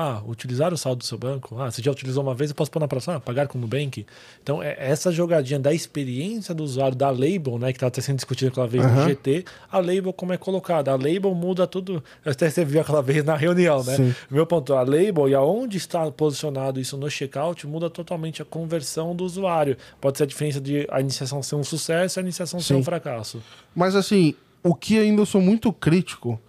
[0.00, 2.70] ah, utilizar o saldo do seu banco, ah, você já utilizou uma vez, eu posso
[2.70, 4.06] pôr na próxima, ah, pagar com o Nubank.
[4.40, 8.48] Então, é essa jogadinha da experiência do usuário, da label, né, que estava sendo discutida
[8.48, 9.08] aquela vez no Aham.
[9.08, 10.92] GT, a label como é colocada.
[10.92, 13.96] A label muda tudo, até você viu aquela vez na reunião, né?
[13.96, 14.14] Sim.
[14.30, 19.16] Meu ponto, a label e aonde está posicionado isso no checkout muda totalmente a conversão
[19.16, 19.76] do usuário.
[20.00, 22.80] Pode ser a diferença de a iniciação ser um sucesso e a iniciação ser Sim.
[22.80, 23.42] um fracasso.
[23.74, 26.40] Mas assim, o que ainda eu sou muito crítico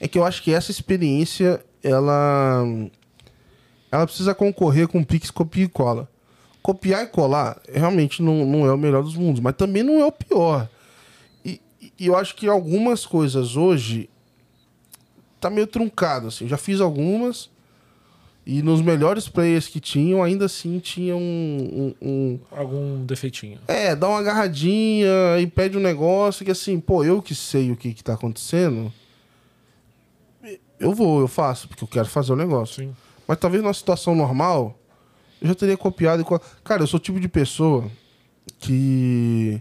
[0.00, 2.64] é que eu acho que essa experiência, ela
[3.92, 6.08] ela precisa concorrer com Pix copia e cola.
[6.62, 10.06] Copiar e colar realmente não, não é o melhor dos mundos, mas também não é
[10.06, 10.68] o pior.
[11.44, 11.60] E,
[11.98, 14.08] e eu acho que algumas coisas hoje
[15.40, 16.44] tá meio truncado, assim.
[16.44, 17.48] Eu já fiz algumas
[18.46, 23.58] e nos melhores players que tinham, ainda assim tinha um- um- um Algum defeitinho.
[23.66, 25.08] é, dá uma agarradinha
[25.40, 28.92] e pede um negócio que assim, pô, eu que sei o que que tá acontecendo,
[30.80, 32.82] eu vou, eu faço, porque eu quero fazer o negócio.
[32.84, 32.94] Sim.
[33.28, 34.76] Mas talvez numa situação normal,
[35.40, 36.24] eu já teria copiado.
[36.24, 37.84] co- Cara, eu sou o tipo de pessoa
[38.58, 39.60] que.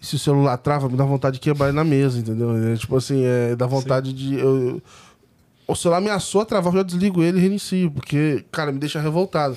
[0.00, 2.56] Se o celular trava, me dá vontade de quebrar ele na mesa, entendeu?
[2.56, 4.34] É, tipo assim, é, dá vontade de.
[4.38, 4.82] eu- eu-
[5.66, 9.00] O celular ameaçou a travar, eu já desligo ele e reinicio, porque, cara, me deixa
[9.00, 9.54] revoltado.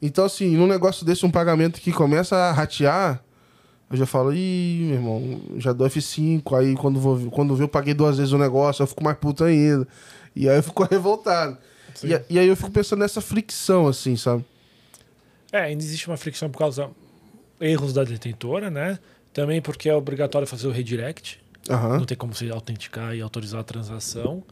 [0.00, 3.20] Então, assim, num negócio desse, um pagamento que começa a ratear,
[3.92, 7.68] eu já falo, ih, meu irmão, já dou F5, aí quando, vou, quando vê eu
[7.68, 9.86] paguei duas vezes o negócio, eu fico mais puto ainda.
[10.34, 11.58] E aí eu fico revoltado.
[12.02, 14.44] E, e aí eu fico pensando nessa fricção, assim, sabe?
[15.52, 16.88] É, ainda existe uma fricção por causa
[17.60, 18.98] erros da detentora, né?
[19.30, 21.38] Também porque é obrigatório fazer o redirect.
[21.68, 21.98] Aham.
[21.98, 24.42] Não tem como você autenticar e autorizar a transação.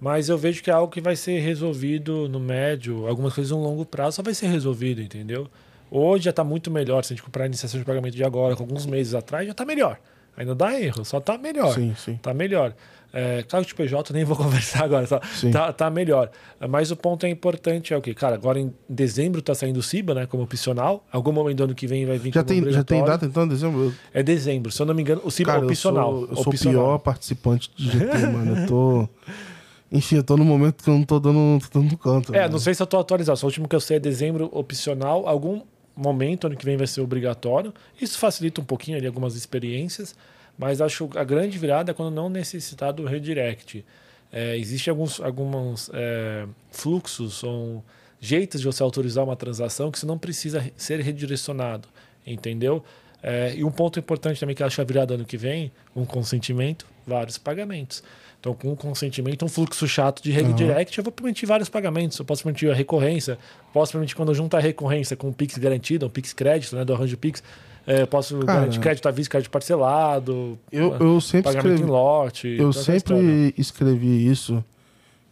[0.00, 3.62] Mas eu vejo que é algo que vai ser resolvido no médio, algumas coisas no
[3.62, 5.48] longo prazo só vai ser resolvido, entendeu?
[5.94, 7.04] Hoje já está muito melhor.
[7.04, 9.52] Se a gente comprar a iniciação de pagamento de agora, com alguns meses atrás, já
[9.52, 9.98] está melhor.
[10.34, 11.74] Ainda dá erro, só está melhor.
[11.74, 12.16] Sim, sim.
[12.22, 12.74] Tá melhor.
[13.12, 15.20] É, claro que o PJ nem vou conversar agora, só,
[15.52, 16.30] tá, tá melhor.
[16.66, 19.82] Mas o ponto é importante é o que, cara, agora em dezembro tá saindo o
[19.82, 21.04] CIBA, né, como opcional.
[21.12, 23.94] Algum momento do ano que vem vai vir Já tem, já tem data, então, dezembro?
[24.14, 26.12] É dezembro, se eu não me engano, o CIBA Cara, é opcional.
[26.12, 28.56] eu sou, eu sou o pior participante de GT, mano.
[28.56, 29.08] Eu tô...
[29.92, 32.34] Enfim, eu tô no momento que eu não tô dando, tô dando conta.
[32.34, 32.52] É, mano.
[32.52, 33.38] não sei se eu tô atualizado.
[33.38, 35.28] Só o último que eu sei é dezembro opcional.
[35.28, 35.60] Algum
[35.96, 37.72] momento, ano que vem vai ser obrigatório.
[38.00, 40.14] Isso facilita um pouquinho ali algumas experiências,
[40.58, 43.84] mas acho a grande virada é quando não necessitar do redirect.
[44.32, 47.84] É, Existem alguns, alguns é, fluxos ou
[48.20, 51.88] jeitos de você autorizar uma transação que você não precisa ser redirecionado,
[52.26, 52.82] entendeu?
[53.22, 56.86] É, e um ponto importante também que acho a virada ano que vem, um consentimento,
[57.06, 58.02] vários pagamentos.
[58.42, 62.18] Então, com o consentimento, um fluxo chato de redirect, eu vou permitir vários pagamentos.
[62.18, 63.38] Eu posso permitir a recorrência,
[63.72, 66.84] posso permitir quando eu junto a recorrência com o Pix garantido, um Pix crédito, né,
[66.84, 67.40] do arranjo Pix,
[67.86, 71.86] é, posso Cara, garantir crédito à vista, crédito parcelado, Eu, eu sempre pagamento escrevi, em
[71.86, 72.48] lote.
[72.48, 73.00] eu história.
[73.00, 74.64] sempre escrevi isso,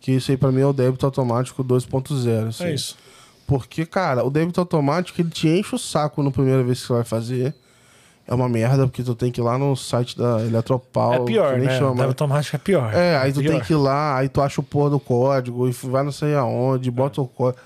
[0.00, 2.46] que isso aí pra mim é o débito automático 2.0.
[2.46, 2.64] assim.
[2.64, 2.96] É isso.
[3.44, 6.92] Porque, cara, o débito automático, ele te enche o saco na primeira vez que você
[6.92, 7.52] vai fazer.
[8.30, 11.14] É uma merda, porque tu tem que ir lá no site da Eletropau.
[11.14, 11.76] É pior, nem né?
[11.76, 12.94] chama automático é pior.
[12.94, 13.50] É, aí tu pior.
[13.50, 16.36] tem que ir lá, aí tu acha o porra do código, e vai não sei
[16.36, 17.60] aonde, bota o código.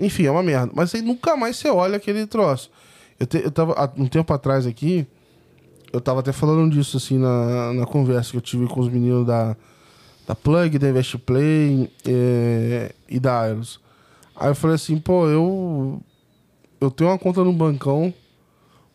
[0.00, 0.72] Enfim, é uma merda.
[0.74, 2.68] Mas aí nunca mais você olha aquele troço.
[3.20, 5.06] Eu, te- eu tava, há um tempo atrás aqui,
[5.92, 9.24] eu tava até falando disso, assim, na, na conversa que eu tive com os meninos
[9.24, 9.56] da,
[10.26, 13.78] da Plug, da Investplay é, e da Aeros.
[14.34, 16.02] Aí eu falei assim, pô, eu,
[16.80, 18.12] eu tenho uma conta no bancão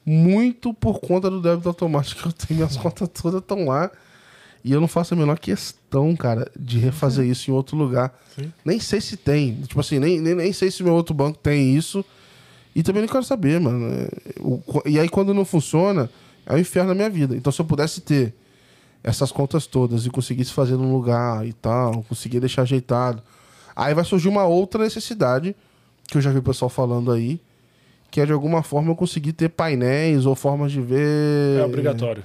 [0.05, 2.57] muito por conta do débito automático que eu tenho.
[2.59, 3.91] Minhas contas todas estão lá.
[4.63, 8.17] E eu não faço a menor questão, cara, de refazer isso em outro lugar.
[8.33, 8.51] Sim.
[8.63, 9.55] Nem sei se tem.
[9.63, 12.03] Tipo assim, nem, nem, nem sei se meu outro banco tem isso.
[12.73, 14.07] E também não quero saber, mano.
[14.85, 16.09] E aí, quando não funciona,
[16.45, 17.35] é o inferno na minha vida.
[17.35, 18.33] Então, se eu pudesse ter
[19.03, 23.21] essas contas todas e conseguisse fazer num lugar e tal, conseguir deixar ajeitado.
[23.75, 25.53] Aí vai surgir uma outra necessidade,
[26.07, 27.41] que eu já vi o pessoal falando aí,
[28.13, 31.59] que é de alguma forma eu conseguir ter painéis ou formas de ver.
[31.59, 32.23] É obrigatório.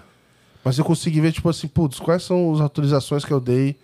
[0.62, 3.74] Mas eu consegui ver, tipo assim, putz, quais são as autorizações que eu dei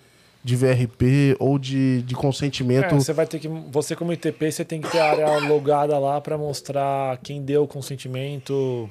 [0.44, 2.94] de VRP ou de, de consentimento.
[2.94, 3.48] É, você vai ter que.
[3.48, 7.62] Você, como ITP, você tem que ter a área logada lá para mostrar quem deu
[7.62, 8.86] o consentimento.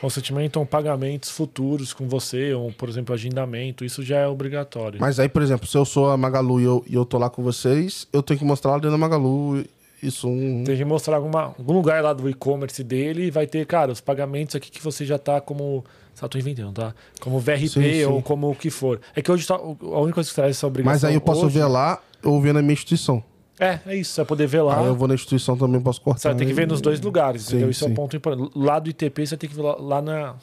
[0.00, 3.84] Consentimento ou pagamentos futuros com você, ou, por exemplo, agendamento.
[3.84, 5.00] Isso já é obrigatório.
[5.00, 7.28] Mas aí, por exemplo, se eu sou a Magalu e eu, e eu tô lá
[7.28, 9.64] com vocês, eu tenho que mostrar lá dentro da Magalu
[10.02, 10.28] isso.
[10.28, 10.64] Um...
[10.64, 14.00] Tem que mostrar alguma, algum lugar lá do e-commerce dele e vai ter, cara, os
[14.00, 15.84] pagamentos aqui que você já tá como.
[16.14, 16.94] Só tô inventando, tá?
[17.20, 18.04] Como VRP Sim, sim.
[18.04, 19.00] ou como o que for.
[19.14, 20.92] É que hoje tá, a única coisa que traz essa obrigação.
[20.92, 23.22] Mas aí eu posso hoje- ver lá ou ver na minha instituição.
[23.60, 24.12] É, é isso.
[24.12, 24.80] Você vai poder ver lá.
[24.80, 26.20] Aí eu vou na instituição também, posso cortar.
[26.20, 27.70] Você vai ter que ver nos dois lugares, Sim, entendeu?
[27.70, 28.50] Isso é um ponto importante.
[28.54, 30.34] Lá do ITP, você vai ter que ver lá, lá na,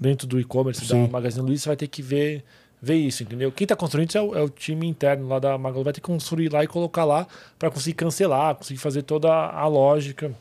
[0.00, 2.44] dentro do e-commerce da Magazine Luiza, você vai ter que ver,
[2.82, 3.52] ver isso, entendeu?
[3.52, 6.00] Quem está construindo isso é o, é o time interno lá da Magalu, vai ter
[6.00, 10.34] que construir lá e colocar lá para conseguir cancelar, conseguir fazer toda a lógica.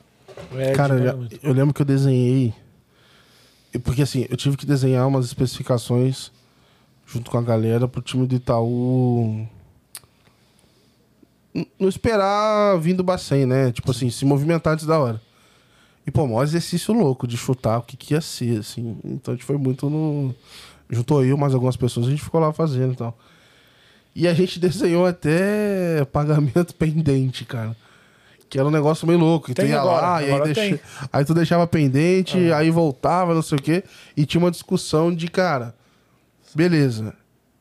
[0.55, 2.51] é, Cara, de eu, lembro que eu desenhei.
[3.84, 6.31] Porque assim, eu tive que desenhar umas especificações
[7.05, 9.47] junto com a galera pro time do Itaú.
[11.77, 13.72] Não esperar vir do Bacen, né?
[13.72, 15.22] Tipo assim, se movimentar antes da hora.
[16.07, 18.97] E, pô, maior exercício louco de chutar o que, que ia ser, assim.
[19.03, 20.34] Então a gente foi muito no.
[20.91, 23.18] Juntou eu, mais algumas pessoas, a gente ficou lá fazendo e tal.
[24.15, 27.76] E a gente desenhou até pagamento pendente, cara.
[28.49, 29.49] Que era um negócio meio louco.
[29.49, 30.80] E tu ia agora, lá, e aí, agora deixa-
[31.13, 32.57] aí tu deixava pendente, Ah.
[32.57, 33.84] aí voltava, não sei o quê.
[34.18, 35.73] E tinha uma discussão de, cara,
[36.53, 37.13] beleza.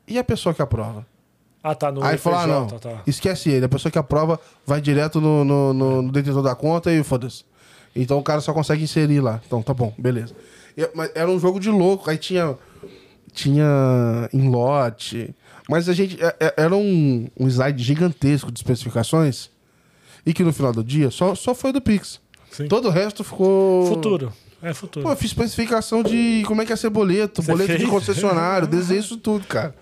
[0.07, 1.05] E a pessoa que aprova?
[1.63, 3.01] Ah, tá no aí falar, não, tá.
[3.05, 3.65] esquece ele.
[3.65, 7.45] A pessoa que aprova vai direto no, no, no- no detentor da conta e foda-se.
[7.95, 9.39] Então o cara só consegue inserir lá.
[9.45, 10.35] Então tá bom, beleza.
[10.75, 12.09] E- mas era um jogo de louco.
[12.09, 12.57] Aí tinha,
[13.33, 15.33] tinha em lote.
[15.69, 16.21] Mas a gente.
[16.21, 19.49] é- é- Era um, um slide gigantesco de especificações.
[20.25, 22.19] E que no final do dia só, só foi do Pix.
[22.51, 22.67] Sim.
[22.67, 23.87] Todo o resto ficou.
[23.87, 24.31] Futuro.
[24.61, 25.03] É futuro.
[25.03, 27.89] Pô, eu fiz especificação de como é que ia ser boleto, Você boleto de fez?
[27.89, 29.73] concessionário, desenhei isso tudo, cara.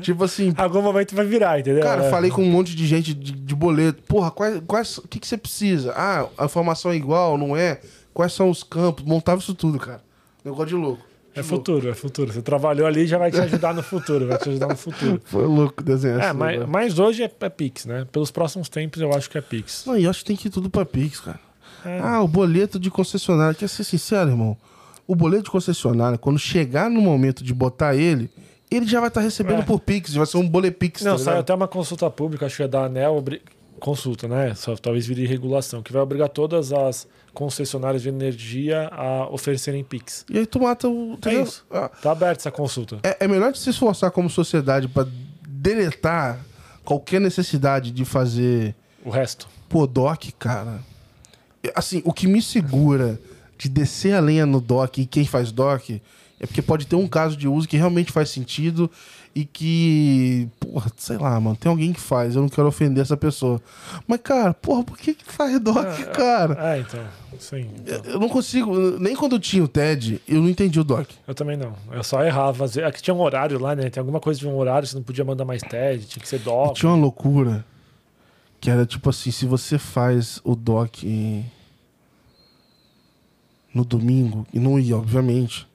[0.00, 1.82] tipo assim, Algum momento vai virar, entendeu?
[1.84, 2.10] Cara, É.
[2.10, 4.02] falei com um monte de gente de, de boleto.
[4.08, 5.92] Porra, quais, quais, o que, que você precisa?
[5.96, 7.80] Ah, a informação é igual, não é?
[8.12, 9.04] Quais são os campos?
[9.04, 10.02] Montava isso tudo, cara.
[10.44, 11.04] Negócio de louco.
[11.34, 12.32] É futuro, é futuro.
[12.32, 15.20] Você trabalhou ali já vai te ajudar no futuro, vai te ajudar no futuro.
[15.24, 18.06] Foi louco desenhar É, mas, mas hoje é, é Pix, né?
[18.12, 19.84] Pelos próximos tempos eu acho que é Pix.
[19.86, 21.40] Não, e acho que tem que ir tudo pra Pix, cara.
[21.84, 21.98] É.
[22.00, 23.54] Ah, o boleto de concessionária.
[23.54, 24.56] Quer ser sincero, irmão?
[25.06, 28.30] O boleto de concessionária, quando chegar no momento de botar ele,
[28.70, 29.64] ele já vai estar recebendo É.
[29.64, 31.02] por Pix, vai ser um bolepix.
[31.02, 33.22] Não, tá saiu até uma consulta pública, acho que é da ANEL,
[33.82, 34.54] consulta, né?
[34.54, 40.24] Só talvez vire regulação, que vai obrigar todas as concessionárias de energia a oferecerem Pix.
[40.30, 41.14] E aí tu mata o.
[41.14, 41.42] entendeu?
[41.42, 41.66] isso.
[41.70, 43.00] Ah, Tá aberta essa consulta.
[43.02, 45.04] É, é melhor se esforçar como sociedade pra
[45.46, 46.38] deletar
[46.84, 49.48] qualquer necessidade de fazer O resto.
[49.68, 50.80] pô, doc, cara.
[51.74, 53.20] Assim, o que me segura
[53.58, 57.06] de descer a lenha no doc e quem faz doc é porque pode ter um
[57.06, 58.90] caso de uso que realmente faz sentido
[59.34, 63.16] e que porra, sei lá, mano, tem alguém que faz, eu não quero ofender essa
[63.16, 63.60] pessoa.
[64.06, 66.74] Mas, cara, porra, por que que faz doc, cara?
[66.74, 67.04] É, então.
[67.38, 67.70] Sim.
[67.78, 68.00] então.
[68.04, 71.08] Eu não consigo, nem quando eu tinha o TED, eu não entendi o doc.
[71.26, 71.72] Eu também não.
[71.90, 72.66] Eu só errava.
[72.86, 73.88] Aqui tinha um horário lá, né?
[73.88, 76.36] Tem alguma coisa de um horário, você não podia mandar mais TED, tinha que ser
[76.36, 76.74] E doc.
[76.76, 77.64] tinha uma loucura
[78.60, 81.02] que era tipo assim, se você faz o doc
[83.74, 85.66] no domingo, e não ia, obviamente,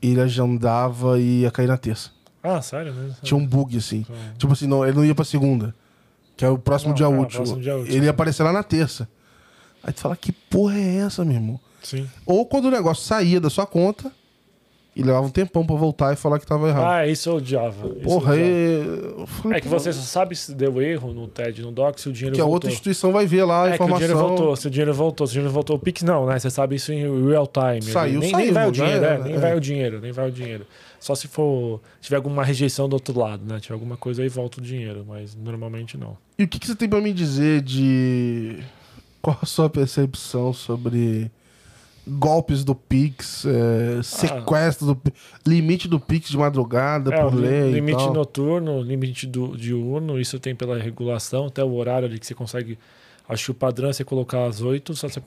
[0.00, 2.10] ele agendava e ia cair na terça.
[2.42, 3.14] Ah, sério, né?
[3.22, 3.98] Tinha um bug assim.
[4.00, 5.74] Então, Tipo assim, não, ele não ia pra segunda,
[6.36, 7.36] que é o próximo Não, dia é, o útil.
[7.38, 7.94] próximo dia útil.
[7.94, 9.08] Ele ia aparecer lá na terça.
[9.82, 11.60] Aí tu fala, que porra é essa, meu irmão?
[11.82, 12.08] Sim.
[12.26, 14.10] Ou quando o negócio saía da sua conta
[14.94, 16.84] e levava um tempão pra voltar e falar que tava errado.
[16.86, 17.88] Ah, isso eu odiava.
[17.88, 21.98] porra, eu falei, É que você só sabe se deu erro no TED, no DOC,
[22.00, 22.54] se o dinheiro Que a voltou.
[22.56, 23.98] outra instituição vai ver lá a É que o informação.
[24.06, 25.76] dinheiro voltou, se o dinheiro voltou, se o dinheiro voltou.
[25.76, 26.38] O Pix não, né?
[26.38, 27.82] Você sabe isso em real time.
[27.82, 28.72] Saiu, nem, saiu, nem vai o né?
[28.72, 29.18] dinheiro, é, É.
[29.18, 30.66] nem vai o dinheiro, nem vai o dinheiro.
[31.02, 33.58] Só se for tiver alguma rejeição do outro lado, né?
[33.58, 36.16] Tiver alguma coisa aí volta o dinheiro, mas normalmente não.
[36.38, 38.62] E o que, que você tem pra me dizer de.
[39.20, 41.28] Qual a sua percepção sobre
[42.06, 47.70] golpes do Pix, é, sequestro do Pix, limite do Pix de madrugada É, por lei?
[47.70, 52.26] e limite noturno, limite do, diurno, isso tem pela regulação, até o horário ali que
[52.26, 52.78] você consegue.
[53.28, 55.20] Acho que o padrão é você colocar às 8, só você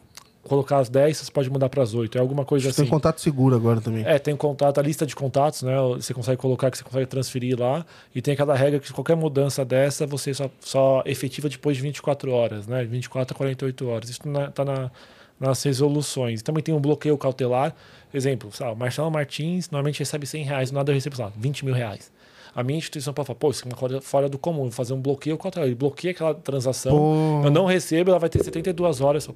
[0.48, 2.18] colocar às 10, você pode mudar para as 8.
[2.18, 2.84] É alguma coisa que assim.
[2.84, 4.06] Tem contato seguro agora também.
[4.06, 5.76] É, tem contato, a lista de contatos, né?
[5.96, 7.86] Você consegue colocar que você consegue transferir lá.
[8.14, 12.32] E tem aquela regra que qualquer mudança dessa você só, só efetiva depois de 24
[12.32, 12.84] horas, né?
[12.86, 14.10] 24 a 48 horas.
[14.10, 14.92] Isso na, tá na,
[15.40, 16.42] nas resoluções.
[16.42, 17.76] Também tem um bloqueio cautelar.
[18.14, 21.74] Exemplo, sabe, Marcelo Martins normalmente recebe 100 reais, nada eu recebo, sei lá, 20 mil
[21.74, 22.12] reais.
[22.56, 25.02] A minha instituição pode falar, pô, isso é uma coisa fora do comum, fazer um
[25.02, 25.68] bloqueio cautelar.
[25.68, 27.42] Ele bloqueia aquela transação, Pô.
[27.44, 29.28] eu não recebo, ela vai ter 72 horas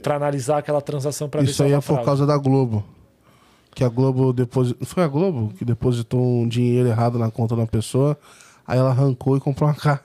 [0.00, 2.84] para analisar aquela transação para ver Isso aí é por causa da Globo.
[3.74, 4.86] Que a Globo depositou.
[4.86, 8.16] Foi a Globo que depositou um dinheiro errado na conta de uma pessoa.
[8.64, 10.00] Aí ela arrancou e comprou uma casa.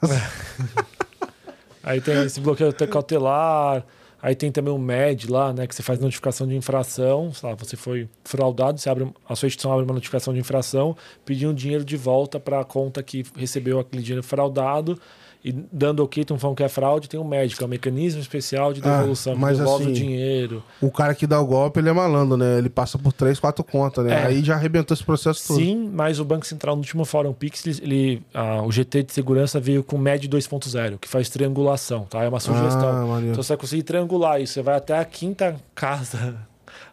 [1.84, 3.86] Aí tem esse bloqueio cautelar,
[4.22, 7.56] aí tem também o MED lá, né, que você faz notificação de infração, sei lá,
[7.56, 11.84] você foi fraudado, você abre, a sua instituição abre uma notificação de infração, pedindo dinheiro
[11.84, 15.00] de volta para a conta que recebeu aquele dinheiro fraudado
[15.44, 18.74] e dando ok, estão falando que é fraude, tem um que é um mecanismo especial
[18.74, 20.64] de Ah, devolução, que mas devolve assim, o dinheiro.
[20.82, 22.58] O cara que dá o golpe, ele é malandro, né?
[22.58, 24.14] Ele passa por três, quatro contas, né?
[24.14, 24.26] É.
[24.28, 25.58] Aí já arrebentou esse processo todo.
[25.58, 29.60] Sim, mas o Banco Central no último Fórum Pix, ele, ah, o GT de segurança
[29.60, 32.24] veio com o MED 2.0, que faz triangulação, tá?
[32.24, 33.16] É uma sugestão.
[33.16, 33.22] Ah.
[33.22, 34.54] Então você vai conseguir triangular isso.
[34.54, 36.36] Você vai até a quinta casa,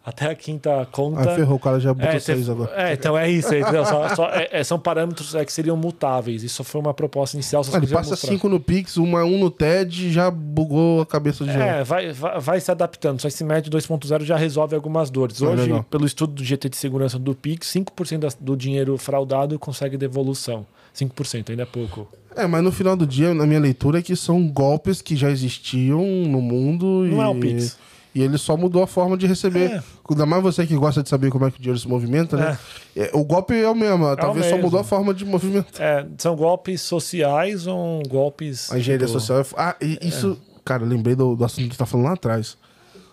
[0.06, 1.28] até a quinta conta.
[1.30, 2.70] Aí ferrou, o cara já botou É, seis agora.
[2.76, 3.52] é, então é isso.
[3.52, 3.84] entendeu?
[3.84, 6.44] Só- só- é- é, são parâmetros é, que seriam mutáveis.
[6.44, 7.64] Isso foi uma proposta inicial.
[7.64, 8.30] só Ah, ele passa mostrar.
[8.30, 11.50] cinco no Pix, uma um no TED e já bugou a cabeça de.
[11.50, 13.20] É, vai, vai, vai se adaptando.
[13.20, 15.42] Só esse MED 2.0 já resolve algumas dores.
[15.42, 19.58] Ah, Hoje, pelo estudo do GT de segurança do PIX, 5% das- do dinheiro fraudado
[19.58, 20.64] consegue devolução.
[20.94, 22.06] 5%, ainda é pouco.
[22.34, 25.30] É, mas no final do dia, na minha leitura, é que são golpes que já
[25.30, 27.20] existiam no mundo Não e...
[27.20, 27.78] é o Pix.
[28.16, 29.72] E ele só mudou a forma de receber.
[29.72, 29.82] É.
[30.08, 32.58] Ainda mais você que gosta de saber como é que o dinheiro se movimenta, né?
[32.96, 34.64] É, o golpe é o mesmo, talvez só mesmo.
[34.64, 35.78] mudou a forma de movimento.
[35.78, 38.72] É, são golpes sociais ou golpes.
[38.72, 39.44] A engenharia tipo, social é.
[39.54, 40.40] Ah, e isso.
[40.64, 42.56] Cara, lembrei do, do assunto que tá falando lá atrás.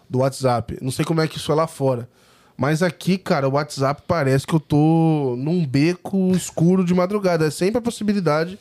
[0.09, 0.77] Do WhatsApp.
[0.81, 2.07] Não sei como é que isso é lá fora.
[2.55, 7.45] Mas aqui, cara, o WhatsApp parece que eu tô num beco escuro de madrugada.
[7.45, 8.57] É sempre a possibilidade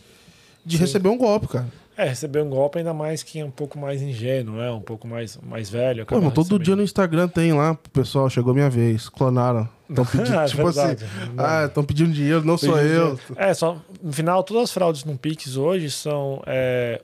[0.66, 1.68] de receber um golpe, cara.
[1.96, 4.70] É, receber um golpe ainda mais que é um pouco mais ingênuo, né?
[4.70, 6.06] Um pouco mais, mais velho.
[6.06, 6.62] Pô, todo recebendo.
[6.64, 9.68] dia no Instagram tem lá, pessoal, chegou minha vez, clonaram.
[9.90, 11.04] Estão pedindo, É tipo verdade.
[11.04, 11.44] assim, Não.
[11.44, 13.18] ah, estão pedindo dinheiro, não sou eu.
[13.36, 17.02] É, só no final, todas as fraudes no Pix hoje são é,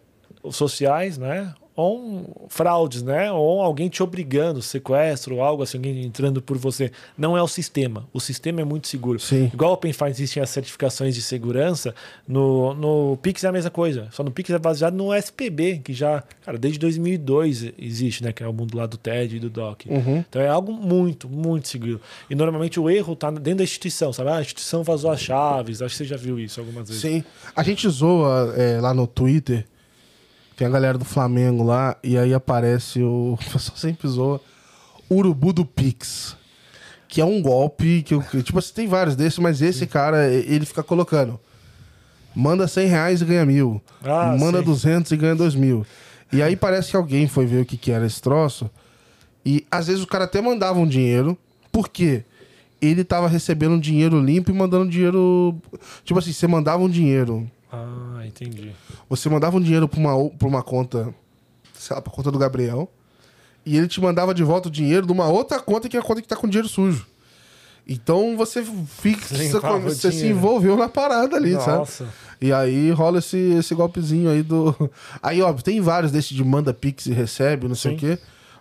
[0.51, 1.53] sociais, né?
[1.81, 3.31] Ou fraudes, né?
[3.31, 6.91] Ou alguém te obrigando, sequestro, algo assim, alguém entrando por você.
[7.17, 8.05] Não é o sistema.
[8.13, 9.21] O sistema é muito seguro.
[9.21, 9.49] Sim.
[9.55, 11.95] Igual o OpenFi existem as certificações de segurança,
[12.27, 14.09] no, no Pix é a mesma coisa.
[14.11, 18.33] Só no Pix é baseado no SPB, que já, cara, desde 2002 existe, né?
[18.33, 19.87] Que é o mundo lá do TED e do DOC.
[19.89, 20.25] Uhum.
[20.29, 22.01] Então é algo muito, muito seguro.
[22.29, 24.31] E normalmente o erro tá dentro da instituição, sabe?
[24.31, 25.81] Ah, a instituição vazou as chaves.
[25.81, 27.03] Acho que você já viu isso algumas vezes.
[27.03, 27.23] Sim.
[27.55, 29.65] A gente zoa é, lá no Twitter,
[30.59, 33.39] tem a galera do Flamengo lá, e aí aparece o.
[33.41, 34.41] O pessoal sempre zoa.
[35.09, 36.37] Urubu do Pix.
[37.07, 38.21] Que é um golpe que eu.
[38.21, 41.39] que, Tipo, assim, tem vários desses, mas esse cara, ele fica colocando.
[42.35, 43.81] Manda 100 reais e ganha mil.
[44.03, 44.65] Ah, manda sim.
[44.65, 45.87] 200 e ganha 2 mil.
[46.33, 48.69] E aí parece que alguém foi ver o que, que era esse troço.
[49.47, 51.39] E às vezes o cara até mandava um dinheiro.
[51.71, 52.25] Por quê?
[52.83, 55.57] Ele tava recebendo um dinheiro limpo e mandando dinheiro.
[56.05, 57.49] Tipo assim, você mandava um dinheiro.
[57.71, 58.73] Ah, entendi.
[59.09, 61.15] Você mandava um dinheiro pra uma, pra uma conta.
[61.75, 62.91] Sei lá, pra conta do Gabriel.
[63.65, 66.03] E ele te mandava de volta o dinheiro de uma outra conta que é a
[66.03, 67.07] conta que tá com dinheiro sujo.
[67.87, 69.35] Então você fica.
[69.35, 71.79] Limpava o Você se envolveu na parada ali, sabe?
[71.79, 72.09] Nossa.
[72.41, 74.75] E aí rola esse, esse golpezinho aí do.
[75.23, 77.97] Aí, óbvio, tem vários desses de manda Pix e recebe, não sei Sim.
[77.97, 78.19] o quê.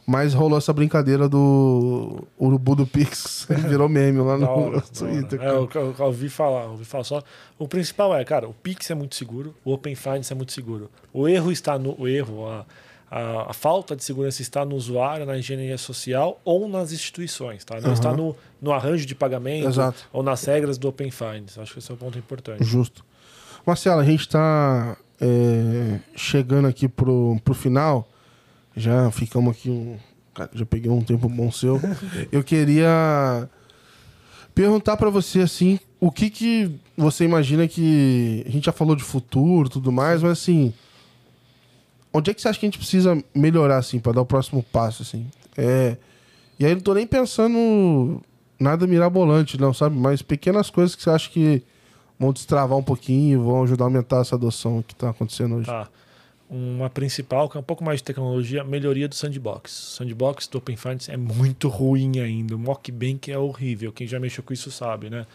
[0.09, 3.45] Mas rolou essa brincadeira do Urubu do Pix.
[3.67, 5.41] Virou meme lá no hora, Twitter.
[5.41, 7.21] É, eu, eu, eu ouvi falar, ouvi falar só.
[7.59, 10.89] O principal é, cara, o Pix é muito seguro, o Open Finance é muito seguro.
[11.11, 12.65] O erro está no o erro, a,
[13.11, 17.75] a, a falta de segurança está no usuário, na engenharia social ou nas instituições, tá?
[17.75, 17.93] Não Aham.
[17.93, 20.07] está no, no arranjo de pagamento Exato.
[20.13, 21.59] ou nas regras do Open Finance.
[21.59, 22.63] Acho que esse é o ponto importante.
[22.63, 23.03] Justo.
[23.65, 24.95] Marcelo, a gente está
[26.15, 28.07] chegando aqui pro, pro final.
[28.77, 29.97] Já ficamos aqui um.
[30.53, 31.81] Já peguei um tempo bom seu.
[32.31, 33.49] Eu queria
[34.53, 39.03] perguntar para você assim, o que que você imagina que a gente já falou de
[39.03, 40.73] futuro, e tudo mais, mas assim,
[42.13, 44.61] onde é que você acha que a gente precisa melhorar assim para dar o próximo
[44.61, 45.27] passo assim?
[45.57, 45.97] É,
[46.59, 48.21] e aí eu não tô nem pensando
[48.59, 49.95] nada mirabolante, não, sabe?
[49.95, 51.63] Mas pequenas coisas que você acha que
[52.19, 55.67] vão destravar um pouquinho, vão ajudar a aumentar essa adoção que tá acontecendo hoje.
[55.67, 55.87] Tá.
[56.49, 59.69] Uma principal, que é um pouco mais de tecnologia, melhoria do sandbox.
[59.97, 62.55] Sandbox do Open Finance é muito ruim ainda.
[62.55, 63.91] O mockbank é horrível.
[63.91, 65.25] Quem já mexeu com isso sabe, né?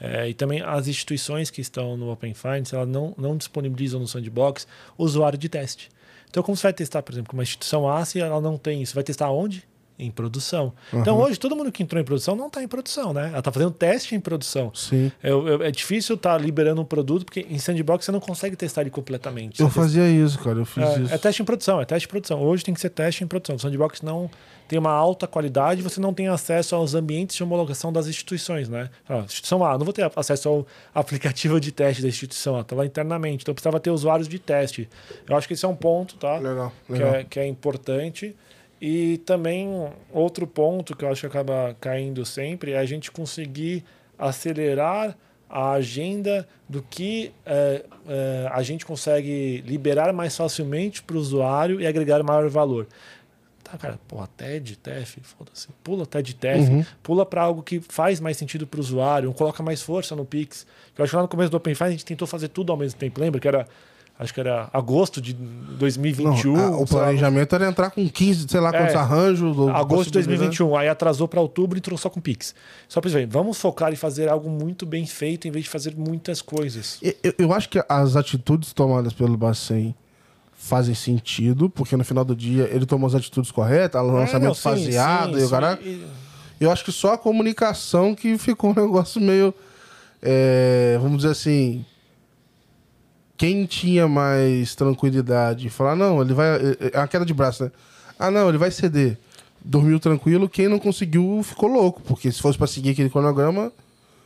[0.00, 4.06] É, e também as instituições que estão no Open Finance, elas não, não disponibilizam no
[4.06, 4.66] sandbox
[4.96, 5.90] usuário de teste.
[6.28, 8.94] Então, como você vai testar, por exemplo, uma instituição A, se ela não tem isso,
[8.94, 9.64] vai testar onde?
[9.98, 10.72] Em produção.
[10.92, 13.28] Então, hoje, todo mundo que entrou em produção não está em produção, né?
[13.28, 14.72] Ela está fazendo teste em produção.
[14.74, 15.12] Sim.
[15.22, 18.80] É, é- é difícil estar liberando um produto, porque em sandbox você não consegue testar
[18.80, 19.60] ele completamente.
[19.60, 20.58] Eu fazia isso, cara.
[20.58, 21.14] Eu fiz é, isso.
[21.14, 22.42] é teste em produção, é teste em produção.
[22.42, 23.56] Hoje tem que ser teste em produção.
[23.56, 24.28] O sandbox não
[24.66, 28.88] tem uma alta qualidade, você não tem acesso aos ambientes de homologação das instituições, né?
[29.08, 32.74] Ah, instituição A, não vou ter acesso ao aplicativo de teste da instituição A, tá
[32.74, 33.42] lá internamente.
[33.42, 34.88] Então precisava ter usuários de teste.
[35.28, 36.38] Eu acho que esse é um ponto, tá?
[36.38, 37.14] Legal, Que legal.
[37.14, 38.34] é, que é importante.
[38.84, 39.68] E também
[40.12, 43.84] outro ponto que eu acho que acaba caindo sempre é a gente conseguir
[44.18, 45.16] acelerar
[45.48, 51.80] a agenda do que eh, eh, a gente consegue liberar mais facilmente para o usuário
[51.80, 52.88] e agregar maior valor.
[53.62, 55.68] Tá, cara, porra, TED, TEF, foda-se.
[55.84, 56.84] Pula TED, TEF, Uhum.
[57.04, 60.66] pula para algo que faz mais sentido para o usuário, coloca mais força no Pix.
[60.98, 62.76] Eu acho que lá no começo do Open Finance a gente tentou fazer tudo ao
[62.78, 63.40] mesmo tempo, lembra?
[63.40, 63.68] Que era,
[64.22, 66.56] acho que era agosto de Não, 2021.
[66.56, 68.98] a- o planejamento era entrar com 15, sei lá quantos É.
[68.98, 69.50] arranjos.
[69.50, 70.26] Agosto de possibilidades.
[70.26, 72.54] 2021, aí atrasou para outubro e trouxe só com Pix.
[72.88, 75.94] Só para ver, vamos focar e fazer algo muito bem feito em vez de fazer
[75.96, 76.98] muitas coisas.
[77.02, 79.94] Eu, eu- acho que as atitudes tomadas pelo Bacen
[80.54, 84.46] fazem sentido, porque no final do dia ele tomou as atitudes corretas, o lançamento É,
[84.46, 85.78] não, sim, faseado sim, e o cara.
[85.82, 86.06] E-
[86.60, 89.52] Eu acho que só a comunicação que ficou um negócio meio.
[90.22, 91.84] é, vamos dizer assim.
[93.42, 96.46] Quem tinha mais tranquilidade e falar, não, ele vai.
[96.56, 97.72] É é uma queda de braço, né?
[98.16, 99.18] Ah, não, ele vai ceder.
[99.64, 100.48] Dormiu tranquilo.
[100.48, 103.72] Quem não conseguiu ficou louco, porque se fosse pra seguir aquele cronograma,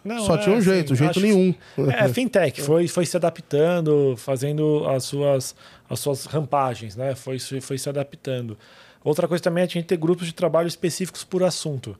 [0.04, 1.54] Não, só é, tinha um assim, jeito, jeito acho que- nenhum.
[1.96, 5.54] É, fintech, foi, foi se adaptando, fazendo as suas,
[5.88, 7.14] as suas rampagens, né?
[7.14, 8.58] Foi, se- foi se adaptando.
[9.02, 11.96] Outra coisa também é a gente ter grupos de trabalho específicos por assunto.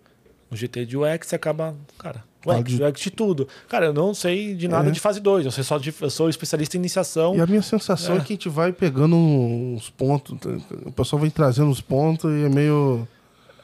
[0.51, 3.49] No GT de UX você acaba, cara, UX, de- UX de tudo.
[3.69, 4.93] Cara, eu não sei de nada É.
[4.93, 7.35] de fase 2, eu, sei só de, eu sou especialista em iniciação.
[7.35, 8.19] E a minha sensação é.
[8.19, 8.21] É.
[8.21, 10.37] que a gente vai pegando uns pontos,
[10.85, 13.07] o pessoal vem trazendo uns pontos e é meio.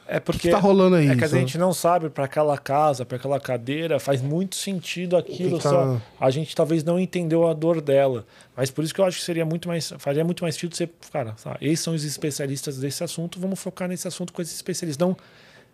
[0.05, 1.07] É porque tá rolando aí?
[1.07, 5.15] é que a gente não sabe para aquela casa, para aquela cadeira, faz muito sentido
[5.15, 8.25] aquilo, tá- só a gente talvez não entendeu a dor dela.
[8.55, 10.89] Mas por isso que eu acho que seria muito mais, faria muito mais sentido você,
[11.09, 14.99] cara, sabe, esses são os especialistas desse assunto, vamos focar nesse assunto com esses especialistas,
[15.07, 15.15] não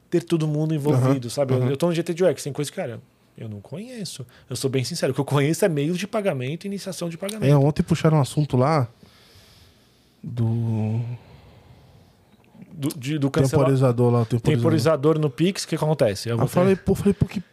[0.10, 1.54] ter todo mundo envolvido, sabe?
[1.54, 3.00] Eu- Eu, tô no GT de UX, tem coisa que, cara,
[3.38, 4.26] eu não conheço.
[4.50, 7.18] Eu sou bem sincero, o que eu conheço é meios de pagamento e iniciação de
[7.18, 7.50] pagamento.
[7.50, 8.88] É, ontem puxaram um assunto lá
[10.24, 11.00] do
[12.74, 14.58] Do, de- do temporizador lá, o temporizador.
[14.58, 16.30] temporizador no Pix, o que acontece?
[16.30, 17.44] Eu vou eu falei, pô, falei, pô, que,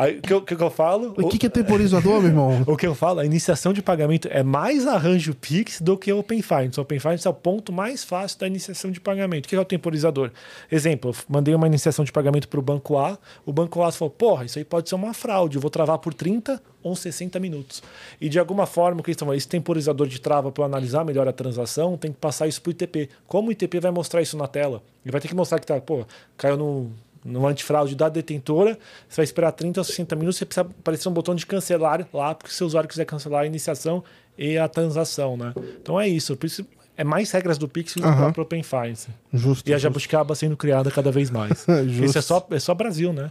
[0.00, 1.12] Aí, o que, eu- que eu falo?
[1.18, 2.62] o que, que é temporizador, meu irmão?
[2.68, 6.20] O que eu falo, a iniciação de pagamento é mais arranjo Pix do que o
[6.20, 6.78] Open Finance.
[6.78, 9.46] O Open Finance é o ponto mais fácil da iniciação de pagamento.
[9.46, 10.30] O que é o temporizador?
[10.70, 14.10] Exemplo, eu mandei uma iniciação de pagamento para o banco A, o banco A falou,
[14.10, 17.82] porra, isso aí pode ser uma fraude, eu vou travar por 30 ou 60 minutos.
[18.20, 21.04] E de alguma forma, o que eles estão esse temporizador de trava para eu analisar
[21.04, 23.08] melhor a transação, tem que passar isso para o ITP.
[23.26, 24.80] Como o ITP vai mostrar isso na tela?
[25.04, 26.04] Ele vai ter que mostrar que tá, pô,
[26.36, 26.90] caiu no
[27.24, 28.78] no antifraude da detentora,
[29.08, 32.34] você vai esperar 30 ou 60 minutos, você precisa aparecer um botão de cancelar lá,
[32.34, 34.02] porque se o usuário quiser cancelar a iniciação
[34.36, 35.52] e a transação, né?
[35.82, 36.64] Então é isso, por isso
[36.96, 39.08] é mais regras do Pix do que para o Open Finance.
[39.32, 39.68] Justo.
[39.68, 39.78] E a.
[39.78, 41.64] Jabuticaba sendo criada cada vez mais.
[42.02, 43.30] Isso é só, é só Brasil, né?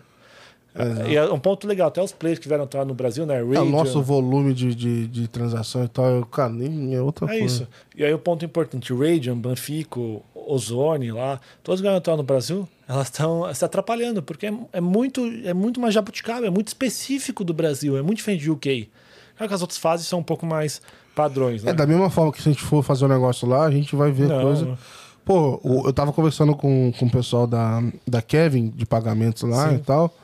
[0.73, 1.09] Exato.
[1.09, 3.39] E é um ponto legal, até os players que vieram estar no Brasil, né?
[3.39, 7.39] É, o nosso volume de, de, de transação e tal, cara, nem é outra É
[7.39, 7.45] coisa.
[7.45, 7.67] isso.
[7.95, 13.07] E aí o ponto importante, Radian, Banfico, Ozone lá, todos que estão no Brasil, elas
[13.07, 17.53] estão se atrapalhando, porque é, é muito é muito uma jabuticaba, é muito específico do
[17.53, 18.89] Brasil, é muito diferente de UK.
[19.35, 20.81] Claro que as outras fases são um pouco mais
[21.13, 21.71] padrões, né?
[21.71, 23.95] É, da mesma forma que se a gente for fazer um negócio lá, a gente
[23.95, 24.41] vai ver Não.
[24.41, 24.77] coisa.
[25.25, 29.75] Pô, eu tava conversando com, com o pessoal da, da Kevin, de pagamentos lá Sim.
[29.75, 30.15] e tal.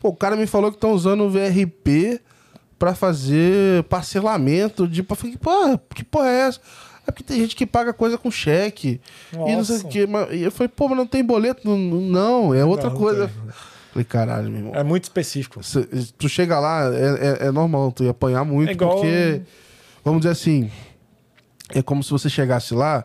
[0.00, 2.20] Pô, o cara me falou que estão usando o VRP
[2.78, 5.02] pra fazer parcelamento de.
[5.02, 6.60] Falei, pô, que porra é essa?
[7.06, 9.00] É porque tem gente que paga coisa com cheque.
[9.32, 9.88] E não sei o Nossa.
[9.88, 10.06] quê.
[10.06, 11.68] Mas, e eu falei, pô, mas não tem boleto?
[11.68, 13.28] Não, não, é outra Não, coisa.
[13.28, 13.52] tem.
[13.92, 14.74] Falei, caralho, meu irmão.
[14.74, 15.62] É muito específico.
[15.62, 15.86] Cê-
[16.18, 19.42] tu chega lá, é, é, é normal tu ia apanhar muito, É igual- porque,
[20.04, 20.70] vamos dizer assim,
[21.70, 23.04] é como se você chegasse lá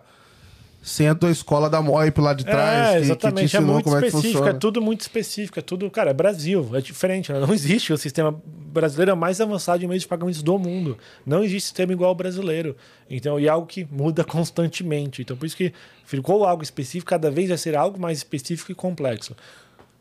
[0.81, 3.83] sem a escola da MOIP lá de trás, é, que- que, te é ensinou muito
[3.83, 4.55] como é que específico, funciona.
[4.55, 7.39] é tudo muito específico, é tudo, cara, é Brasil, é diferente, né?
[7.39, 10.97] não existe o sistema brasileiro é mais avançado de meios de pagamentos do mundo.
[11.25, 12.75] Não existe sistema igual ao brasileiro.
[13.09, 15.21] Então, e é algo que muda constantemente.
[15.23, 15.73] Então, por isso que
[16.05, 19.35] ficou algo específico, cada vez vai ser algo mais específico e complexo.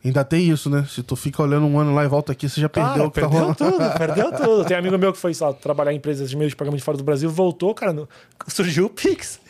[0.04, 0.86] Ainda tem isso, né?
[0.88, 3.10] Se tu fica olhando um ano lá e volta aqui, você já perdeu Cara, o
[3.10, 3.56] que tá perdeu rolando.
[3.56, 4.64] tudo, perdeu tudo.
[4.64, 7.28] Tem amigo meu que foi trabalhar em empresas de meios de pagamento fora do Brasil,
[7.28, 8.08] voltou, cara, no-
[8.46, 9.40] surgiu o Pix.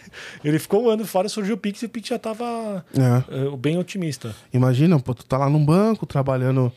[0.43, 3.23] Ele ficou um ano fora, surgiu o Pix e o Pix já tava É.
[3.47, 4.35] eh, bem otimista.
[4.53, 6.73] Imagina, pô, tu tá lá num banco trabalhando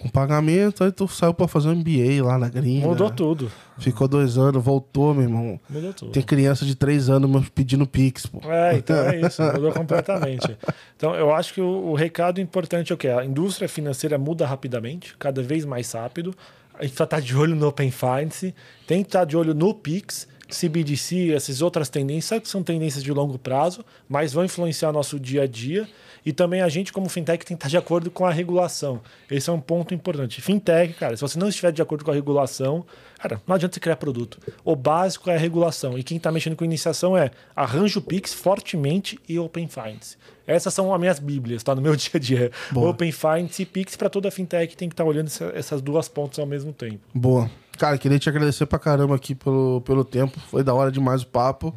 [0.00, 2.86] com pagamento, aí tu saiu pra fazer um MBA lá na gringa.
[2.86, 3.52] Mudou tudo.
[3.78, 5.60] Ficou dois anos, voltou, meu irmão.
[5.68, 6.12] Mudou tudo.
[6.12, 8.40] Tem criança de três anos pedindo Pix, pô.
[8.50, 10.56] É, então é isso, mudou completamente.
[10.96, 13.08] Então, eu acho que o, o recado importante é o quê?
[13.08, 16.34] A indústria financeira muda rapidamente, cada vez mais rápido.
[16.72, 18.54] A gente precisa estar de olho no Open Finance,
[18.86, 23.12] tem que estar de olho no Pix, CBDC, essas outras tendências, que são tendências de
[23.12, 25.86] longo prazo, mas vão influenciar nosso dia a dia.
[26.24, 29.00] E também a gente, como fintech, tem que estar de acordo com a regulação.
[29.30, 30.40] Esse é um ponto importante.
[30.42, 32.84] Fintech, cara, se você não estiver de acordo com a regulação,
[33.18, 34.38] cara, não adianta você criar produto.
[34.64, 35.98] O básico é a regulação.
[35.98, 40.16] E quem está mexendo com iniciação é arranja o Pix fortemente e Open Finance.
[40.46, 41.74] Essas são as minhas bíblias, tá?
[41.74, 42.50] No meu dia a dia.
[42.70, 42.90] Boa.
[42.90, 46.38] Open Finance e Pix para toda fintech tem que estar olhando essa- essas duas pontas
[46.38, 46.98] ao mesmo tempo.
[47.14, 47.50] Boa.
[47.78, 50.38] Cara, queria te agradecer pra caramba aqui pelo, pelo tempo.
[50.50, 51.74] Foi da hora demais o papo.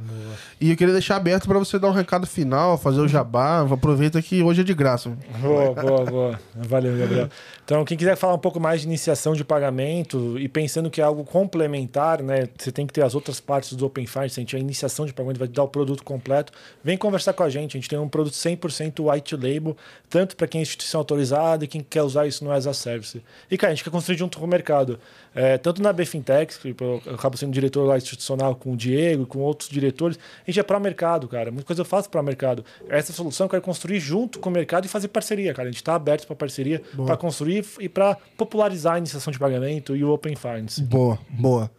[0.60, 3.61] E eu queria deixar aberto pra você dar um recado final, fazer o jabá.
[3.61, 5.10] Aproveita que hoje é de graça.
[5.40, 6.40] Boa, boa, boa.
[6.56, 7.30] Valeu, Gabriel.
[7.64, 11.03] Então, quem quiser falar um pouco mais de iniciação de pagamento e pensando que é
[11.03, 12.49] algo complementar, né?
[12.57, 15.48] Você tem que ter as outras partes do Open Finance, a iniciação de pagamento vai
[15.48, 16.52] te dar o produto completo.
[16.84, 17.78] Vem conversar com a gente.
[17.78, 19.78] A gente tem um produto 100% white label,
[20.10, 23.24] tanto para quem é instituição autorizada e quem quer usar isso no as a service.
[23.49, 24.99] E, cara, a gente quer construir junto com o mercado.
[25.36, 29.26] É, tanto na BFintex, que eu acabo sendo diretor lá institucional com o Diego e
[29.26, 31.52] com outros diretores, a gente é para mercado, cara.
[31.52, 32.64] Muita coisa eu faço para mercado.
[32.88, 35.70] Essa solução eu quero construir junto com o mercado e fazer parceria, cara.
[35.70, 39.96] A gente está aberto para parceria, para construir e para popularizar a iniciação de pagamento
[39.96, 40.82] e o Open Finance.
[40.84, 41.72] Boa, boa.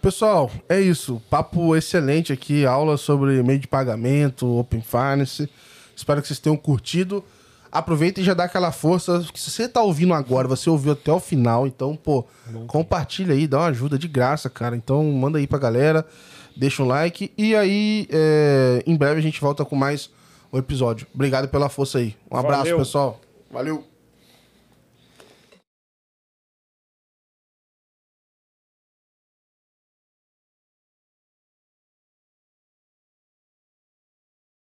[0.00, 1.20] Pessoal, é isso.
[1.30, 5.48] Papo excelente aqui, aula sobre meio de pagamento, Open Finance.
[5.96, 7.24] Espero que vocês tenham curtido.
[7.74, 9.26] Aproveita e já dá aquela força.
[9.32, 12.24] que Se você tá ouvindo agora, você ouviu até o final, então, pô,
[12.68, 14.76] compartilha aí, dá uma ajuda de graça, cara.
[14.76, 16.06] Então, manda aí pra galera,
[16.56, 17.32] deixa um like.
[17.36, 20.08] E aí, é, em breve a gente volta com mais
[20.52, 21.06] um episódio.
[21.12, 22.14] Obrigado pela força aí.
[22.30, 22.78] Um abraço, Valeu.
[22.78, 23.20] pessoal.
[23.50, 23.93] Valeu.